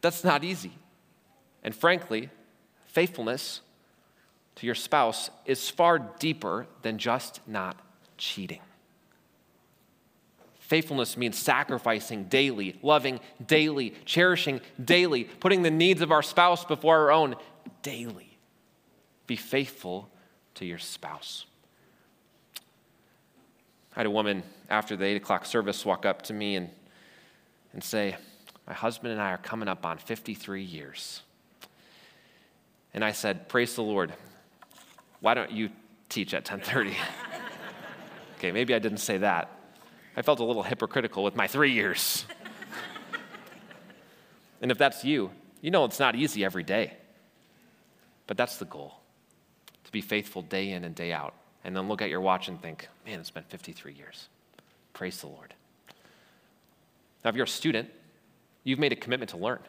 That's 0.00 0.24
not 0.24 0.44
easy. 0.44 0.72
And 1.62 1.74
frankly, 1.74 2.28
faithfulness 2.86 3.60
to 4.56 4.66
your 4.66 4.74
spouse 4.74 5.30
is 5.46 5.70
far 5.70 5.98
deeper 5.98 6.66
than 6.82 6.98
just 6.98 7.40
not 7.46 7.80
cheating. 8.18 8.60
Faithfulness 10.58 11.16
means 11.16 11.36
sacrificing 11.36 12.24
daily, 12.24 12.78
loving 12.82 13.20
daily, 13.46 13.94
cherishing 14.04 14.60
daily, 14.82 15.24
putting 15.24 15.62
the 15.62 15.70
needs 15.70 16.00
of 16.00 16.10
our 16.10 16.22
spouse 16.22 16.64
before 16.64 16.98
our 17.00 17.12
own 17.12 17.36
daily. 17.82 18.38
Be 19.26 19.36
faithful 19.36 20.10
to 20.54 20.64
your 20.64 20.78
spouse. 20.78 21.46
I 23.96 24.00
had 24.00 24.06
a 24.06 24.10
woman 24.10 24.42
after 24.68 24.96
the 24.96 25.04
8 25.04 25.16
o'clock 25.16 25.46
service 25.46 25.84
walk 25.84 26.04
up 26.04 26.22
to 26.22 26.32
me 26.32 26.56
and, 26.56 26.68
and 27.72 27.82
say, 27.82 28.16
My 28.66 28.72
husband 28.72 29.12
and 29.12 29.22
I 29.22 29.30
are 29.30 29.38
coming 29.38 29.68
up 29.68 29.86
on 29.86 29.98
53 29.98 30.62
years. 30.62 31.22
And 32.92 33.04
I 33.04 33.12
said, 33.12 33.48
Praise 33.48 33.74
the 33.76 33.82
Lord. 33.82 34.12
Why 35.20 35.34
don't 35.34 35.52
you 35.52 35.70
teach 36.08 36.34
at 36.34 36.48
1030? 36.48 36.96
okay, 38.38 38.50
maybe 38.50 38.74
I 38.74 38.80
didn't 38.80 38.98
say 38.98 39.18
that. 39.18 39.50
I 40.16 40.22
felt 40.22 40.40
a 40.40 40.44
little 40.44 40.62
hypocritical 40.62 41.22
with 41.22 41.36
my 41.36 41.46
three 41.46 41.72
years. 41.72 42.24
and 44.60 44.70
if 44.70 44.78
that's 44.78 45.04
you, 45.04 45.30
you 45.60 45.70
know 45.70 45.84
it's 45.84 46.00
not 46.00 46.16
easy 46.16 46.44
every 46.44 46.62
day. 46.64 46.94
But 48.26 48.36
that's 48.36 48.56
the 48.56 48.64
goal 48.64 48.96
to 49.84 49.92
be 49.92 50.00
faithful 50.00 50.42
day 50.42 50.70
in 50.70 50.82
and 50.82 50.94
day 50.94 51.12
out. 51.12 51.34
And 51.64 51.74
then 51.74 51.88
look 51.88 52.02
at 52.02 52.10
your 52.10 52.20
watch 52.20 52.48
and 52.48 52.60
think, 52.60 52.88
man, 53.06 53.18
it's 53.20 53.30
been 53.30 53.44
53 53.44 53.94
years. 53.94 54.28
Praise 54.92 55.20
the 55.20 55.26
Lord. 55.26 55.54
Now, 57.24 57.30
if 57.30 57.36
you're 57.36 57.44
a 57.44 57.48
student, 57.48 57.88
you've 58.64 58.78
made 58.78 58.92
a 58.92 58.96
commitment 58.96 59.30
to 59.30 59.38
learn. 59.38 59.60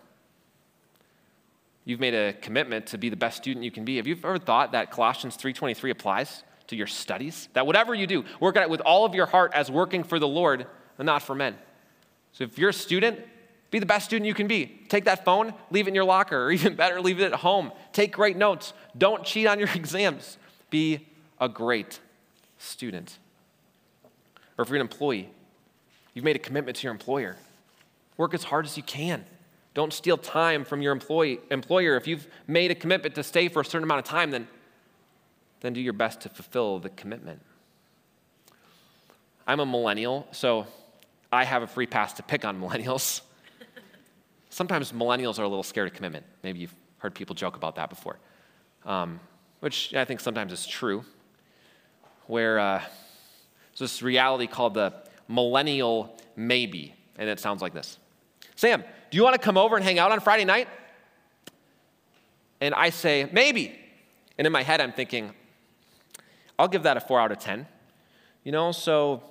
You've 1.86 2.00
made 2.00 2.14
a 2.14 2.34
commitment 2.34 2.88
to 2.88 2.98
be 2.98 3.10
the 3.10 3.16
best 3.16 3.38
student 3.38 3.64
you 3.64 3.72
can 3.72 3.86
be. 3.86 3.98
Have 3.98 4.08
you 4.08 4.16
ever 4.16 4.38
thought 4.38 4.74
that 4.74 4.92
Colossians 4.92 5.38
3:23 5.38 5.90
applies? 5.92 6.44
to 6.68 6.76
your 6.76 6.88
studies. 6.88 7.50
That 7.54 7.68
whatever 7.68 7.94
you 7.94 8.08
do, 8.08 8.26
work 8.40 8.58
at 8.58 8.64
it 8.64 8.70
with 8.70 8.82
all 8.82 9.06
of 9.06 9.16
your 9.16 9.26
heart 9.26 9.52
as 9.54 9.70
working 9.70 10.04
for 10.04 10.20
the 10.20 10.28
Lord 10.28 10.66
and 10.98 11.06
not 11.06 11.22
for 11.22 11.36
men. 11.36 11.56
So 12.32 12.44
if 12.44 12.58
you're 12.58 12.70
a 12.70 12.74
student, 12.74 13.20
be 13.72 13.80
the 13.80 13.86
best 13.86 14.06
student 14.06 14.28
you 14.28 14.34
can 14.34 14.48
be. 14.48 14.82
Take 14.90 15.06
that 15.06 15.26
phone, 15.26 15.54
leave 15.70 15.88
it 15.88 15.90
in 15.90 15.96
your 15.96 16.06
locker, 16.06 16.46
or 16.46 16.52
even 16.52 16.76
better, 16.76 17.02
leave 17.02 17.20
it 17.20 17.26
at 17.26 17.40
home. 17.40 17.72
Take 17.94 18.12
great 18.12 18.38
notes. 18.38 18.74
Don't 18.98 19.24
cheat 19.24 19.48
on 19.48 19.60
your 19.60 19.70
exams. 19.76 20.38
Be 20.70 21.08
a 21.40 21.50
great 21.50 22.00
student. 22.58 23.18
Or 24.58 24.64
if 24.64 24.70
you're 24.70 24.78
an 24.78 24.82
employee, 24.82 25.30
you've 26.14 26.26
made 26.26 26.36
a 26.36 26.40
commitment 26.40 26.78
to 26.78 26.84
your 26.84 26.92
employer. 26.92 27.38
Work 28.18 28.34
as 28.34 28.44
hard 28.44 28.66
as 28.66 28.78
you 28.78 28.84
can. 28.84 29.26
Don't 29.74 29.92
steal 29.92 30.18
time 30.18 30.64
from 30.64 30.82
your 30.82 30.94
employee, 30.94 31.40
employer. 31.52 31.98
If 31.98 32.08
you've 32.08 32.28
made 32.48 32.72
a 32.72 32.76
commitment 32.76 33.16
to 33.16 33.24
stay 33.24 33.50
for 33.50 33.62
a 33.62 33.66
certain 33.66 33.84
amount 33.84 34.00
of 34.00 34.06
time, 34.06 34.32
then 34.32 34.48
then 35.66 35.74
do 35.74 35.82
your 35.82 35.94
best 35.94 36.22
to 36.22 36.30
fulfill 36.30 36.78
the 36.78 36.90
commitment. 36.90 37.42
I'm 39.48 39.60
a 39.60 39.66
millennial, 39.66 40.28
so 40.32 40.68
I 41.32 41.44
have 41.44 41.64
a 41.64 41.68
free 41.68 41.88
pass 41.88 42.14
to 42.14 42.24
pick 42.24 42.46
on 42.46 42.62
millennials. 42.62 43.22
Sometimes 44.50 44.92
millennials 44.92 45.40
are 45.40 45.44
a 45.44 45.48
little 45.48 45.64
scared 45.64 45.88
of 45.88 45.94
commitment. 45.94 46.24
Maybe 46.44 46.60
you've 46.60 46.76
heard 47.00 47.16
people 47.16 47.34
joke 47.34 47.56
about 47.56 47.76
that 47.78 47.90
before, 47.90 48.20
um, 48.86 49.20
which 49.60 49.94
I 49.96 50.06
think 50.06 50.20
sometimes 50.20 50.54
is 50.54 50.68
true. 50.68 51.04
Where 52.28 52.60
uh, 52.60 52.80
there's 52.80 53.92
this 53.92 54.02
reality 54.02 54.48
called 54.48 54.74
the 54.74 54.94
millennial 55.28 56.18
maybe, 56.36 56.94
and 57.18 57.30
it 57.30 57.40
sounds 57.40 57.62
like 57.62 57.74
this 57.74 57.98
Sam, 58.56 58.84
do 59.12 59.18
you 59.18 59.24
want 59.24 59.34
to 59.36 59.42
come 59.42 59.58
over 59.58 59.76
and 59.76 59.84
hang 59.84 60.00
out 60.00 60.12
on 60.12 60.20
Friday 60.20 60.46
night? 60.46 60.68
And 62.62 62.74
I 62.74 62.90
say, 62.90 63.30
maybe. 63.32 63.78
And 64.38 64.48
in 64.48 64.54
my 64.54 64.64
head, 64.64 64.82
I'm 64.82 64.92
thinking, 64.92 65.34
I'll 66.58 66.68
give 66.68 66.84
that 66.84 66.98
a 66.98 67.00
four 67.00 67.20
out 67.20 67.32
of 67.32 67.40
10. 67.40 67.68
You 68.44 68.52
know, 68.52 68.72
so 68.72 69.24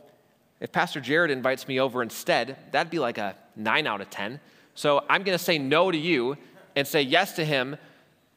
if 0.60 0.72
Pastor 0.72 1.00
Jared 1.00 1.30
invites 1.30 1.66
me 1.66 1.80
over 1.80 2.02
instead, 2.02 2.56
that'd 2.70 2.90
be 2.90 2.98
like 2.98 3.18
a 3.18 3.36
nine 3.56 3.86
out 3.86 4.00
of 4.00 4.10
10. 4.10 4.40
So 4.74 5.04
I'm 5.08 5.22
going 5.22 5.36
to 5.36 5.42
say 5.42 5.58
no 5.58 5.90
to 5.90 5.98
you 5.98 6.36
and 6.76 6.86
say 6.86 7.02
yes 7.02 7.34
to 7.36 7.44
him. 7.44 7.76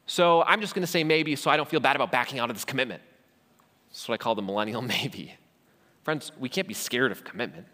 So 0.06 0.42
I'm 0.42 0.60
just 0.60 0.74
going 0.74 0.84
to 0.84 0.90
say 0.90 1.04
maybe 1.04 1.36
so 1.36 1.50
I 1.50 1.56
don't 1.56 1.68
feel 1.68 1.80
bad 1.80 1.96
about 1.96 2.12
backing 2.12 2.38
out 2.38 2.50
of 2.50 2.56
this 2.56 2.64
commitment. 2.64 3.02
That's 3.98 4.08
what 4.08 4.14
I 4.14 4.18
call 4.18 4.36
the 4.36 4.42
millennial 4.42 4.80
maybe. 4.82 5.34
Friends, 6.04 6.30
we 6.38 6.48
can't 6.48 6.68
be 6.68 6.74
scared 6.74 7.10
of 7.10 7.24
commitment. 7.24 7.66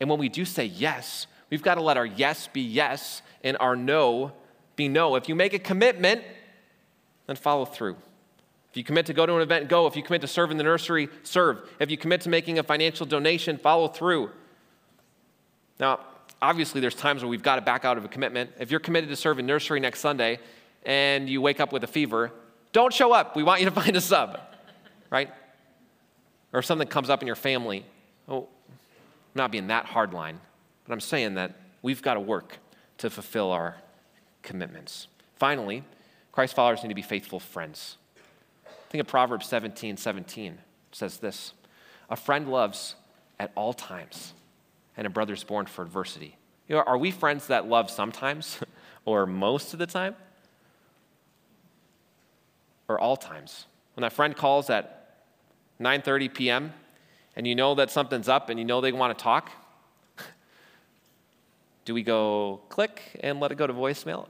And 0.00 0.08
when 0.08 0.18
we 0.18 0.30
do 0.30 0.46
say 0.46 0.64
yes, 0.64 1.26
we've 1.50 1.62
got 1.62 1.74
to 1.74 1.82
let 1.82 1.98
our 1.98 2.06
yes 2.06 2.48
be 2.50 2.62
yes 2.62 3.20
and 3.44 3.58
our 3.60 3.76
no 3.76 4.32
be 4.74 4.88
no. 4.88 5.16
If 5.16 5.28
you 5.28 5.34
make 5.34 5.52
a 5.52 5.58
commitment, 5.58 6.22
then 7.26 7.36
follow 7.36 7.66
through. 7.66 7.96
If 8.70 8.76
you 8.78 8.84
commit 8.84 9.04
to 9.06 9.12
go 9.12 9.26
to 9.26 9.36
an 9.36 9.42
event, 9.42 9.68
go. 9.68 9.86
If 9.86 9.96
you 9.96 10.02
commit 10.02 10.22
to 10.22 10.26
serve 10.26 10.50
in 10.50 10.56
the 10.56 10.64
nursery, 10.64 11.10
serve. 11.22 11.68
If 11.78 11.90
you 11.90 11.98
commit 11.98 12.22
to 12.22 12.30
making 12.30 12.58
a 12.58 12.62
financial 12.62 13.04
donation, 13.04 13.58
follow 13.58 13.88
through. 13.88 14.30
Now, 15.78 16.00
obviously, 16.40 16.80
there's 16.80 16.94
times 16.94 17.22
where 17.22 17.28
we've 17.28 17.42
got 17.42 17.56
to 17.56 17.62
back 17.62 17.84
out 17.84 17.98
of 17.98 18.04
a 18.06 18.08
commitment. 18.08 18.50
If 18.58 18.70
you're 18.70 18.80
committed 18.80 19.10
to 19.10 19.16
serve 19.16 19.38
in 19.38 19.44
nursery 19.44 19.80
next 19.80 20.00
Sunday 20.00 20.38
and 20.86 21.28
you 21.28 21.42
wake 21.42 21.60
up 21.60 21.70
with 21.70 21.84
a 21.84 21.86
fever, 21.86 22.32
don't 22.72 22.94
show 22.94 23.12
up. 23.12 23.36
We 23.36 23.42
want 23.42 23.60
you 23.60 23.66
to 23.66 23.72
find 23.82 23.94
a 23.94 24.00
sub, 24.00 24.40
right? 25.10 25.30
Or 26.52 26.62
something 26.62 26.88
comes 26.88 27.10
up 27.10 27.22
in 27.22 27.26
your 27.26 27.36
family, 27.36 27.84
oh, 28.28 28.42
I'm 28.42 28.48
not 29.34 29.50
being 29.50 29.66
that 29.68 29.86
hard 29.86 30.14
line, 30.14 30.40
but 30.84 30.92
I'm 30.92 31.00
saying 31.00 31.34
that 31.34 31.56
we've 31.82 32.02
got 32.02 32.14
to 32.14 32.20
work 32.20 32.58
to 32.98 33.10
fulfill 33.10 33.52
our 33.52 33.76
commitments. 34.42 35.08
Finally, 35.36 35.84
Christ 36.32 36.54
followers 36.54 36.82
need 36.82 36.88
to 36.88 36.94
be 36.94 37.02
faithful 37.02 37.40
friends. 37.40 37.96
Think 38.90 39.00
of 39.00 39.08
Proverbs 39.08 39.46
17 39.46 39.96
17. 39.96 40.52
It 40.52 40.58
says 40.92 41.18
this 41.18 41.52
A 42.08 42.16
friend 42.16 42.50
loves 42.50 42.94
at 43.38 43.52
all 43.54 43.72
times, 43.72 44.32
and 44.96 45.06
a 45.06 45.10
brother 45.10 45.34
is 45.34 45.44
born 45.44 45.66
for 45.66 45.82
adversity. 45.82 46.36
You 46.68 46.76
know, 46.76 46.82
are 46.82 46.98
we 46.98 47.10
friends 47.10 47.48
that 47.48 47.66
love 47.66 47.90
sometimes 47.90 48.58
or 49.04 49.26
most 49.26 49.72
of 49.72 49.78
the 49.78 49.86
time? 49.86 50.16
Or 52.88 52.98
all 53.00 53.16
times? 53.16 53.66
When 53.94 54.02
that 54.02 54.12
friend 54.12 54.36
calls 54.36 54.70
at 54.70 55.05
9:30 55.80 56.32
p.m. 56.32 56.72
and 57.34 57.46
you 57.46 57.54
know 57.54 57.74
that 57.74 57.90
something's 57.90 58.28
up 58.28 58.50
and 58.50 58.58
you 58.58 58.64
know 58.64 58.80
they 58.80 58.92
want 58.92 59.16
to 59.16 59.22
talk, 59.22 59.50
do 61.84 61.94
we 61.94 62.02
go 62.02 62.60
click 62.68 63.18
and 63.20 63.40
let 63.40 63.52
it 63.52 63.56
go 63.56 63.66
to 63.66 63.72
voicemail? 63.72 64.26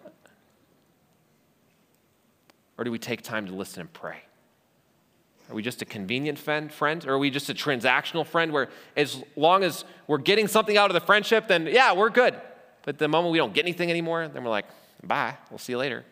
Or 2.79 2.85
do 2.85 2.91
we 2.91 2.99
take 2.99 3.23
time 3.23 3.47
to 3.47 3.55
listen 3.55 3.81
and 3.81 3.93
pray? 3.93 4.23
Are 5.49 5.55
we 5.55 5.63
just 5.63 5.81
a 5.81 5.85
convenient 5.85 6.39
friend? 6.39 6.71
Or 7.07 7.15
are 7.15 7.19
we 7.19 7.31
just 7.31 7.49
a 7.49 7.55
transactional 7.55 8.27
friend 8.27 8.53
where 8.53 8.69
as 8.97 9.23
long 9.37 9.63
as 9.63 9.85
we're 10.07 10.19
getting 10.19 10.49
something 10.49 10.77
out 10.77 10.91
of 10.91 10.95
the 10.95 11.01
friendship, 11.01 11.47
then 11.49 11.67
yeah, 11.67 11.93
we're 11.93 12.11
good. 12.11 12.35
But 12.83 12.99
the 12.99 13.09
moment 13.09 13.33
we 13.33 13.39
don't 13.39 13.55
get 13.55 13.65
anything 13.65 13.91
anymore, 13.91 14.29
then 14.29 14.43
we're 14.43 14.51
like, 14.51 14.67
bye, 15.03 15.37
we'll 15.51 15.59
see 15.59 15.73
you 15.73 15.79
later. 15.79 16.05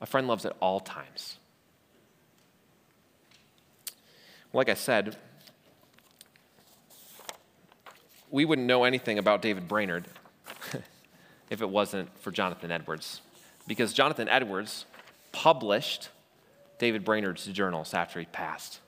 A 0.00 0.06
friend 0.06 0.26
loves 0.26 0.46
at 0.46 0.56
all 0.60 0.80
times. 0.80 1.39
Like 4.52 4.68
I 4.68 4.74
said, 4.74 5.16
we 8.30 8.44
wouldn't 8.44 8.66
know 8.66 8.84
anything 8.84 9.18
about 9.18 9.42
David 9.42 9.68
Brainerd 9.68 10.06
if 11.50 11.62
it 11.62 11.68
wasn't 11.68 12.08
for 12.20 12.30
Jonathan 12.30 12.70
Edwards. 12.70 13.20
Because 13.66 13.92
Jonathan 13.92 14.28
Edwards 14.28 14.86
published 15.32 16.08
David 16.78 17.04
Brainerd's 17.04 17.46
journals 17.46 17.94
after 17.94 18.18
he 18.18 18.26
passed. 18.26 18.80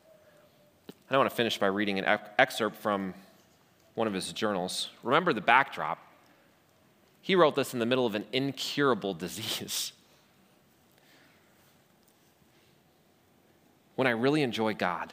And 1.08 1.14
I 1.14 1.18
want 1.18 1.30
to 1.30 1.36
finish 1.36 1.58
by 1.58 1.66
reading 1.66 1.98
an 1.98 2.18
excerpt 2.38 2.76
from 2.76 3.14
one 3.94 4.06
of 4.06 4.14
his 4.14 4.32
journals. 4.32 4.88
Remember 5.02 5.32
the 5.32 5.40
backdrop. 5.40 5.98
He 7.20 7.36
wrote 7.36 7.54
this 7.54 7.72
in 7.72 7.78
the 7.78 7.86
middle 7.86 8.06
of 8.06 8.14
an 8.14 8.24
incurable 8.32 9.14
disease. 9.14 9.92
When 13.94 14.06
I 14.06 14.12
really 14.12 14.42
enjoy 14.42 14.74
God, 14.74 15.12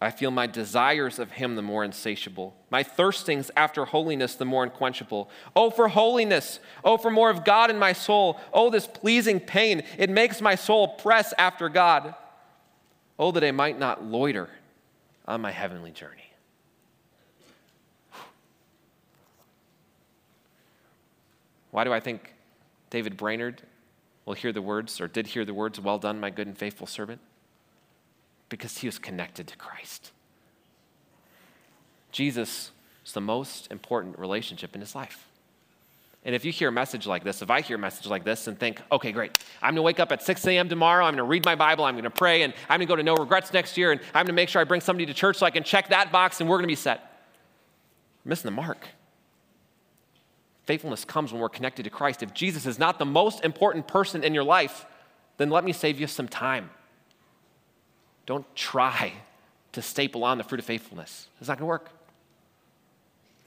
I 0.00 0.10
feel 0.10 0.30
my 0.30 0.46
desires 0.46 1.18
of 1.18 1.32
Him 1.32 1.56
the 1.56 1.62
more 1.62 1.82
insatiable, 1.82 2.54
my 2.70 2.82
thirstings 2.82 3.50
after 3.56 3.86
holiness 3.86 4.34
the 4.34 4.44
more 4.44 4.64
unquenchable. 4.64 5.30
Oh, 5.54 5.70
for 5.70 5.88
holiness! 5.88 6.60
Oh, 6.84 6.98
for 6.98 7.10
more 7.10 7.30
of 7.30 7.44
God 7.44 7.70
in 7.70 7.78
my 7.78 7.94
soul! 7.94 8.38
Oh, 8.52 8.68
this 8.68 8.86
pleasing 8.86 9.40
pain! 9.40 9.82
It 9.96 10.10
makes 10.10 10.42
my 10.42 10.54
soul 10.54 10.88
press 10.88 11.32
after 11.38 11.70
God. 11.70 12.14
Oh, 13.18 13.30
that 13.32 13.42
I 13.42 13.52
might 13.52 13.78
not 13.78 14.04
loiter 14.04 14.50
on 15.26 15.40
my 15.40 15.50
heavenly 15.50 15.92
journey. 15.92 16.30
Why 21.70 21.84
do 21.84 21.92
I 21.92 22.00
think 22.00 22.34
David 22.90 23.16
Brainerd 23.16 23.62
will 24.26 24.34
hear 24.34 24.52
the 24.52 24.62
words, 24.62 25.00
or 25.00 25.08
did 25.08 25.28
hear 25.28 25.44
the 25.44 25.54
words, 25.54 25.80
Well 25.80 25.98
done, 25.98 26.20
my 26.20 26.28
good 26.28 26.46
and 26.46 26.56
faithful 26.56 26.86
servant? 26.86 27.20
Because 28.48 28.78
he 28.78 28.86
was 28.86 28.98
connected 28.98 29.46
to 29.48 29.56
Christ. 29.56 30.12
Jesus 32.12 32.70
is 33.04 33.12
the 33.12 33.20
most 33.20 33.70
important 33.70 34.18
relationship 34.18 34.74
in 34.74 34.80
his 34.80 34.94
life. 34.94 35.26
And 36.24 36.34
if 36.34 36.44
you 36.44 36.50
hear 36.50 36.70
a 36.70 36.72
message 36.72 37.06
like 37.06 37.22
this, 37.22 37.40
if 37.40 37.50
I 37.50 37.60
hear 37.60 37.76
a 37.76 37.78
message 37.78 38.08
like 38.08 38.24
this 38.24 38.48
and 38.48 38.58
think, 38.58 38.82
okay, 38.90 39.12
great, 39.12 39.38
I'm 39.62 39.74
gonna 39.74 39.82
wake 39.82 40.00
up 40.00 40.10
at 40.10 40.22
6 40.22 40.44
a.m. 40.48 40.68
tomorrow, 40.68 41.04
I'm 41.04 41.12
gonna 41.12 41.22
read 41.22 41.44
my 41.44 41.54
Bible, 41.54 41.84
I'm 41.84 41.94
gonna 41.94 42.10
pray, 42.10 42.42
and 42.42 42.52
I'm 42.68 42.78
gonna 42.78 42.86
go 42.86 42.96
to 42.96 43.02
No 43.04 43.14
Regrets 43.14 43.52
next 43.52 43.76
year, 43.76 43.92
and 43.92 44.00
I'm 44.12 44.26
gonna 44.26 44.32
make 44.32 44.48
sure 44.48 44.60
I 44.60 44.64
bring 44.64 44.80
somebody 44.80 45.06
to 45.06 45.14
church 45.14 45.36
so 45.36 45.46
I 45.46 45.50
can 45.50 45.62
check 45.62 45.90
that 45.90 46.10
box 46.10 46.40
and 46.40 46.50
we're 46.50 46.56
gonna 46.56 46.66
be 46.66 46.74
set. 46.74 47.00
We're 48.24 48.30
missing 48.30 48.48
the 48.48 48.56
mark. 48.56 48.88
Faithfulness 50.64 51.04
comes 51.04 51.32
when 51.32 51.40
we're 51.40 51.48
connected 51.48 51.84
to 51.84 51.90
Christ. 51.90 52.24
If 52.24 52.34
Jesus 52.34 52.66
is 52.66 52.76
not 52.76 52.98
the 52.98 53.04
most 53.04 53.44
important 53.44 53.86
person 53.86 54.24
in 54.24 54.34
your 54.34 54.42
life, 54.42 54.84
then 55.36 55.48
let 55.48 55.62
me 55.64 55.72
save 55.72 56.00
you 56.00 56.08
some 56.08 56.26
time. 56.26 56.70
Don't 58.26 58.44
try 58.56 59.12
to 59.72 59.82
staple 59.82 60.24
on 60.24 60.38
the 60.38 60.44
fruit 60.44 60.58
of 60.58 60.66
faithfulness. 60.66 61.28
It's 61.38 61.48
not 61.48 61.58
going 61.58 61.66
to 61.66 61.68
work. 61.68 61.90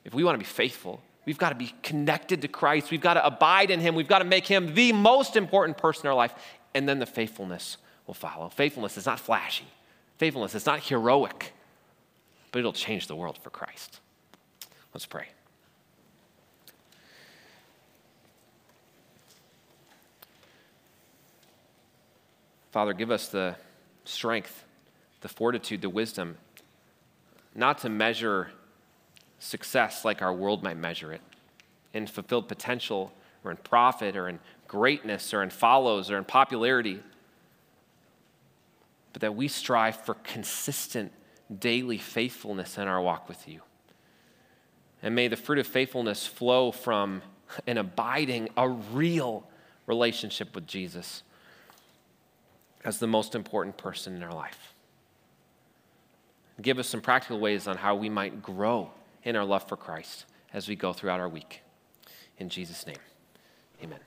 If 0.06 0.14
we 0.14 0.24
want 0.24 0.36
to 0.36 0.40
be 0.40 0.46
faithful, 0.46 1.02
we've 1.26 1.38
got 1.38 1.50
to 1.50 1.56
be 1.56 1.74
connected 1.84 2.42
to 2.42 2.48
Christ. 2.48 2.90
We've 2.90 3.02
got 3.02 3.16
to 3.16 3.26
abide 3.26 3.72
in 3.72 3.82
Him. 3.82 3.94
We've 3.94 4.08
got 4.08 4.20
to 4.20 4.26
make 4.26 4.48
Him 4.48 4.74
the 4.74 4.94
most 4.94 5.36
important 5.36 5.78
person 5.78 6.06
in 6.06 6.10
our 6.10 6.16
life. 6.16 6.34
And 6.74 6.88
then 6.88 7.00
the 7.00 7.06
faithfulness 7.06 7.78
will 8.08 8.14
follow. 8.14 8.50
Faithfulness 8.50 8.98
is 8.98 9.06
not 9.06 9.20
flashy, 9.20 9.68
faithfulness 10.18 10.56
is 10.56 10.66
not 10.66 10.80
heroic, 10.80 11.54
but 12.52 12.60
it'll 12.60 12.74
change 12.74 13.08
the 13.08 13.16
world 13.16 13.38
for 13.38 13.50
Christ. 13.50 14.00
Let's 14.94 15.06
pray. 15.06 15.28
Father, 22.72 22.94
give 22.94 23.10
us 23.10 23.30
the 23.30 23.56
strength 24.06 24.64
the 25.22 25.30
fortitude, 25.30 25.82
the 25.82 25.90
wisdom, 25.90 26.38
not 27.56 27.80
to 27.80 27.90
measure 27.90 28.52
success 29.40 30.06
like 30.06 30.22
our 30.22 30.34
world 30.34 30.64
might 30.64 30.78
measure 30.78 31.12
it 31.12 31.22
in 31.94 32.06
fulfilled 32.06 32.48
potential 32.48 33.12
or 33.44 33.52
in 33.52 33.58
profit 33.58 34.16
or 34.16 34.28
in 34.30 34.40
greatness 34.68 35.34
or 35.34 35.42
in 35.42 35.50
follows 35.50 36.12
or 36.12 36.18
in 36.18 36.24
popularity, 36.24 37.02
but 39.14 39.22
that 39.22 39.36
we 39.36 39.48
strive 39.48 39.96
for 39.96 40.14
consistent 40.16 41.12
daily 41.60 41.98
faithfulness 41.98 42.78
in 42.78 42.88
our 42.88 43.02
walk 43.02 43.28
with 43.28 43.48
you. 43.48 43.62
And 45.02 45.16
may 45.16 45.28
the 45.28 45.38
fruit 45.38 45.60
of 45.60 45.66
faithfulness 45.66 46.28
flow 46.28 46.72
from 46.72 47.22
an 47.66 47.78
abiding, 47.78 48.50
a 48.56 48.70
real 48.70 49.48
relationship 49.88 50.54
with 50.54 50.68
Jesus 50.68 51.24
as 52.86 53.00
the 53.00 53.08
most 53.08 53.34
important 53.34 53.78
person 53.78 54.16
in 54.16 54.24
our 54.24 54.34
life 54.34 54.76
give 56.62 56.80
us 56.80 56.88
some 56.88 57.02
practical 57.02 57.40
ways 57.40 57.68
on 57.68 57.78
how 57.78 57.96
we 57.96 58.10
might 58.10 58.42
grow 58.42 58.92
in 59.24 59.36
our 59.36 59.46
love 59.46 59.68
for 59.68 59.78
Christ 59.78 60.26
as 60.54 60.68
we 60.68 60.76
go 60.76 60.94
throughout 60.94 61.20
our 61.20 61.30
week. 61.30 61.62
In 62.38 62.50
Jesus' 62.50 62.86
name, 62.86 62.98
amen. 63.84 64.00